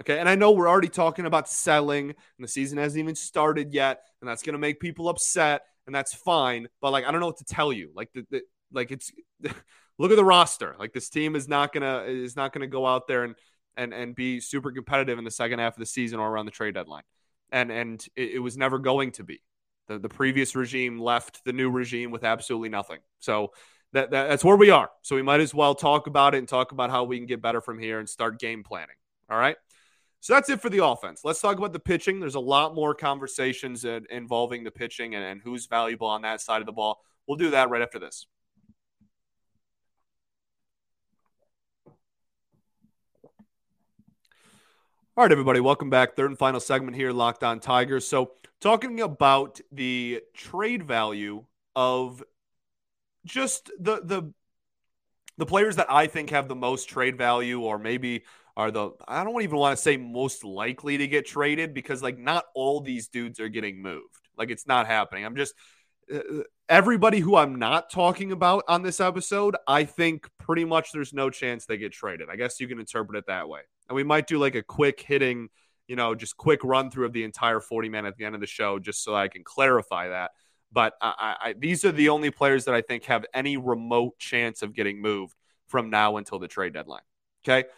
Okay, 0.00 0.18
and 0.18 0.28
I 0.28 0.34
know 0.34 0.50
we're 0.50 0.68
already 0.68 0.88
talking 0.88 1.24
about 1.24 1.48
selling, 1.48 2.10
and 2.10 2.16
the 2.38 2.48
season 2.48 2.78
hasn't 2.78 3.00
even 3.00 3.14
started 3.14 3.72
yet, 3.72 4.02
and 4.20 4.28
that's 4.28 4.42
going 4.42 4.54
to 4.54 4.58
make 4.58 4.78
people 4.78 5.08
upset, 5.08 5.62
and 5.88 5.94
that's 5.94 6.14
fine. 6.14 6.68
But 6.80 6.92
like, 6.92 7.04
I 7.06 7.10
don't 7.10 7.20
know 7.20 7.26
what 7.26 7.38
to 7.38 7.44
tell 7.44 7.72
you. 7.72 7.90
Like, 7.94 8.10
the, 8.12 8.26
the 8.30 8.42
like 8.70 8.92
it's 8.92 9.10
look 9.98 10.12
at 10.12 10.16
the 10.16 10.24
roster. 10.24 10.76
Like, 10.78 10.92
this 10.92 11.08
team 11.08 11.34
is 11.34 11.48
not 11.48 11.72
gonna 11.72 12.02
is 12.02 12.36
not 12.36 12.52
gonna 12.52 12.68
go 12.68 12.86
out 12.86 13.08
there 13.08 13.24
and 13.24 13.34
and 13.76 13.94
and 13.94 14.14
be 14.14 14.38
super 14.38 14.70
competitive 14.70 15.18
in 15.18 15.24
the 15.24 15.30
second 15.30 15.58
half 15.58 15.74
of 15.74 15.80
the 15.80 15.86
season 15.86 16.20
or 16.20 16.28
around 16.28 16.44
the 16.44 16.52
trade 16.52 16.74
deadline, 16.74 17.04
and 17.50 17.72
and 17.72 18.06
it, 18.14 18.34
it 18.34 18.38
was 18.38 18.56
never 18.56 18.78
going 18.78 19.12
to 19.12 19.24
be. 19.24 19.42
The 19.88 19.98
the 19.98 20.10
previous 20.10 20.54
regime 20.54 21.00
left 21.00 21.42
the 21.44 21.54
new 21.54 21.70
regime 21.70 22.10
with 22.10 22.22
absolutely 22.22 22.68
nothing. 22.68 22.98
So 23.18 23.52
that, 23.94 24.10
that 24.10 24.28
that's 24.28 24.44
where 24.44 24.56
we 24.56 24.68
are. 24.68 24.90
So 25.00 25.16
we 25.16 25.22
might 25.22 25.40
as 25.40 25.54
well 25.54 25.74
talk 25.74 26.06
about 26.06 26.34
it 26.34 26.38
and 26.38 26.48
talk 26.48 26.72
about 26.72 26.90
how 26.90 27.04
we 27.04 27.16
can 27.16 27.26
get 27.26 27.40
better 27.40 27.62
from 27.62 27.78
here 27.78 27.98
and 27.98 28.06
start 28.06 28.38
game 28.38 28.62
planning. 28.62 28.96
All 29.30 29.38
right. 29.38 29.56
So 30.20 30.34
that's 30.34 30.50
it 30.50 30.60
for 30.60 30.68
the 30.68 30.84
offense. 30.84 31.20
Let's 31.24 31.40
talk 31.40 31.58
about 31.58 31.72
the 31.72 31.78
pitching. 31.78 32.18
There's 32.18 32.34
a 32.34 32.40
lot 32.40 32.74
more 32.74 32.94
conversations 32.94 33.84
involving 33.84 34.64
the 34.64 34.70
pitching 34.70 35.14
and, 35.14 35.24
and 35.24 35.40
who's 35.40 35.66
valuable 35.66 36.08
on 36.08 36.22
that 36.22 36.40
side 36.40 36.60
of 36.60 36.66
the 36.66 36.72
ball. 36.72 37.00
We'll 37.26 37.36
do 37.36 37.50
that 37.50 37.70
right 37.70 37.82
after 37.82 37.98
this. 37.98 38.26
All 45.16 45.24
right, 45.24 45.32
everybody, 45.32 45.58
welcome 45.58 45.90
back. 45.90 46.14
Third 46.14 46.30
and 46.30 46.38
final 46.38 46.60
segment 46.60 46.96
here, 46.96 47.12
Locked 47.12 47.42
On 47.42 47.58
Tigers. 47.58 48.06
So, 48.06 48.32
talking 48.60 49.00
about 49.00 49.60
the 49.72 50.22
trade 50.32 50.84
value 50.84 51.44
of 51.74 52.22
just 53.24 53.70
the 53.80 54.00
the 54.04 54.32
the 55.36 55.46
players 55.46 55.74
that 55.74 55.90
I 55.90 56.06
think 56.06 56.30
have 56.30 56.46
the 56.46 56.54
most 56.54 56.88
trade 56.88 57.18
value, 57.18 57.60
or 57.60 57.80
maybe 57.80 58.24
are 58.58 58.72
the 58.72 58.90
I 59.06 59.22
don't 59.22 59.40
even 59.40 59.56
want 59.56 59.76
to 59.76 59.82
say 59.82 59.96
most 59.96 60.42
likely 60.42 60.98
to 60.98 61.06
get 61.06 61.24
traded 61.24 61.72
because 61.72 62.02
like 62.02 62.18
not 62.18 62.44
all 62.56 62.80
these 62.80 63.06
dudes 63.06 63.38
are 63.38 63.48
getting 63.48 63.80
moved. 63.80 64.18
Like 64.36 64.50
it's 64.50 64.66
not 64.66 64.88
happening. 64.88 65.24
I'm 65.24 65.36
just 65.36 65.54
uh, 66.12 66.42
everybody 66.68 67.20
who 67.20 67.36
I'm 67.36 67.60
not 67.60 67.88
talking 67.88 68.32
about 68.32 68.64
on 68.66 68.82
this 68.82 68.98
episode, 68.98 69.56
I 69.68 69.84
think 69.84 70.28
pretty 70.40 70.64
much 70.64 70.90
there's 70.90 71.12
no 71.12 71.30
chance 71.30 71.66
they 71.66 71.76
get 71.76 71.92
traded. 71.92 72.28
I 72.30 72.34
guess 72.34 72.58
you 72.58 72.66
can 72.66 72.80
interpret 72.80 73.16
it 73.16 73.26
that 73.28 73.48
way. 73.48 73.60
And 73.88 73.94
we 73.94 74.02
might 74.02 74.26
do 74.26 74.38
like 74.38 74.56
a 74.56 74.62
quick 74.62 75.00
hitting, 75.00 75.50
you 75.86 75.94
know, 75.94 76.16
just 76.16 76.36
quick 76.36 76.64
run 76.64 76.90
through 76.90 77.06
of 77.06 77.12
the 77.12 77.22
entire 77.22 77.60
40 77.60 77.88
man 77.90 78.06
at 78.06 78.16
the 78.16 78.24
end 78.24 78.34
of 78.34 78.40
the 78.40 78.46
show, 78.48 78.80
just 78.80 79.04
so 79.04 79.14
I 79.14 79.28
can 79.28 79.44
clarify 79.44 80.08
that. 80.08 80.32
But 80.72 80.94
I, 81.00 81.36
I, 81.40 81.54
these 81.56 81.84
are 81.84 81.92
the 81.92 82.08
only 82.08 82.32
players 82.32 82.64
that 82.64 82.74
I 82.74 82.82
think 82.82 83.04
have 83.04 83.24
any 83.32 83.56
remote 83.56 84.18
chance 84.18 84.62
of 84.62 84.74
getting 84.74 85.00
moved 85.00 85.34
from 85.68 85.90
now 85.90 86.16
until 86.16 86.40
the 86.40 86.48
trade 86.48 86.72
deadline. 86.72 87.02
Okay. 87.46 87.68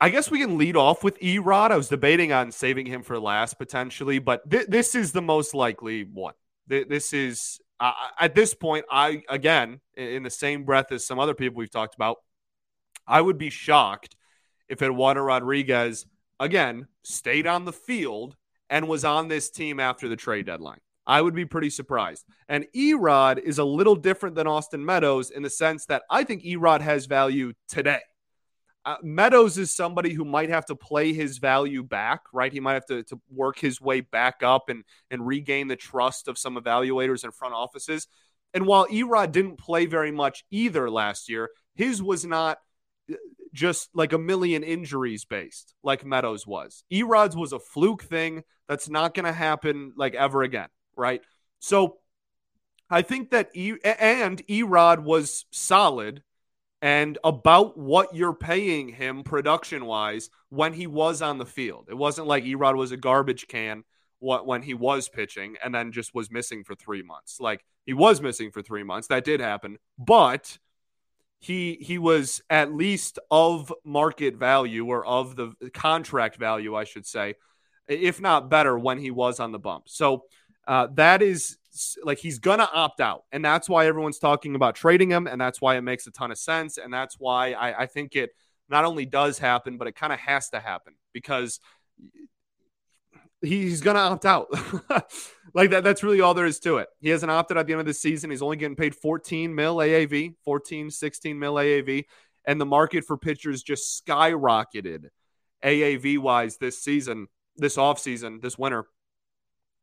I 0.00 0.10
guess 0.10 0.30
we 0.30 0.38
can 0.38 0.58
lead 0.58 0.76
off 0.76 1.02
with 1.02 1.18
Erod. 1.20 1.72
I 1.72 1.76
was 1.76 1.88
debating 1.88 2.32
on 2.32 2.52
saving 2.52 2.86
him 2.86 3.02
for 3.02 3.18
last 3.18 3.58
potentially, 3.58 4.20
but 4.20 4.48
th- 4.48 4.68
this 4.68 4.94
is 4.94 5.12
the 5.12 5.22
most 5.22 5.54
likely 5.54 6.04
one. 6.04 6.34
Th- 6.68 6.86
this 6.86 7.12
is 7.12 7.58
uh, 7.80 7.92
at 8.18 8.34
this 8.34 8.54
point. 8.54 8.84
I 8.90 9.22
again, 9.28 9.80
in 9.96 10.22
the 10.22 10.30
same 10.30 10.64
breath 10.64 10.92
as 10.92 11.04
some 11.04 11.18
other 11.18 11.34
people 11.34 11.58
we've 11.58 11.70
talked 11.70 11.96
about, 11.96 12.18
I 13.06 13.20
would 13.20 13.38
be 13.38 13.50
shocked 13.50 14.14
if 14.68 14.82
Eduardo 14.82 15.22
Rodriguez 15.22 16.06
again 16.38 16.86
stayed 17.02 17.48
on 17.48 17.64
the 17.64 17.72
field 17.72 18.36
and 18.70 18.86
was 18.86 19.04
on 19.04 19.26
this 19.26 19.50
team 19.50 19.80
after 19.80 20.08
the 20.08 20.16
trade 20.16 20.46
deadline. 20.46 20.78
I 21.06 21.22
would 21.22 21.34
be 21.34 21.46
pretty 21.46 21.70
surprised. 21.70 22.24
And 22.48 22.66
Erod 22.76 23.38
is 23.38 23.58
a 23.58 23.64
little 23.64 23.96
different 23.96 24.36
than 24.36 24.46
Austin 24.46 24.84
Meadows 24.84 25.30
in 25.30 25.42
the 25.42 25.50
sense 25.50 25.86
that 25.86 26.02
I 26.10 26.22
think 26.22 26.44
Erod 26.44 26.82
has 26.82 27.06
value 27.06 27.54
today. 27.66 28.00
Uh, 28.84 28.96
Meadows 29.02 29.58
is 29.58 29.74
somebody 29.74 30.14
who 30.14 30.24
might 30.24 30.48
have 30.48 30.64
to 30.66 30.76
play 30.76 31.12
his 31.12 31.38
value 31.38 31.82
back, 31.82 32.22
right? 32.32 32.52
He 32.52 32.60
might 32.60 32.74
have 32.74 32.86
to, 32.86 33.02
to 33.04 33.20
work 33.30 33.58
his 33.58 33.80
way 33.80 34.00
back 34.00 34.42
up 34.42 34.68
and, 34.68 34.84
and 35.10 35.26
regain 35.26 35.68
the 35.68 35.76
trust 35.76 36.28
of 36.28 36.38
some 36.38 36.56
evaluators 36.56 37.24
and 37.24 37.34
front 37.34 37.54
offices. 37.54 38.06
And 38.54 38.66
while 38.66 38.86
Erod 38.86 39.32
didn't 39.32 39.58
play 39.58 39.86
very 39.86 40.10
much 40.10 40.44
either 40.50 40.90
last 40.90 41.28
year, 41.28 41.50
his 41.74 42.02
was 42.02 42.24
not 42.24 42.58
uh, 43.10 43.16
just 43.52 43.90
like 43.94 44.12
a 44.12 44.18
million 44.18 44.62
injuries 44.62 45.24
based 45.24 45.74
like 45.82 46.04
Meadows 46.04 46.46
was. 46.46 46.84
Erod's 46.90 47.36
was 47.36 47.52
a 47.52 47.58
fluke 47.58 48.04
thing 48.04 48.42
that's 48.68 48.88
not 48.88 49.12
going 49.12 49.26
to 49.26 49.32
happen 49.32 49.92
like 49.96 50.14
ever 50.14 50.42
again, 50.42 50.68
right? 50.96 51.20
So 51.58 51.98
I 52.90 53.02
think 53.02 53.30
that 53.30 53.50
e- 53.54 53.76
and 53.84 54.46
Erod 54.46 55.02
was 55.02 55.44
solid 55.50 56.22
and 56.80 57.18
about 57.24 57.76
what 57.76 58.14
you're 58.14 58.34
paying 58.34 58.88
him 58.88 59.22
production 59.22 59.84
wise 59.84 60.30
when 60.48 60.72
he 60.72 60.86
was 60.86 61.22
on 61.22 61.38
the 61.38 61.46
field. 61.46 61.88
It 61.90 61.96
wasn't 61.96 62.28
like 62.28 62.44
Erod 62.44 62.76
was 62.76 62.92
a 62.92 62.96
garbage 62.96 63.48
can 63.48 63.84
when 64.20 64.62
he 64.62 64.74
was 64.74 65.08
pitching 65.08 65.56
and 65.62 65.74
then 65.74 65.92
just 65.92 66.14
was 66.14 66.30
missing 66.30 66.64
for 66.64 66.74
three 66.74 67.02
months. 67.02 67.38
Like 67.40 67.64
he 67.84 67.94
was 67.94 68.20
missing 68.20 68.50
for 68.50 68.62
three 68.62 68.82
months. 68.82 69.08
That 69.08 69.24
did 69.24 69.40
happen. 69.40 69.78
But 69.98 70.58
he 71.40 71.78
he 71.80 71.98
was 71.98 72.42
at 72.50 72.74
least 72.74 73.18
of 73.30 73.72
market 73.84 74.36
value 74.36 74.86
or 74.86 75.06
of 75.06 75.36
the 75.36 75.52
contract 75.72 76.36
value, 76.36 76.74
I 76.74 76.84
should 76.84 77.06
say, 77.06 77.34
if 77.86 78.20
not 78.20 78.50
better 78.50 78.76
when 78.78 78.98
he 78.98 79.10
was 79.10 79.38
on 79.38 79.52
the 79.52 79.58
bump. 79.58 79.88
So 79.88 80.24
uh, 80.66 80.88
that 80.94 81.22
is 81.22 81.57
like 82.02 82.18
he's 82.18 82.38
gonna 82.38 82.68
opt 82.72 83.00
out, 83.00 83.24
and 83.32 83.44
that's 83.44 83.68
why 83.68 83.86
everyone's 83.86 84.18
talking 84.18 84.54
about 84.54 84.74
trading 84.74 85.10
him, 85.10 85.26
and 85.26 85.40
that's 85.40 85.60
why 85.60 85.76
it 85.76 85.82
makes 85.82 86.06
a 86.06 86.10
ton 86.10 86.30
of 86.30 86.38
sense, 86.38 86.78
and 86.78 86.92
that's 86.92 87.16
why 87.18 87.52
I, 87.52 87.82
I 87.82 87.86
think 87.86 88.16
it 88.16 88.30
not 88.68 88.84
only 88.84 89.06
does 89.06 89.38
happen, 89.38 89.78
but 89.78 89.88
it 89.88 89.96
kind 89.96 90.12
of 90.12 90.18
has 90.20 90.50
to 90.50 90.60
happen 90.60 90.94
because 91.12 91.60
he's 93.40 93.80
gonna 93.80 93.98
opt 94.00 94.26
out. 94.26 94.48
like 95.54 95.70
that, 95.70 95.84
that's 95.84 96.02
really 96.02 96.20
all 96.20 96.34
there 96.34 96.46
is 96.46 96.58
to 96.60 96.78
it. 96.78 96.88
He 97.00 97.08
hasn't 97.10 97.30
opted 97.30 97.56
at 97.56 97.66
the 97.66 97.72
end 97.72 97.80
of 97.80 97.86
the 97.86 97.94
season. 97.94 98.30
He's 98.30 98.42
only 98.42 98.56
getting 98.56 98.76
paid 98.76 98.94
14 98.94 99.54
mil 99.54 99.76
AAV, 99.76 100.34
14, 100.44 100.90
16 100.90 101.38
mil 101.38 101.54
AAV, 101.54 102.04
and 102.44 102.60
the 102.60 102.66
market 102.66 103.04
for 103.04 103.16
pitchers 103.16 103.62
just 103.62 104.04
skyrocketed 104.06 105.06
AAV 105.64 106.18
wise 106.18 106.56
this 106.56 106.82
season, 106.82 107.28
this 107.56 107.76
offseason, 107.76 108.40
this 108.40 108.58
winter. 108.58 108.86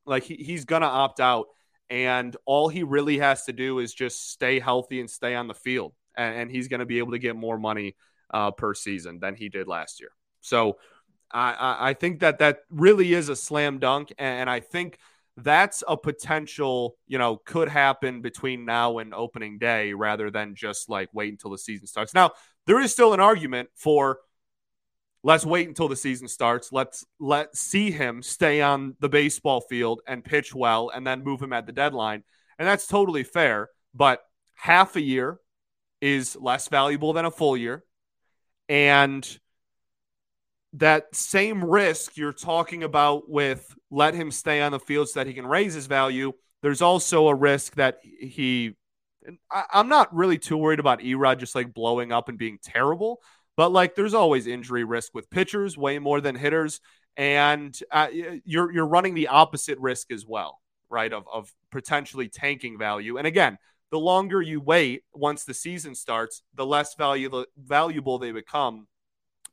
Like 0.06 0.24
he, 0.24 0.36
he's 0.36 0.66
gonna 0.66 0.88
opt 0.88 1.20
out, 1.20 1.48
and 1.90 2.36
all 2.46 2.70
he 2.70 2.84
really 2.84 3.20
has 3.20 3.46
to 3.46 3.54
do 3.54 3.80
is 3.80 3.94
just 3.94 4.32
stay 4.32 4.60
healthy 4.60 5.00
and 5.00 5.10
stay 5.10 5.36
on 5.36 5.48
the 5.48 5.54
field, 5.54 5.94
and, 6.18 6.36
and 6.36 6.52
he's 6.52 6.68
gonna 6.68 6.86
be 6.86 7.00
able 7.00 7.12
to 7.12 7.20
get 7.20 7.36
more 7.36 7.58
money 7.58 7.96
uh, 8.32 8.52
per 8.52 8.74
season 8.74 9.20
than 9.20 9.36
he 9.36 9.50
did 9.50 9.68
last 9.68 10.00
year. 10.00 10.10
So 10.42 10.78
I, 11.32 11.90
I 11.90 11.94
think 11.94 12.20
that 12.20 12.40
that 12.40 12.60
really 12.70 13.14
is 13.14 13.30
a 13.30 13.36
slam 13.36 13.80
dunk, 13.80 14.14
and 14.18 14.50
I 14.50 14.60
think 14.60 15.00
that's 15.38 15.84
a 15.88 15.98
potential, 15.98 16.96
you 17.08 17.18
know, 17.18 17.38
could 17.38 17.68
happen 17.68 18.22
between 18.22 18.64
now 18.64 19.00
and 19.00 19.14
opening 19.14 19.58
day 19.58 19.92
rather 19.92 20.32
than 20.32 20.56
just 20.56 20.90
like 20.90 21.10
wait 21.14 21.32
until 21.32 21.52
the 21.52 21.58
season 21.58 21.88
starts. 21.88 22.14
Now, 22.14 22.32
there 22.68 22.80
is 22.80 22.92
still 22.92 23.14
an 23.14 23.20
argument 23.20 23.70
for 23.76 24.20
let's 25.26 25.44
wait 25.44 25.68
until 25.68 25.88
the 25.88 25.96
season 25.96 26.28
starts. 26.28 26.72
Let's 26.72 27.04
let 27.20 27.58
see 27.58 27.90
him 27.90 28.22
stay 28.22 28.62
on 28.62 28.96
the 29.00 29.10
baseball 29.10 29.60
field 29.60 30.02
and 30.08 30.24
pitch 30.24 30.54
well 30.54 30.92
and 30.94 31.06
then 31.06 31.24
move 31.24 31.42
him 31.42 31.52
at 31.52 31.66
the 31.66 31.72
deadline. 31.72 32.24
And 32.60 32.68
that's 32.68 32.86
totally 32.86 33.24
fair, 33.24 33.70
but 33.96 34.22
half 34.54 34.96
a 34.96 35.02
year 35.02 35.40
is 36.00 36.38
less 36.40 36.68
valuable 36.68 37.12
than 37.12 37.26
a 37.26 37.32
full 37.32 37.58
year. 37.58 37.84
And 38.70 39.28
that 40.74 41.16
same 41.16 41.66
risk 41.66 42.18
you're 42.18 42.32
talking 42.32 42.84
about 42.84 43.28
with 43.28 43.76
let 43.90 44.14
him 44.14 44.30
stay 44.30 44.62
on 44.62 44.74
the 44.74 44.80
field 44.80 45.10
so 45.10 45.22
that 45.22 45.28
he 45.28 45.34
can 45.34 45.48
raise 45.48 45.74
his 45.74 45.88
value. 45.88 46.34
There's 46.62 46.84
also 46.84 47.30
a 47.30 47.36
risk 47.36 47.74
that 47.76 47.98
he, 48.04 48.76
I, 49.52 49.64
am 49.74 49.90
not 49.90 50.16
really 50.16 50.38
too 50.38 50.58
worried 50.58 50.80
about 50.80 51.00
Erod 51.00 51.40
just 51.40 51.56
like 51.56 51.74
blowing 51.74 52.12
up 52.12 52.30
and 52.30 52.38
being 52.38 52.60
terrible, 52.62 53.22
but 53.58 53.72
like 53.72 53.96
there's 53.96 54.14
always 54.14 54.48
injury 54.48 54.84
risk 54.84 55.14
with 55.14 55.30
pitchers 55.30 55.78
way 55.78 56.00
more 56.00 56.22
than 56.22 56.36
hitters, 56.36 56.82
and 57.18 57.78
uh, 57.92 58.08
you're 58.12 58.72
you're 58.72 58.88
running 58.88 59.14
the 59.14 59.28
opposite 59.28 59.80
risk 59.80 60.12
as 60.12 60.26
well, 60.26 60.60
right? 60.90 61.12
Of 61.12 61.26
of 61.32 61.54
potentially 61.72 62.30
tanking 62.30 62.78
value. 62.78 63.18
And 63.18 63.28
again, 63.28 63.58
the 63.92 64.00
longer 64.00 64.42
you 64.42 64.60
wait 64.60 65.04
once 65.14 65.44
the 65.44 65.54
season 65.54 65.96
starts, 65.96 66.42
the 66.54 66.66
less 66.66 66.96
valuable 66.96 67.46
valuable 67.58 68.20
they 68.20 68.32
become, 68.32 68.88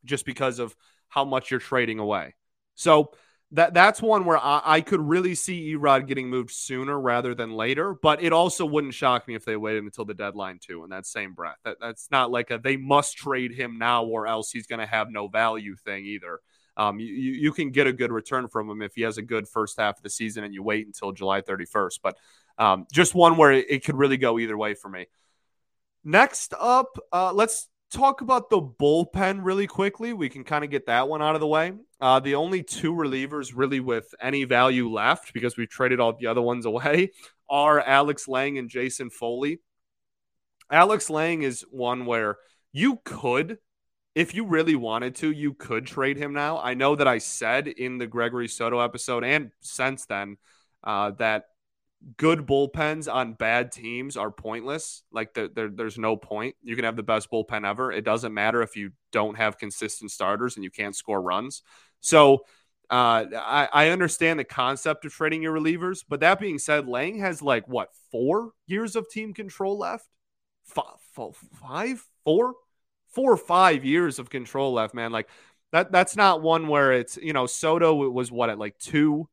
just 0.04 0.24
because 0.24 0.58
of 0.58 0.74
how 1.08 1.24
much 1.24 1.50
you're 1.50 1.60
trading 1.60 1.98
away. 1.98 2.34
So 2.74 3.12
that 3.52 3.74
that's 3.74 4.00
one 4.00 4.24
where 4.24 4.38
I, 4.38 4.62
I 4.64 4.80
could 4.80 5.00
really 5.00 5.34
see 5.34 5.74
Erod 5.74 6.06
getting 6.06 6.28
moved 6.28 6.50
sooner 6.50 6.98
rather 6.98 7.34
than 7.34 7.52
later. 7.52 7.94
But 7.94 8.22
it 8.22 8.32
also 8.32 8.64
wouldn't 8.64 8.94
shock 8.94 9.28
me 9.28 9.34
if 9.34 9.44
they 9.44 9.56
waited 9.56 9.84
until 9.84 10.04
the 10.04 10.14
deadline 10.14 10.58
too. 10.58 10.84
In 10.84 10.90
that 10.90 11.06
same 11.06 11.34
breath, 11.34 11.58
that 11.64 11.76
that's 11.80 12.10
not 12.10 12.30
like 12.30 12.50
a 12.50 12.58
they 12.58 12.76
must 12.76 13.16
trade 13.16 13.52
him 13.52 13.78
now 13.78 14.04
or 14.04 14.26
else 14.26 14.50
he's 14.50 14.66
going 14.66 14.80
to 14.80 14.86
have 14.86 15.10
no 15.10 15.28
value 15.28 15.76
thing 15.76 16.06
either. 16.06 16.40
Um, 16.76 16.98
you, 16.98 17.06
you 17.06 17.52
can 17.52 17.70
get 17.70 17.86
a 17.86 17.92
good 17.92 18.10
return 18.10 18.48
from 18.48 18.70
him 18.70 18.80
if 18.80 18.94
he 18.94 19.02
has 19.02 19.18
a 19.18 19.22
good 19.22 19.46
first 19.46 19.78
half 19.78 19.98
of 19.98 20.02
the 20.02 20.10
season 20.10 20.42
and 20.42 20.54
you 20.54 20.62
wait 20.62 20.86
until 20.86 21.12
July 21.12 21.42
31st. 21.42 21.98
But 22.02 22.16
um, 22.56 22.86
just 22.90 23.14
one 23.14 23.36
where 23.36 23.52
it, 23.52 23.66
it 23.68 23.84
could 23.84 23.96
really 23.96 24.16
go 24.16 24.38
either 24.38 24.56
way 24.56 24.72
for 24.72 24.88
me. 24.88 25.06
Next 26.04 26.54
up, 26.58 26.98
uh, 27.12 27.32
let's 27.32 27.68
talk 27.92 28.20
about 28.22 28.50
the 28.50 28.60
bullpen 28.60 29.40
really 29.42 29.66
quickly. 29.66 30.12
We 30.12 30.28
can 30.28 30.44
kind 30.44 30.64
of 30.64 30.70
get 30.70 30.86
that 30.86 31.08
one 31.08 31.22
out 31.22 31.34
of 31.34 31.40
the 31.40 31.46
way. 31.46 31.72
Uh, 32.00 32.18
the 32.20 32.34
only 32.34 32.62
two 32.62 32.92
relievers 32.92 33.52
really 33.54 33.80
with 33.80 34.14
any 34.20 34.44
value 34.44 34.90
left 34.90 35.32
because 35.32 35.56
we 35.56 35.66
traded 35.66 36.00
all 36.00 36.14
the 36.14 36.26
other 36.26 36.42
ones 36.42 36.64
away 36.66 37.12
are 37.50 37.80
Alex 37.80 38.26
Lange 38.26 38.58
and 38.58 38.70
Jason 38.70 39.10
Foley. 39.10 39.60
Alex 40.70 41.10
Lange 41.10 41.42
is 41.42 41.62
one 41.70 42.06
where 42.06 42.38
you 42.72 43.00
could, 43.04 43.58
if 44.14 44.34
you 44.34 44.46
really 44.46 44.74
wanted 44.74 45.14
to, 45.16 45.30
you 45.30 45.52
could 45.52 45.86
trade 45.86 46.16
him 46.16 46.32
now. 46.32 46.58
I 46.58 46.74
know 46.74 46.96
that 46.96 47.06
I 47.06 47.18
said 47.18 47.68
in 47.68 47.98
the 47.98 48.06
Gregory 48.06 48.48
Soto 48.48 48.80
episode 48.80 49.22
and 49.22 49.50
since 49.60 50.06
then 50.06 50.38
uh, 50.82 51.10
that 51.12 51.44
good 52.16 52.46
bullpens 52.46 53.12
on 53.12 53.34
bad 53.34 53.72
teams 53.72 54.16
are 54.16 54.30
pointless. 54.30 55.02
Like 55.12 55.34
the, 55.34 55.50
the, 55.54 55.72
there's 55.74 55.98
no 55.98 56.16
point. 56.16 56.56
You 56.62 56.76
can 56.76 56.84
have 56.84 56.96
the 56.96 57.02
best 57.02 57.30
bullpen 57.30 57.66
ever. 57.66 57.92
It 57.92 58.04
doesn't 58.04 58.34
matter 58.34 58.62
if 58.62 58.76
you 58.76 58.92
don't 59.12 59.36
have 59.36 59.58
consistent 59.58 60.10
starters 60.10 60.56
and 60.56 60.64
you 60.64 60.70
can't 60.70 60.96
score 60.96 61.20
runs. 61.20 61.62
So 62.00 62.44
uh, 62.90 63.24
I, 63.34 63.68
I 63.72 63.88
understand 63.88 64.38
the 64.38 64.44
concept 64.44 65.04
of 65.04 65.12
trading 65.12 65.42
your 65.42 65.54
relievers, 65.54 66.04
but 66.06 66.20
that 66.20 66.40
being 66.40 66.58
said, 66.58 66.88
Lange 66.88 67.20
has 67.20 67.40
like 67.40 67.66
what 67.66 67.88
four 68.10 68.52
years 68.66 68.96
of 68.96 69.08
team 69.08 69.32
control 69.32 69.78
left? 69.78 70.06
Five, 70.64 70.98
five, 71.60 72.04
four, 72.24 72.54
four 73.08 73.32
or 73.32 73.36
five 73.36 73.84
years 73.84 74.18
of 74.18 74.30
control 74.30 74.74
left, 74.74 74.94
man. 74.94 75.12
Like 75.12 75.28
that 75.72 75.90
that's 75.90 76.16
not 76.16 76.42
one 76.42 76.68
where 76.68 76.92
it's 76.92 77.16
you 77.16 77.32
know 77.32 77.46
Soto 77.46 77.94
was 78.10 78.30
what 78.30 78.50
at 78.50 78.58
like 78.58 78.78
two. 78.78 79.28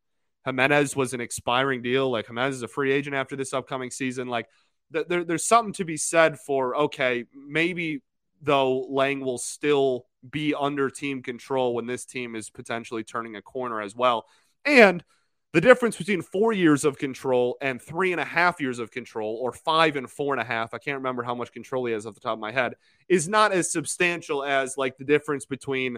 Jimenez 0.46 0.96
was 0.96 1.14
an 1.14 1.22
expiring 1.22 1.82
deal. 1.82 2.10
Like 2.10 2.28
Jimenez 2.28 2.56
is 2.56 2.64
a 2.64 2.68
free 2.68 2.92
agent 2.92 3.16
after 3.16 3.36
this 3.36 3.54
upcoming 3.54 3.92
season. 3.92 4.28
Like 4.28 4.48
th- 4.94 5.08
there, 5.08 5.24
there's 5.24 5.46
something 5.46 5.74
to 5.74 5.86
be 5.86 5.98
said 5.98 6.40
for 6.40 6.76
okay, 6.76 7.26
maybe 7.34 8.02
though 8.42 8.86
Lange 8.90 9.22
will 9.22 9.38
still 9.38 10.06
be 10.30 10.54
under 10.54 10.90
team 10.90 11.22
control 11.24 11.74
when 11.74 11.86
this 11.86 12.06
team 12.06 12.36
is 12.36 12.50
potentially 12.50 13.04
turning 13.04 13.36
a 13.36 13.42
corner 13.42 13.82
as 13.82 13.96
well. 13.96 14.26
And 14.66 15.04
the 15.52 15.62
difference 15.62 15.98
between 15.98 16.22
four 16.22 16.54
years 16.54 16.86
of 16.86 16.98
control 16.98 17.58
and 17.60 17.82
three 17.82 18.12
and 18.12 18.22
a 18.22 18.26
half 18.26 18.62
years 18.62 18.78
of 18.78 18.92
control, 18.92 19.40
or 19.42 19.52
five 19.52 19.96
and 19.96 20.10
four 20.10 20.34
and 20.34 20.42
a 20.42 20.46
half, 20.46 20.74
I 20.74 20.78
can't 20.78 20.98
remember 20.98 21.24
how 21.24 21.34
much 21.34 21.52
control 21.52 21.86
he 21.86 21.94
has 21.94 22.06
off 22.06 22.14
the 22.14 22.20
top 22.20 22.34
of 22.34 22.40
my 22.40 22.52
head, 22.52 22.76
is 23.08 23.28
not 23.28 23.52
as 23.52 23.72
substantial 23.72 24.44
as 24.44 24.78
like 24.78 24.98
the 24.98 25.06
difference 25.06 25.46
between 25.46 25.98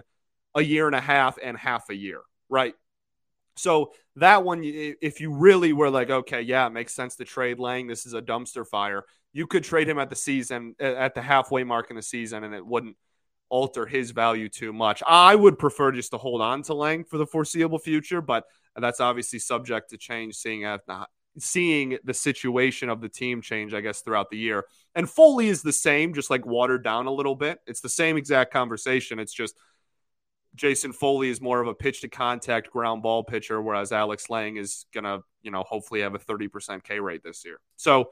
a 0.54 0.62
year 0.62 0.86
and 0.86 0.96
a 0.96 1.00
half 1.00 1.38
and 1.42 1.56
half 1.56 1.90
a 1.90 1.94
year, 1.94 2.22
right? 2.48 2.74
So 3.56 3.92
that 4.16 4.44
one, 4.44 4.62
if 4.64 5.20
you 5.20 5.32
really 5.32 5.72
were 5.72 5.90
like, 5.90 6.10
okay, 6.10 6.42
yeah, 6.42 6.66
it 6.66 6.70
makes 6.70 6.94
sense 6.94 7.16
to 7.16 7.24
trade 7.24 7.58
Lange. 7.58 7.86
This 7.86 8.06
is 8.06 8.14
a 8.14 8.22
dumpster 8.22 8.66
fire. 8.66 9.04
You 9.32 9.46
could 9.46 9.64
trade 9.64 9.88
him 9.88 9.98
at 9.98 10.10
the 10.10 10.16
season, 10.16 10.74
at 10.78 11.14
the 11.14 11.22
halfway 11.22 11.64
mark 11.64 11.90
in 11.90 11.96
the 11.96 12.02
season, 12.02 12.44
and 12.44 12.54
it 12.54 12.66
wouldn't 12.66 12.96
alter 13.48 13.84
his 13.84 14.10
value 14.10 14.48
too 14.48 14.72
much. 14.72 15.02
I 15.06 15.34
would 15.34 15.58
prefer 15.58 15.92
just 15.92 16.10
to 16.12 16.18
hold 16.18 16.40
on 16.40 16.62
to 16.62 16.74
Lange 16.74 17.04
for 17.04 17.18
the 17.18 17.26
foreseeable 17.26 17.78
future, 17.78 18.22
but 18.22 18.44
that's 18.76 19.00
obviously 19.00 19.38
subject 19.38 19.90
to 19.90 19.98
change, 19.98 20.36
seeing 20.36 20.64
at 20.64 20.80
seeing 21.38 21.96
the 22.04 22.12
situation 22.12 22.90
of 22.90 23.00
the 23.00 23.08
team 23.08 23.40
change, 23.40 23.72
I 23.72 23.80
guess, 23.80 24.00
throughout 24.00 24.28
the 24.30 24.36
year. 24.36 24.66
And 24.94 25.08
Foley 25.08 25.48
is 25.48 25.62
the 25.62 25.72
same, 25.72 26.12
just 26.12 26.28
like 26.28 26.44
watered 26.44 26.84
down 26.84 27.06
a 27.06 27.12
little 27.12 27.34
bit. 27.34 27.58
It's 27.66 27.80
the 27.80 27.88
same 27.88 28.18
exact 28.18 28.52
conversation. 28.52 29.18
It's 29.18 29.32
just 29.32 29.56
Jason 30.54 30.92
Foley 30.92 31.30
is 31.30 31.40
more 31.40 31.60
of 31.60 31.68
a 31.68 31.74
pitch 31.74 32.02
to 32.02 32.08
contact 32.08 32.70
ground 32.70 33.02
ball 33.02 33.24
pitcher, 33.24 33.60
whereas 33.60 33.92
Alex 33.92 34.28
Lange 34.28 34.56
is 34.56 34.86
gonna, 34.94 35.20
you 35.42 35.50
know, 35.50 35.62
hopefully 35.62 36.00
have 36.02 36.14
a 36.14 36.18
30% 36.18 36.84
K 36.84 37.00
rate 37.00 37.22
this 37.22 37.44
year. 37.44 37.58
So 37.76 38.10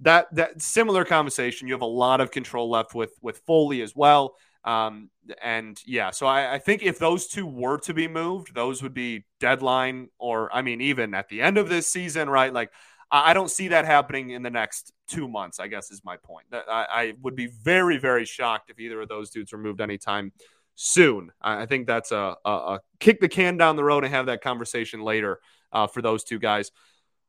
that 0.00 0.34
that 0.34 0.60
similar 0.60 1.04
conversation. 1.04 1.68
You 1.68 1.74
have 1.74 1.82
a 1.82 1.86
lot 1.86 2.20
of 2.20 2.30
control 2.30 2.70
left 2.70 2.94
with 2.94 3.12
with 3.22 3.38
Foley 3.46 3.82
as 3.82 3.94
well. 3.94 4.34
Um, 4.64 5.10
and 5.42 5.78
yeah, 5.84 6.10
so 6.10 6.26
I, 6.26 6.54
I, 6.54 6.58
think 6.58 6.82
if 6.82 6.98
those 6.98 7.26
two 7.26 7.44
were 7.44 7.76
to 7.80 7.92
be 7.92 8.08
moved, 8.08 8.54
those 8.54 8.82
would 8.82 8.94
be 8.94 9.26
deadline 9.38 10.08
or 10.18 10.54
I 10.56 10.62
mean, 10.62 10.80
even 10.80 11.12
at 11.12 11.28
the 11.28 11.42
end 11.42 11.58
of 11.58 11.68
this 11.68 11.86
season, 11.86 12.30
right? 12.30 12.50
Like 12.50 12.70
I, 13.10 13.34
don't 13.34 13.50
see 13.50 13.68
that 13.68 13.84
happening 13.84 14.30
in 14.30 14.42
the 14.42 14.50
next 14.50 14.90
two 15.06 15.28
months, 15.28 15.60
I 15.60 15.68
guess 15.68 15.90
is 15.90 16.00
my 16.02 16.16
point. 16.16 16.46
I, 16.50 16.86
I, 16.90 17.12
would 17.20 17.36
be 17.36 17.46
very, 17.46 17.98
very 17.98 18.24
shocked 18.24 18.70
if 18.70 18.80
either 18.80 19.02
of 19.02 19.08
those 19.08 19.28
dudes 19.28 19.52
were 19.52 19.58
moved 19.58 19.82
anytime 19.82 20.32
soon. 20.74 21.30
I, 21.40 21.66
think 21.66 21.86
that's 21.86 22.12
a, 22.12 22.36
a, 22.44 22.50
a, 22.50 22.80
kick 23.00 23.20
the 23.20 23.28
can 23.28 23.56
down 23.56 23.76
the 23.76 23.84
road 23.84 24.04
and 24.04 24.12
have 24.12 24.26
that 24.26 24.42
conversation 24.42 25.00
later 25.00 25.40
uh, 25.72 25.86
for 25.86 26.02
those 26.02 26.24
two 26.24 26.38
guys. 26.38 26.70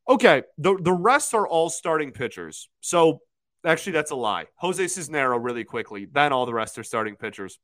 Okay, 0.07 0.43
the 0.59 0.77
the 0.79 0.93
rest 0.93 1.33
are 1.33 1.47
all 1.47 1.69
starting 1.69 2.11
pitchers. 2.11 2.69
So 2.79 3.21
Actually, 3.65 3.93
that's 3.93 4.11
a 4.11 4.15
lie. 4.15 4.45
Jose 4.57 4.83
Cisnero, 4.83 5.43
really 5.43 5.63
quickly. 5.63 6.05
Then 6.11 6.31
all 6.31 6.45
the 6.45 6.53
rest 6.53 6.77
are 6.77 6.83
starting 6.83 7.15
pitchers. 7.15 7.57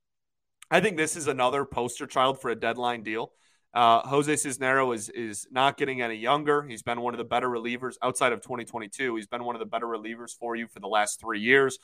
I 0.72 0.80
think 0.80 0.98
this 0.98 1.16
is 1.16 1.28
another 1.28 1.64
poster 1.64 2.08
child 2.08 2.42
for 2.42 2.50
a 2.50 2.56
deadline 2.56 3.04
deal. 3.04 3.34
Uh, 3.74 4.02
Jose 4.08 4.34
Cisnero 4.34 4.94
is 4.96 5.10
is 5.10 5.48
not 5.52 5.78
getting 5.78 6.02
any 6.02 6.16
younger. 6.16 6.64
He's 6.64 6.82
been 6.82 7.02
one 7.02 7.14
of 7.14 7.20
the 7.20 7.24
better 7.24 7.48
relievers 7.48 7.96
outside 8.02 8.34
of 8.34 8.42
2022. 8.42 9.16
He's 9.16 9.28
been 9.28 9.44
one 9.44 9.56
of 9.56 9.60
the 9.60 9.66
better 9.66 9.86
relievers 9.86 10.36
for 10.38 10.56
you 10.56 10.68
for 10.68 10.80
the 10.80 10.88
last 10.88 11.22
three 11.22 11.40
years. 11.40 11.78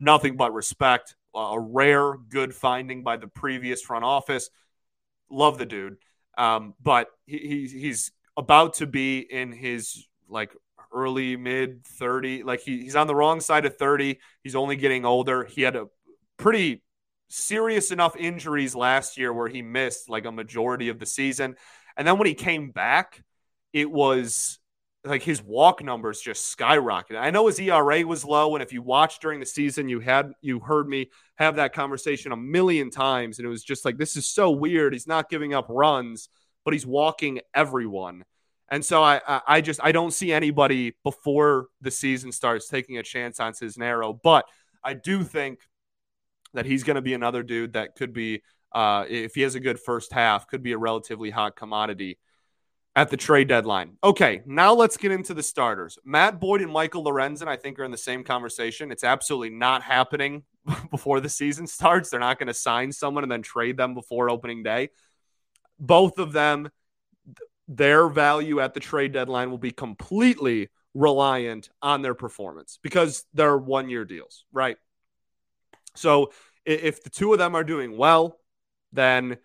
Nothing 0.00 0.36
but 0.36 0.54
respect. 0.54 1.14
A 1.34 1.60
rare 1.60 2.16
good 2.16 2.54
finding 2.54 3.04
by 3.04 3.16
the 3.16 3.28
previous 3.28 3.82
front 3.82 4.04
office. 4.04 4.50
Love 5.30 5.58
the 5.58 5.66
dude, 5.66 5.96
um, 6.36 6.74
but 6.82 7.06
he, 7.26 7.38
he, 7.38 7.66
he's 7.68 8.10
about 8.36 8.74
to 8.74 8.86
be 8.86 9.20
in 9.20 9.52
his 9.52 10.08
like 10.28 10.52
early 10.92 11.36
mid 11.36 11.84
30. 11.84 12.42
Like 12.42 12.60
he, 12.60 12.82
he's 12.82 12.96
on 12.96 13.06
the 13.06 13.14
wrong 13.14 13.40
side 13.40 13.64
of 13.66 13.76
30. 13.76 14.18
He's 14.42 14.56
only 14.56 14.76
getting 14.76 15.04
older. 15.04 15.44
He 15.44 15.62
had 15.62 15.76
a 15.76 15.86
pretty 16.36 16.82
serious 17.28 17.90
enough 17.90 18.16
injuries 18.16 18.74
last 18.74 19.16
year 19.16 19.32
where 19.32 19.48
he 19.48 19.62
missed 19.62 20.08
like 20.08 20.24
a 20.24 20.32
majority 20.32 20.88
of 20.88 20.98
the 20.98 21.06
season. 21.06 21.56
And 21.96 22.06
then 22.06 22.18
when 22.18 22.26
he 22.26 22.34
came 22.34 22.70
back, 22.70 23.22
it 23.72 23.90
was 23.90 24.58
like 25.04 25.22
his 25.22 25.42
walk 25.42 25.82
numbers 25.82 26.20
just 26.20 26.56
skyrocketed. 26.56 27.18
I 27.18 27.30
know 27.30 27.46
his 27.46 27.58
ERA 27.58 28.06
was 28.06 28.24
low, 28.24 28.54
and 28.54 28.62
if 28.62 28.72
you 28.72 28.82
watched 28.82 29.22
during 29.22 29.40
the 29.40 29.46
season, 29.46 29.88
you 29.88 30.00
had 30.00 30.32
you 30.42 30.60
heard 30.60 30.88
me 30.88 31.10
have 31.36 31.56
that 31.56 31.72
conversation 31.72 32.32
a 32.32 32.36
million 32.36 32.90
times, 32.90 33.38
and 33.38 33.46
it 33.46 33.48
was 33.48 33.64
just 33.64 33.84
like 33.84 33.96
this 33.96 34.16
is 34.16 34.26
so 34.26 34.50
weird. 34.50 34.92
He's 34.92 35.06
not 35.06 35.30
giving 35.30 35.54
up 35.54 35.66
runs, 35.68 36.28
but 36.64 36.74
he's 36.74 36.86
walking 36.86 37.40
everyone. 37.54 38.24
And 38.70 38.84
so 38.84 39.02
I, 39.02 39.20
I 39.46 39.60
just 39.62 39.80
I 39.82 39.90
don't 39.90 40.12
see 40.12 40.32
anybody 40.32 40.94
before 41.02 41.66
the 41.80 41.90
season 41.90 42.30
starts 42.30 42.68
taking 42.68 42.98
a 42.98 43.02
chance 43.02 43.40
on 43.40 43.52
Cisnero, 43.52 44.18
but 44.22 44.46
I 44.84 44.94
do 44.94 45.24
think 45.24 45.60
that 46.54 46.66
he's 46.66 46.84
going 46.84 46.96
to 46.96 47.02
be 47.02 47.14
another 47.14 47.42
dude 47.42 47.72
that 47.72 47.96
could 47.96 48.12
be, 48.12 48.42
uh, 48.72 49.04
if 49.08 49.34
he 49.34 49.42
has 49.42 49.54
a 49.54 49.60
good 49.60 49.78
first 49.78 50.12
half, 50.12 50.46
could 50.46 50.62
be 50.62 50.72
a 50.72 50.78
relatively 50.78 51.30
hot 51.30 51.56
commodity 51.56 52.18
at 52.96 53.10
the 53.10 53.16
trade 53.16 53.48
deadline. 53.48 53.96
Okay, 54.02 54.42
now 54.46 54.74
let's 54.74 54.96
get 54.96 55.12
into 55.12 55.32
the 55.32 55.42
starters. 55.42 55.98
Matt 56.04 56.40
Boyd 56.40 56.60
and 56.60 56.72
Michael 56.72 57.04
Lorenzen, 57.04 57.46
I 57.46 57.56
think, 57.56 57.78
are 57.78 57.84
in 57.84 57.90
the 57.90 57.96
same 57.96 58.24
conversation. 58.24 58.90
It's 58.90 59.04
absolutely 59.04 59.50
not 59.50 59.82
happening 59.82 60.42
before 60.90 61.20
the 61.20 61.28
season 61.28 61.66
starts. 61.66 62.10
They're 62.10 62.20
not 62.20 62.38
going 62.38 62.48
to 62.48 62.54
sign 62.54 62.92
someone 62.92 63.24
and 63.24 63.30
then 63.30 63.42
trade 63.42 63.76
them 63.76 63.94
before 63.94 64.28
opening 64.28 64.62
day. 64.62 64.90
Both 65.78 66.18
of 66.18 66.32
them 66.32 66.70
their 67.70 68.08
value 68.08 68.58
at 68.58 68.74
the 68.74 68.80
trade 68.80 69.12
deadline 69.12 69.48
will 69.50 69.58
be 69.58 69.70
completely 69.70 70.68
reliant 70.92 71.70
on 71.80 72.02
their 72.02 72.14
performance 72.14 72.80
because 72.82 73.24
they're 73.32 73.56
one 73.56 73.88
year 73.88 74.04
deals, 74.04 74.44
right? 74.52 74.76
So 75.94 76.32
if 76.64 77.04
the 77.04 77.10
two 77.10 77.32
of 77.32 77.38
them 77.38 77.54
are 77.54 77.62
doing 77.62 77.96
well, 77.96 78.40
then 78.92 79.38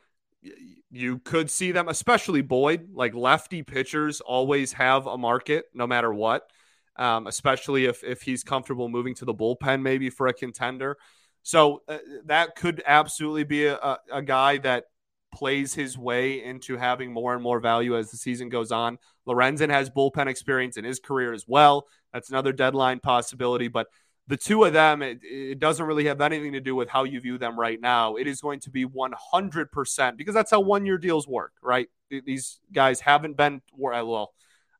you 0.91 1.19
could 1.19 1.49
see 1.49 1.71
them, 1.71 1.89
especially 1.89 2.41
Boyd, 2.41 2.89
like 2.93 3.13
lefty 3.13 3.63
pitchers 3.63 4.21
always 4.21 4.73
have 4.73 5.07
a 5.07 5.17
market 5.17 5.65
no 5.73 5.85
matter 5.85 6.13
what, 6.13 6.49
um, 6.95 7.27
especially 7.27 7.85
if, 7.85 8.03
if 8.03 8.21
he's 8.21 8.43
comfortable 8.43 8.87
moving 8.87 9.13
to 9.15 9.25
the 9.25 9.33
bullpen 9.33 9.81
maybe 9.81 10.09
for 10.09 10.27
a 10.27 10.33
contender. 10.33 10.97
So 11.43 11.83
uh, 11.87 11.97
that 12.25 12.55
could 12.55 12.81
absolutely 12.85 13.43
be 13.43 13.65
a, 13.65 13.75
a, 13.75 13.99
a 14.13 14.21
guy 14.21 14.57
that 14.59 14.85
plays 15.33 15.73
his 15.73 15.97
way 15.97 16.41
into 16.41 16.77
having 16.77 17.11
more 17.11 17.33
and 17.33 17.43
more 17.43 17.59
value 17.59 17.97
as 17.97 18.09
the 18.09 18.17
season 18.17 18.47
goes 18.47 18.71
on. 18.71 18.97
Lorenzen 19.27 19.69
has 19.69 19.89
bullpen 19.89 20.27
experience 20.27 20.77
in 20.77 20.85
his 20.85 20.99
career 20.99 21.33
as 21.33 21.45
well. 21.45 21.87
That's 22.13 22.29
another 22.29 22.53
deadline 22.53 22.99
possibility. 22.99 23.67
But 23.67 23.87
the 24.27 24.37
two 24.37 24.63
of 24.63 24.73
them, 24.73 25.01
it, 25.01 25.19
it, 25.23 25.59
doesn't 25.59 25.85
really 25.85 26.05
have 26.05 26.19
anything 26.19 26.53
to 26.53 26.59
do 26.59 26.75
with 26.75 26.89
how 26.89 27.03
you 27.03 27.19
view 27.21 27.37
them 27.37 27.59
right 27.59 27.79
now. 27.79 28.15
It 28.15 28.25
is 28.25 28.41
going 28.41 28.59
to 28.61 28.71
be 28.71 28.85
100% 28.85 30.17
because 30.17 30.33
that's 30.33 30.49
how 30.49 30.61
one 30.61 30.85
year 30.85 30.97
deals 30.97 31.27
work, 31.27 31.53
right? 31.61 31.87
These 32.09 32.59
guys 32.73 32.99
haven't 32.99 33.37
been, 33.37 33.61
uh, 33.73 34.03
well, 34.05 34.33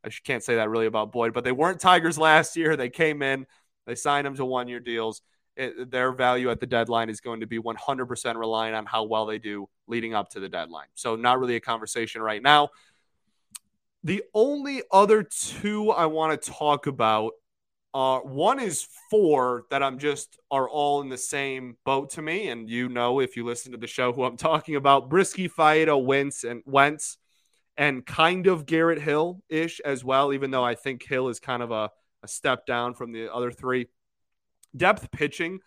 I 0.04 0.10
can't 0.24 0.44
say 0.44 0.56
that 0.56 0.70
really 0.70 0.88
about 0.88 1.12
Boyd, 1.12 1.34
but 1.34 1.44
they 1.44 1.52
weren't 1.52 1.80
Tigers 1.80 2.18
last 2.20 2.58
year. 2.58 2.76
They 2.76 2.90
came 2.90 3.22
in, 3.22 3.46
they 3.86 3.96
signed 3.96 4.26
them 4.26 4.36
to 4.36 4.46
one 4.46 4.68
year 4.68 4.80
deals 4.80 5.22
it, 5.56 5.90
their 5.92 6.12
value 6.12 6.50
at 6.50 6.60
the 6.60 6.68
deadline 6.68 7.10
is 7.10 7.22
going 7.22 7.40
to 7.40 7.48
be 7.48 7.60
100% 7.60 8.36
relying 8.36 8.74
on 8.74 8.86
how 8.86 9.04
well 9.04 9.26
they 9.26 9.40
do 9.40 9.70
leading 9.88 10.14
up 10.14 10.30
to 10.30 10.40
the 10.40 10.50
deadline. 10.50 10.88
So, 10.96 11.16
not 11.16 11.40
really 11.40 11.56
a 11.56 11.62
conversation 11.62 12.22
right 12.22 12.42
now. 12.42 12.70
The 14.04 14.24
only 14.34 14.84
other 14.92 15.24
two 15.24 15.92
I 15.92 16.06
want 16.06 16.40
to 16.40 16.52
talk 16.52 16.88
about 16.88 17.34
uh, 17.96 18.20
one 18.20 18.60
is 18.60 18.86
four 19.10 19.64
that 19.70 19.82
I'm 19.82 20.00
just 20.00 20.38
are 20.52 20.68
all 20.68 21.00
in 21.00 21.08
the 21.08 21.18
same 21.18 21.78
boat 21.86 22.10
to 22.12 22.22
me. 22.22 22.50
And 22.50 22.70
you 22.70 22.90
know, 22.90 23.22
if 23.22 23.38
you 23.38 23.46
listen 23.46 23.72
to 23.72 23.78
the 23.78 23.88
show, 23.88 24.12
who 24.12 24.26
I'm 24.26 24.36
talking 24.52 24.76
about 24.76 25.10
Brieske, 25.10 25.50
Faedo, 25.50 26.04
Wentz, 26.04 26.44
and 26.44 26.62
Wentz, 26.66 27.18
and 27.78 28.06
kind 28.06 28.48
of 28.48 28.66
Garrett 28.66 29.02
Hill 29.02 29.42
ish 29.48 29.80
as 29.80 30.04
well, 30.04 30.34
even 30.34 30.52
though 30.52 30.64
I 30.64 30.76
think 30.76 31.08
Hill 31.08 31.30
is 31.30 31.40
kind 31.40 31.64
of 31.64 31.72
a, 31.72 31.90
a 32.22 32.28
step 32.28 32.66
down 32.66 32.96
from 32.96 33.14
the 33.14 33.34
other 33.34 33.50
three 33.50 33.88
depth 34.76 35.10
pitching 35.12 35.60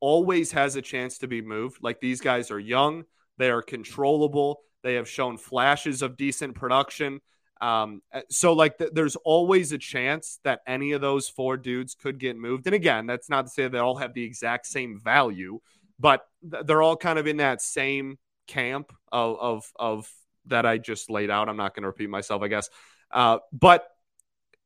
always 0.00 0.50
has 0.52 0.74
a 0.74 0.82
chance 0.82 1.18
to 1.18 1.28
be 1.28 1.40
moved. 1.40 1.78
Like 1.82 2.00
these 2.00 2.20
guys 2.20 2.50
are 2.50 2.58
young, 2.58 3.04
they 3.38 3.48
are 3.48 3.62
controllable, 3.62 4.58
they 4.82 4.94
have 4.94 5.08
shown 5.08 5.38
flashes 5.38 6.02
of 6.02 6.16
decent 6.16 6.56
production. 6.56 7.20
Um, 7.60 8.02
eh, 8.12 8.22
so 8.30 8.52
like 8.52 8.78
th- 8.78 8.92
there's 8.92 9.16
always 9.16 9.72
a 9.72 9.78
chance 9.78 10.38
that 10.44 10.60
any 10.66 10.92
of 10.92 11.00
those 11.00 11.28
four 11.28 11.56
dudes 11.56 11.94
could 11.94 12.18
get 12.18 12.36
moved. 12.36 12.66
And 12.66 12.74
again, 12.74 13.06
that's 13.06 13.28
not 13.28 13.46
to 13.46 13.48
say 13.50 13.68
they 13.68 13.78
all 13.78 13.96
have 13.96 14.14
the 14.14 14.24
exact 14.24 14.66
same 14.66 15.00
value, 15.00 15.60
but 15.98 16.26
th- 16.48 16.64
they're 16.66 16.82
all 16.82 16.96
kind 16.96 17.18
of 17.18 17.26
in 17.26 17.38
that 17.38 17.62
same 17.62 18.18
camp 18.46 18.92
of, 19.10 19.38
of, 19.40 19.72
of 19.76 20.10
that 20.46 20.66
I 20.66 20.78
just 20.78 21.10
laid 21.10 21.30
out. 21.30 21.48
I'm 21.48 21.56
not 21.56 21.74
going 21.74 21.82
to 21.82 21.88
repeat 21.88 22.10
myself, 22.10 22.42
I 22.42 22.48
guess. 22.48 22.70
Uh, 23.10 23.38
but 23.52 23.88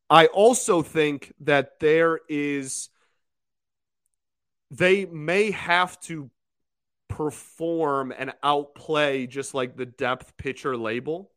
I 0.08 0.26
also 0.26 0.82
think 0.82 1.32
that 1.40 1.78
there 1.78 2.20
is 2.28 2.88
they 4.70 5.04
may 5.06 5.50
have 5.50 5.98
to 6.00 6.30
perform 7.08 8.12
and 8.16 8.32
outplay 8.42 9.26
just 9.26 9.52
like 9.54 9.76
the 9.76 9.86
depth 9.86 10.36
pitcher 10.36 10.76
label. 10.76 11.30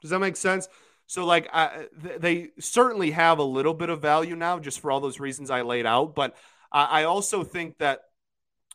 Does 0.00 0.10
that 0.10 0.18
make 0.18 0.36
sense? 0.36 0.68
So, 1.06 1.24
like, 1.24 1.48
I, 1.52 1.86
they 2.18 2.50
certainly 2.58 3.12
have 3.12 3.38
a 3.38 3.44
little 3.44 3.74
bit 3.74 3.90
of 3.90 4.02
value 4.02 4.34
now, 4.34 4.58
just 4.58 4.80
for 4.80 4.90
all 4.90 5.00
those 5.00 5.20
reasons 5.20 5.50
I 5.50 5.62
laid 5.62 5.86
out. 5.86 6.14
But 6.14 6.36
I 6.72 7.04
also 7.04 7.44
think 7.44 7.78
that 7.78 8.00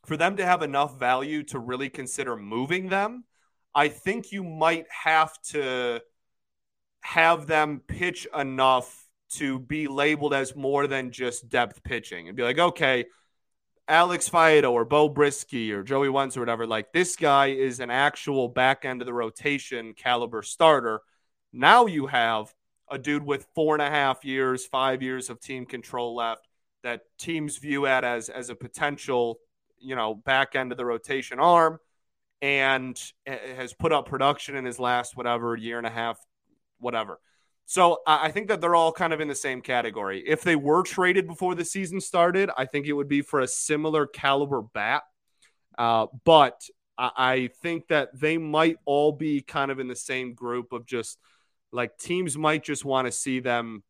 for 0.06 0.18
them 0.18 0.38
to 0.38 0.46
have 0.46 0.64
enough 0.64 0.98
value 0.98 1.44
to 1.44 1.60
really 1.60 1.90
consider 1.90 2.36
moving 2.36 2.90
them, 2.90 3.26
I 3.76 3.90
think 3.90 4.32
you 4.32 4.44
might 4.44 4.86
have 4.90 5.40
to 5.50 6.02
have 7.02 7.48
them 7.48 7.82
pitch 7.86 8.28
enough 8.36 9.06
to 9.34 9.60
be 9.60 9.88
labeled 9.88 10.34
as 10.34 10.56
more 10.56 10.88
than 10.88 11.12
just 11.12 11.50
depth 11.50 11.84
pitching 11.84 12.28
and 12.28 12.36
be 12.36 12.44
like, 12.44 12.60
okay, 12.60 13.06
Alex 13.88 14.30
Faedo 14.30 14.72
or 14.72 14.86
Bo 14.86 15.10
Brieske 15.10 15.72
or 15.72 15.84
Joey 15.84 16.10
Wentz 16.10 16.38
or 16.38 16.42
whatever, 16.42 16.66
like 16.66 16.92
this 16.92 17.16
guy 17.16 17.48
is 17.48 17.80
an 17.80 17.90
actual 17.90 18.48
back 18.48 18.86
end 18.86 19.02
of 19.02 19.06
the 19.06 19.14
rotation 19.14 19.94
caliber 19.94 20.42
starter. 20.42 21.02
Now 21.54 21.86
you 21.86 22.08
have 22.08 22.54
a 22.90 22.98
dude 22.98 23.26
with 23.26 23.48
four 23.56 23.76
and 23.76 23.82
a 23.82 23.90
half 23.90 24.26
years, 24.26 24.66
five 24.66 25.02
years 25.02 25.30
of 25.30 25.40
team 25.40 25.66
control 25.66 26.16
left 26.16 26.48
that 26.84 27.02
teams 27.18 27.58
view 27.58 27.86
at 27.86 28.04
as 28.04 28.30
as 28.30 28.50
a 28.50 28.56
potential, 28.56 29.40
you 29.80 29.96
know, 29.96 30.16
back 30.16 30.56
end 30.56 30.72
of 30.72 30.78
the 30.78 30.86
rotation 30.86 31.40
arm 31.40 31.80
and 32.42 33.00
has 33.26 33.74
put 33.74 33.92
up 33.92 34.08
production 34.08 34.56
in 34.56 34.66
his 34.66 34.80
last 34.80 35.16
whatever 35.16 35.56
year 35.56 35.78
and 35.78 35.86
a 35.86 35.92
half, 35.92 36.18
whatever. 36.80 37.20
So 37.66 38.00
I 38.06 38.32
think 38.32 38.50
that 38.50 38.60
they're 38.60 38.76
all 38.76 38.92
kind 38.92 39.14
of 39.14 39.22
in 39.22 39.30
the 39.30 39.36
same 39.36 39.62
category. 39.62 40.24
If 40.28 40.42
they 40.42 40.58
were 40.58 40.84
traded 40.84 41.26
before 41.26 41.56
the 41.56 41.64
season 41.64 42.02
started, 42.02 42.50
I 42.58 42.66
think 42.66 42.86
it 42.86 42.94
would 42.94 43.08
be 43.08 43.22
for 43.22 43.40
a 43.40 43.48
similar 43.48 44.08
caliber 44.08 44.62
bat. 44.62 45.04
Uh, 45.78 46.08
but 46.26 46.62
I 46.98 47.50
think 47.62 47.88
that 47.88 48.10
they 48.20 48.38
might 48.38 48.76
all 48.86 49.14
be 49.14 49.42
kind 49.42 49.72
of 49.72 49.80
in 49.80 49.88
the 49.88 49.96
same 49.96 50.34
group 50.34 50.74
of 50.74 50.86
just 50.86 51.18
like 51.72 51.98
teams 51.98 52.38
might 52.38 52.64
just 52.64 52.86
want 52.86 53.08
to 53.08 53.12
see 53.12 53.40
them 53.40 53.84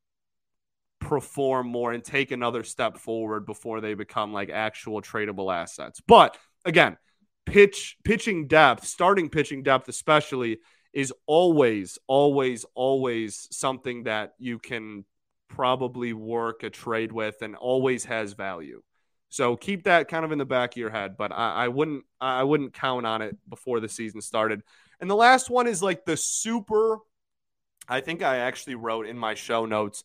perform 0.99 1.67
more 1.67 1.91
and 1.91 2.03
take 2.03 2.31
another 2.31 2.63
step 2.63 2.97
forward 2.97 3.45
before 3.45 3.81
they 3.81 3.95
become 3.95 4.31
like 4.31 4.49
actual 4.49 5.01
tradable 5.01 5.53
assets. 5.53 5.99
But 6.07 6.37
again, 6.63 6.97
pitch 7.45 7.97
pitching 8.03 8.47
depth, 8.47 8.85
starting 8.85 9.29
pitching 9.29 9.63
depth 9.63 9.89
especially 9.89 10.59
is 10.93 11.13
always 11.25 11.97
always 12.07 12.65
always 12.75 13.47
something 13.51 14.03
that 14.03 14.33
you 14.37 14.59
can 14.59 15.05
probably 15.47 16.13
work 16.13 16.63
a 16.63 16.69
trade 16.69 17.11
with 17.11 17.41
and 17.41 17.55
always 17.55 18.05
has 18.05 18.33
value. 18.33 18.81
So 19.29 19.55
keep 19.55 19.83
that 19.83 20.07
kind 20.07 20.25
of 20.25 20.31
in 20.31 20.37
the 20.37 20.45
back 20.45 20.73
of 20.73 20.77
your 20.77 20.89
head, 20.89 21.15
but 21.17 21.31
I, 21.31 21.65
I 21.65 21.67
wouldn't 21.69 22.03
I 22.19 22.43
wouldn't 22.43 22.73
count 22.73 23.05
on 23.05 23.21
it 23.21 23.37
before 23.49 23.79
the 23.79 23.89
season 23.89 24.21
started. 24.21 24.61
And 24.99 25.09
the 25.09 25.15
last 25.15 25.49
one 25.49 25.67
is 25.67 25.81
like 25.81 26.05
the 26.05 26.17
super 26.17 26.99
I 27.91 27.99
think 28.01 28.23
I 28.23 28.37
actually 28.37 28.75
wrote 28.75 29.05
in 29.05 29.17
my 29.17 29.33
show 29.33 29.65
notes 29.65 30.03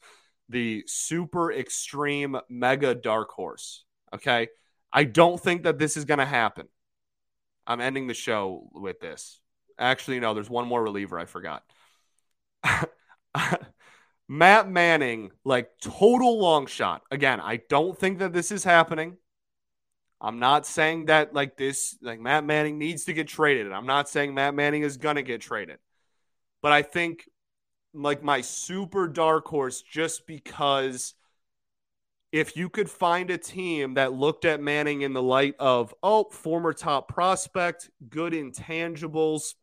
the 0.49 0.83
super 0.87 1.53
extreme 1.53 2.37
mega 2.49 2.95
dark 2.95 3.31
horse. 3.31 3.85
Okay. 4.13 4.49
I 4.93 5.05
don't 5.05 5.41
think 5.41 5.63
that 5.63 5.79
this 5.79 5.97
is 5.97 6.05
going 6.05 6.19
to 6.19 6.27
happen. 6.27 6.69
I'm 7.67 7.81
ending 7.81 8.07
the 8.07 8.15
show 8.15 8.69
with 8.73 9.01
this. 9.01 9.41
Actually, 9.79 10.21
no, 10.21 10.35
there's 10.35 10.51
one 10.51 10.67
more 10.67 10.83
reliever 10.83 11.19
I 11.19 11.27
forgot. 11.27 11.63
Matt 14.29 14.69
Manning, 14.69 15.31
like 15.45 15.71
total 15.81 16.41
long 16.41 16.67
shot. 16.67 17.03
Again, 17.11 17.41
I 17.41 17.61
don't 17.69 17.97
think 17.97 18.19
that 18.19 18.33
this 18.33 18.51
is 18.51 18.65
happening. 18.65 19.17
I'm 20.21 20.39
not 20.39 20.67
saying 20.67 21.07
that 21.07 21.35
like 21.35 21.57
this, 21.57 21.97
like 22.01 22.19
Matt 22.19 22.45
Manning 22.45 22.79
needs 22.79 23.05
to 23.05 23.13
get 23.13 23.29
traded. 23.29 23.71
I'm 23.71 23.87
not 23.87 24.09
saying 24.09 24.35
Matt 24.35 24.55
Manning 24.55 24.83
is 24.83 24.97
going 24.97 25.17
to 25.17 25.23
get 25.23 25.41
traded. 25.41 25.79
But 26.63 26.73
I 26.73 26.83
think 26.83 27.29
like 28.03 28.23
my 28.23 28.41
super 28.41 29.09
dark 29.09 29.47
horse 29.47 29.83
just 29.83 30.27
because 30.27 31.15
if 32.33 32.57
you 32.57 32.69
could 32.69 32.91
find 32.91 33.31
a 33.31 33.39
team 33.39 33.95
that 33.95 34.13
looked 34.13 34.45
at 34.45 34.61
Manning 34.61 35.03
in 35.03 35.13
the 35.13 35.23
light 35.23 35.55
of, 35.59 35.95
oh, 36.03 36.25
former 36.31 36.73
top 36.73 37.09
prospect, 37.09 37.91
good 38.09 38.33
intangibles, 38.33 39.55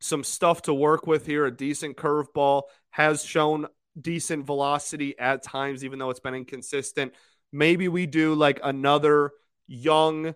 some 0.00 0.24
stuff 0.24 0.62
to 0.62 0.72
work 0.72 1.06
with 1.06 1.26
here, 1.26 1.44
a 1.44 1.54
decent 1.54 1.96
curveball, 1.96 2.62
has 2.90 3.24
shown 3.24 3.66
decent 4.00 4.46
velocity 4.46 5.18
at 5.18 5.42
times, 5.42 5.84
even 5.84 5.98
though 5.98 6.10
it's 6.10 6.20
been 6.20 6.34
inconsistent. 6.34 7.12
Maybe 7.52 7.88
we 7.88 8.06
do 8.06 8.34
like 8.34 8.60
another 8.62 9.32
young, 9.66 10.34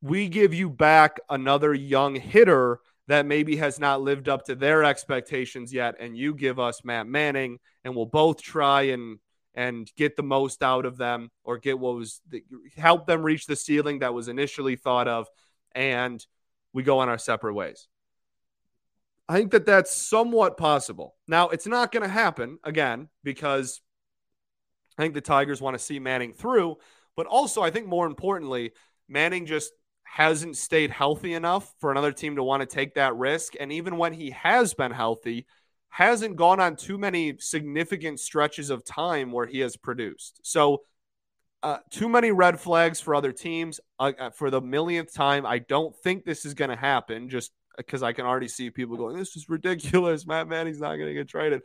we 0.00 0.28
give 0.28 0.52
you 0.52 0.68
back 0.68 1.20
another 1.30 1.72
young 1.72 2.16
hitter 2.16 2.80
that 3.08 3.26
maybe 3.26 3.56
has 3.56 3.78
not 3.78 4.00
lived 4.00 4.28
up 4.28 4.44
to 4.44 4.54
their 4.54 4.84
expectations 4.84 5.72
yet 5.72 5.96
and 5.98 6.16
you 6.16 6.34
give 6.34 6.58
us 6.58 6.84
Matt 6.84 7.06
Manning 7.06 7.58
and 7.84 7.96
we'll 7.96 8.06
both 8.06 8.40
try 8.40 8.82
and 8.82 9.18
and 9.54 9.90
get 9.96 10.16
the 10.16 10.22
most 10.22 10.62
out 10.62 10.86
of 10.86 10.96
them 10.96 11.30
or 11.44 11.58
get 11.58 11.78
what 11.78 11.94
was 11.94 12.22
the, 12.28 12.42
help 12.76 13.06
them 13.06 13.22
reach 13.22 13.46
the 13.46 13.56
ceiling 13.56 13.98
that 13.98 14.14
was 14.14 14.28
initially 14.28 14.76
thought 14.76 15.08
of 15.08 15.28
and 15.74 16.24
we 16.72 16.82
go 16.82 17.00
on 17.00 17.08
our 17.08 17.18
separate 17.18 17.54
ways. 17.54 17.88
I 19.28 19.36
think 19.36 19.52
that 19.52 19.66
that's 19.66 19.94
somewhat 19.94 20.56
possible. 20.56 21.14
Now, 21.28 21.48
it's 21.50 21.66
not 21.66 21.92
going 21.92 22.02
to 22.02 22.08
happen 22.08 22.58
again 22.64 23.08
because 23.22 23.80
I 24.98 25.02
think 25.02 25.14
the 25.14 25.20
Tigers 25.20 25.60
want 25.60 25.74
to 25.74 25.82
see 25.82 25.98
Manning 25.98 26.32
through, 26.32 26.76
but 27.16 27.26
also 27.26 27.62
I 27.62 27.70
think 27.70 27.86
more 27.86 28.06
importantly, 28.06 28.72
Manning 29.08 29.46
just 29.46 29.72
hasn't 30.12 30.58
stayed 30.58 30.90
healthy 30.90 31.32
enough 31.32 31.72
for 31.80 31.90
another 31.90 32.12
team 32.12 32.36
to 32.36 32.42
want 32.42 32.60
to 32.60 32.66
take 32.66 32.96
that 32.96 33.16
risk. 33.16 33.54
And 33.58 33.72
even 33.72 33.96
when 33.96 34.12
he 34.12 34.28
has 34.32 34.74
been 34.74 34.92
healthy, 34.92 35.46
hasn't 35.88 36.36
gone 36.36 36.60
on 36.60 36.76
too 36.76 36.98
many 36.98 37.38
significant 37.38 38.20
stretches 38.20 38.68
of 38.68 38.84
time 38.84 39.32
where 39.32 39.46
he 39.46 39.60
has 39.60 39.74
produced. 39.74 40.38
So, 40.42 40.82
uh, 41.62 41.78
too 41.90 42.10
many 42.10 42.30
red 42.30 42.60
flags 42.60 43.00
for 43.00 43.14
other 43.14 43.32
teams. 43.32 43.80
Uh, 43.98 44.12
uh 44.18 44.30
for 44.30 44.50
the 44.50 44.60
millionth 44.60 45.14
time, 45.14 45.46
I 45.46 45.60
don't 45.60 45.96
think 46.04 46.26
this 46.26 46.44
is 46.44 46.52
going 46.52 46.70
to 46.70 46.76
happen 46.76 47.30
just 47.30 47.50
because 47.78 48.02
I 48.02 48.12
can 48.12 48.26
already 48.26 48.48
see 48.48 48.68
people 48.68 48.98
going, 48.98 49.16
This 49.16 49.34
is 49.34 49.48
ridiculous. 49.48 50.26
Matt 50.26 50.46
Manning's 50.46 50.80
not 50.80 50.96
going 50.96 51.08
to 51.08 51.14
get 51.14 51.28
traded. 51.28 51.62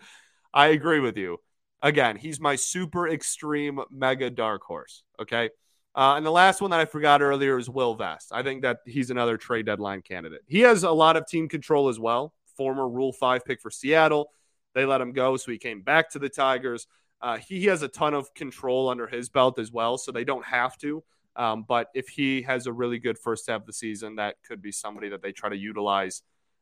I 0.53 0.67
agree 0.67 1.01
with 1.01 1.17
you. 1.17 1.39
Again, 1.81 2.15
he's 2.15 2.39
my 2.39 2.55
super 2.55 3.09
extreme 3.09 3.81
mega 3.91 4.29
dark 4.29 4.61
horse. 4.61 5.03
Okay. 5.21 5.49
Uh, 5.97 6.15
and 6.15 6.23
the 6.23 6.31
last 6.31 6.61
one 6.61 6.69
that 6.69 6.79
I 6.79 6.85
forgot 6.85 7.23
earlier 7.23 7.57
is 7.57 7.71
Will 7.71 7.95
Vest. 7.95 8.29
I 8.31 8.43
think 8.43 8.61
that 8.61 8.81
he's 8.85 9.09
another 9.09 9.35
trade 9.35 9.65
deadline 9.65 10.03
candidate. 10.03 10.41
He 10.45 10.59
has 10.59 10.83
a 10.83 10.91
lot 10.91 11.17
of 11.17 11.25
team 11.25 11.49
control 11.49 11.89
as 11.89 11.99
well. 11.99 12.35
Former 12.55 12.87
Rule 12.87 13.11
5 13.11 13.43
pick 13.43 13.59
for 13.59 13.71
Seattle. 13.71 14.29
They 14.75 14.85
let 14.85 15.01
him 15.01 15.11
go, 15.11 15.37
so 15.37 15.51
he 15.51 15.57
came 15.57 15.81
back 15.81 16.11
to 16.11 16.19
the 16.19 16.29
Tigers. 16.29 16.85
Uh, 17.19 17.37
he 17.37 17.65
has 17.65 17.81
a 17.81 17.87
ton 17.87 18.13
of 18.13 18.31
control 18.35 18.89
under 18.89 19.07
his 19.07 19.29
belt 19.29 19.57
as 19.57 19.71
well, 19.71 19.97
so 19.97 20.11
they 20.11 20.23
don't 20.23 20.45
have 20.45 20.77
to. 20.77 21.03
Um, 21.35 21.65
but 21.67 21.87
if 21.95 22.09
he 22.09 22.43
has 22.43 22.67
a 22.67 22.73
really 22.73 22.99
good 22.99 23.17
first 23.17 23.47
half 23.47 23.61
of 23.61 23.65
the 23.65 23.73
season, 23.73 24.17
that 24.17 24.35
could 24.47 24.61
be 24.61 24.71
somebody 24.71 25.09
that 25.09 25.23
they 25.23 25.31
try 25.31 25.49
to 25.49 25.57
utilize 25.57 26.21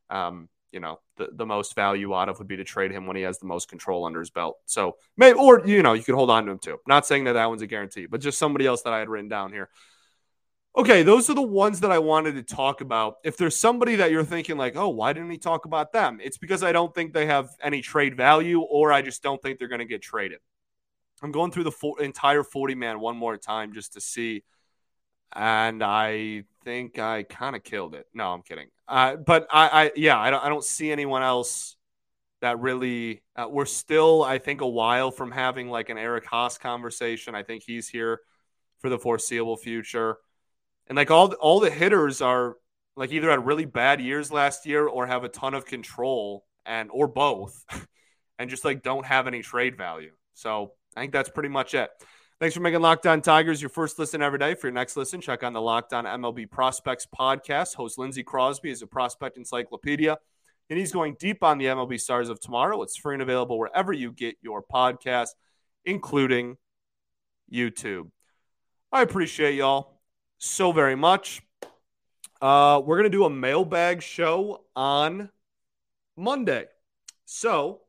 um, 0.09 0.47
you 0.75 0.81
know 0.81 0.99
the, 1.17 1.29
the 1.31 1.45
most 1.45 1.73
value 1.73 2.13
out 2.13 2.29
of 2.29 2.37
would 2.37 2.47
be 2.47 2.57
to 2.57 2.63
trade 2.63 2.91
him 2.91 3.07
when 3.07 3.15
he 3.15 3.23
has 3.23 3.39
the 3.39 3.47
most 3.47 3.67
control 3.67 4.05
under 4.05 4.19
his 4.19 4.29
belt. 4.29 4.57
So 4.65 4.97
maybe, 5.17 5.39
or 5.39 5.65
you 5.65 5.81
know, 5.81 5.93
you 5.93 6.03
could 6.03 6.13
hold 6.13 6.29
on 6.29 6.45
to 6.45 6.51
him 6.51 6.59
too. 6.59 6.77
Not 6.85 7.07
saying 7.07 7.23
that 7.23 7.33
that 7.33 7.47
one's 7.47 7.63
a 7.63 7.67
guarantee, 7.67 8.05
but 8.05 8.21
just 8.21 8.37
somebody 8.37 8.67
else 8.67 8.83
that 8.83 8.93
I 8.93 8.99
had 8.99 9.09
written 9.09 9.29
down 9.29 9.51
here. 9.51 9.69
Okay, 10.77 11.03
those 11.03 11.29
are 11.29 11.33
the 11.33 11.41
ones 11.41 11.79
that 11.79 11.91
I 11.91 11.99
wanted 11.99 12.35
to 12.35 12.43
talk 12.43 12.81
about. 12.81 13.15
If 13.23 13.37
there's 13.37 13.55
somebody 13.55 13.95
that 13.95 14.11
you're 14.11 14.25
thinking 14.25 14.57
like, 14.57 14.75
oh, 14.75 14.89
why 14.89 15.13
didn't 15.13 15.31
he 15.31 15.37
talk 15.37 15.63
about 15.63 15.93
them? 15.93 16.19
It's 16.21 16.37
because 16.37 16.63
I 16.63 16.73
don't 16.73 16.93
think 16.93 17.13
they 17.13 17.27
have 17.27 17.49
any 17.63 17.81
trade 17.81 18.17
value, 18.17 18.59
or 18.59 18.91
I 18.91 19.01
just 19.01 19.23
don't 19.23 19.41
think 19.41 19.57
they're 19.57 19.69
going 19.69 19.79
to 19.79 19.85
get 19.85 20.01
traded. 20.01 20.39
I'm 21.23 21.31
going 21.31 21.51
through 21.51 21.63
the 21.63 21.71
full, 21.71 21.95
entire 21.95 22.43
40 22.43 22.75
man 22.75 22.99
one 22.99 23.15
more 23.15 23.37
time 23.37 23.73
just 23.73 23.93
to 23.93 24.01
see 24.01 24.43
and 25.35 25.83
I 25.83 26.43
think 26.63 26.97
I 26.97 27.23
kind 27.23 27.55
of 27.55 27.63
killed 27.63 27.93
it. 27.93 28.07
No, 28.13 28.31
I'm 28.31 28.41
kidding. 28.41 28.67
Uh, 28.87 29.15
but 29.15 29.47
I, 29.51 29.67
I, 29.85 29.91
yeah, 29.95 30.19
I 30.19 30.29
don't, 30.29 30.43
I 30.43 30.49
don't 30.49 30.63
see 30.63 30.91
anyone 30.91 31.23
else 31.23 31.75
that 32.41 32.59
really. 32.59 33.23
Uh, 33.35 33.47
we're 33.49 33.65
still, 33.65 34.23
I 34.23 34.37
think, 34.37 34.61
a 34.61 34.67
while 34.67 35.11
from 35.11 35.31
having 35.31 35.69
like 35.69 35.89
an 35.89 35.97
Eric 35.97 36.25
Haase 36.25 36.59
conversation. 36.59 37.35
I 37.35 37.43
think 37.43 37.63
he's 37.65 37.87
here 37.87 38.21
for 38.79 38.89
the 38.89 38.99
foreseeable 38.99 39.57
future, 39.57 40.17
and 40.87 40.95
like 40.95 41.11
all, 41.11 41.33
all 41.33 41.59
the 41.59 41.71
hitters 41.71 42.21
are 42.21 42.55
like 42.95 43.11
either 43.11 43.29
had 43.29 43.45
really 43.45 43.65
bad 43.65 43.99
years 43.99 44.31
last 44.31 44.65
year 44.65 44.87
or 44.87 45.07
have 45.07 45.23
a 45.23 45.29
ton 45.29 45.53
of 45.53 45.65
control 45.65 46.45
and 46.65 46.89
or 46.91 47.07
both, 47.07 47.65
and 48.39 48.49
just 48.49 48.65
like 48.65 48.83
don't 48.83 49.05
have 49.05 49.27
any 49.27 49.41
trade 49.41 49.77
value. 49.77 50.11
So 50.33 50.73
I 50.95 51.01
think 51.01 51.11
that's 51.11 51.29
pretty 51.29 51.49
much 51.49 51.73
it. 51.73 51.89
Thanks 52.37 52.53
for 52.53 52.59
making 52.59 52.81
Locked 52.81 53.07
On 53.07 53.21
Tigers 53.21 53.61
your 53.61 53.69
first 53.69 53.97
listen 53.97 54.21
every 54.21 54.37
day. 54.37 54.55
For 54.55 54.67
your 54.67 54.73
next 54.73 54.97
listen, 54.97 55.21
check 55.21 55.41
on 55.41 55.53
the 55.53 55.61
Locked 55.61 55.93
On 55.93 56.03
MLB 56.03 56.51
Prospects 56.51 57.07
podcast. 57.17 57.75
Host 57.75 57.97
Lindsey 57.97 58.23
Crosby 58.23 58.69
is 58.71 58.81
a 58.81 58.87
prospect 58.87 59.37
encyclopedia, 59.37 60.17
and 60.69 60.77
he's 60.77 60.91
going 60.91 61.15
deep 61.17 61.45
on 61.45 61.57
the 61.57 61.67
MLB 61.67 61.97
stars 61.97 62.27
of 62.27 62.41
tomorrow. 62.41 62.81
It's 62.81 62.97
free 62.97 63.15
and 63.15 63.21
available 63.21 63.57
wherever 63.57 63.93
you 63.93 64.11
get 64.11 64.35
your 64.41 64.61
podcast, 64.61 65.29
including 65.85 66.57
YouTube. 67.49 68.11
I 68.91 69.01
appreciate 69.01 69.55
y'all 69.55 70.01
so 70.37 70.73
very 70.73 70.95
much. 70.95 71.41
Uh, 72.41 72.81
we're 72.85 72.97
gonna 72.97 73.07
do 73.07 73.23
a 73.23 73.29
mailbag 73.29 74.01
show 74.01 74.65
on 74.75 75.29
Monday. 76.17 76.65
So 77.23 77.79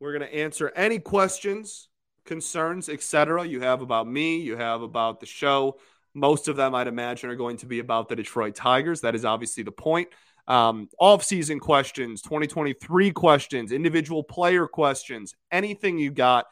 we're 0.00 0.14
gonna 0.14 0.24
answer 0.24 0.72
any 0.74 1.00
questions, 1.00 1.90
concerns, 2.24 2.88
etc. 2.88 3.46
You 3.46 3.60
have 3.60 3.82
about 3.82 4.06
me, 4.06 4.38
you 4.38 4.56
have 4.56 4.82
about 4.82 5.20
the 5.20 5.26
show. 5.26 5.78
Most 6.14 6.48
of 6.48 6.56
them, 6.56 6.74
I'd 6.74 6.86
imagine, 6.86 7.30
are 7.30 7.36
going 7.36 7.56
to 7.58 7.66
be 7.66 7.80
about 7.80 8.08
the 8.08 8.16
Detroit 8.16 8.54
Tigers. 8.54 9.00
That 9.00 9.14
is 9.14 9.24
obviously 9.24 9.62
the 9.62 9.72
point. 9.72 10.08
Um, 10.46 10.88
off-season 10.98 11.58
questions, 11.58 12.20
2023 12.22 13.10
questions, 13.12 13.72
individual 13.72 14.22
player 14.22 14.66
questions, 14.66 15.34
anything 15.50 15.98
you 15.98 16.10
got. 16.10 16.46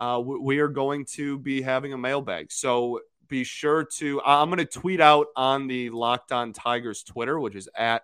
Uh, 0.00 0.20
we 0.20 0.60
are 0.60 0.68
going 0.68 1.04
to 1.04 1.38
be 1.38 1.60
having 1.60 1.92
a 1.92 1.98
mailbag. 1.98 2.50
So 2.52 3.00
be 3.28 3.44
sure 3.44 3.84
to, 3.96 4.20
I'm 4.24 4.48
going 4.48 4.58
to 4.58 4.64
tweet 4.64 5.00
out 5.00 5.28
on 5.36 5.66
the 5.66 5.90
Locked 5.90 6.32
On 6.32 6.52
Tigers 6.52 7.02
Twitter, 7.02 7.38
which 7.38 7.54
is 7.54 7.68
at 7.76 8.02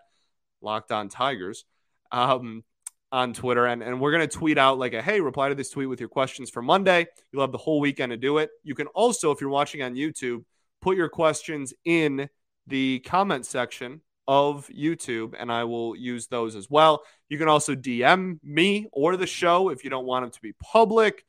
Locked 0.61 0.93
On 0.93 1.09
Tigers 1.09 1.65
um, 2.11 2.65
on 3.13 3.33
Twitter. 3.33 3.67
And, 3.67 3.83
and 3.83 4.01
we're 4.01 4.13
going 4.13 4.29
to 4.29 4.37
tweet 4.37 4.59
out 4.59 4.79
like 4.79 4.93
a, 4.93 5.03
hey, 5.03 5.21
reply 5.21 5.49
to 5.49 5.55
this 5.55 5.71
tweet 5.71 5.89
with 5.89 6.01
your 6.01 6.09
questions 6.09 6.51
for 6.51 6.63
Monday. 6.63 7.07
You'll 7.33 7.43
have 7.43 7.53
the 7.53 7.59
whole 7.59 7.81
weekend 7.81 8.11
to 8.11 8.17
do 8.17 8.39
it. 8.39 8.51
You 8.63 8.75
can 8.75 8.87
also, 8.89 9.31
if 9.31 9.41
you're 9.41 9.51
watching 9.51 9.83
on 9.83 9.95
YouTube, 9.95 10.45
put 10.81 10.97
your 10.97 11.09
questions 11.09 11.73
in 11.85 12.29
the 12.67 13.01
comment 13.01 13.47
section 13.47 14.01
of 14.29 14.69
YouTube, 14.69 15.35
and 15.39 15.53
I 15.53 15.65
will 15.65 15.95
use 15.95 16.27
those 16.27 16.57
as 16.57 16.69
well. 16.69 17.03
You 17.29 17.39
can 17.39 17.49
also 17.49 17.75
DM 17.75 18.41
me 18.43 18.87
or 18.93 19.17
the 19.17 19.27
show 19.27 19.69
if 19.69 19.85
you 19.85 19.91
don't 19.91 20.07
want 20.07 20.25
them 20.25 20.33
to 20.33 20.41
be 20.41 20.53
public. 20.61 21.25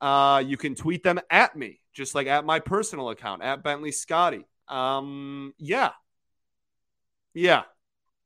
Uh, 0.00 0.42
you 0.46 0.56
can 0.56 0.76
tweet 0.76 1.02
them 1.02 1.18
at 1.30 1.56
me, 1.56 1.80
just 1.92 2.14
like 2.14 2.28
at 2.28 2.44
my 2.44 2.60
personal 2.60 3.10
account, 3.10 3.42
at 3.42 3.64
Bentley 3.64 3.90
Scotty. 3.90 4.46
Um, 4.68 5.52
yeah. 5.58 5.90
Yeah. 7.34 7.62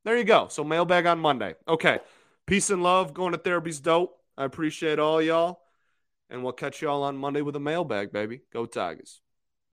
There 0.05 0.17
you 0.17 0.25
go. 0.25 0.49
So 0.49 0.65
mailbag 0.65 1.07
on 1.07 1.19
Monday. 1.19 1.55
Okay. 1.67 2.01
Peace 2.53 2.69
and 2.69 2.83
love. 2.83 3.15
Going 3.15 3.33
to 3.33 3.39
therapy's 3.39 3.81
dope. 3.81 4.15
I 4.37 4.45
appreciate 4.45 4.99
all 4.99 5.23
y'all. 5.23 5.61
And 6.29 6.45
we'll 6.45 6.53
catch 6.53 6.83
y'all 6.83 7.03
on 7.03 7.17
Monday 7.17 7.41
with 7.41 7.57
a 7.57 7.59
mailbag, 7.59 8.13
baby. 8.13 8.43
Go 8.53 8.67
Tigers. 8.67 9.23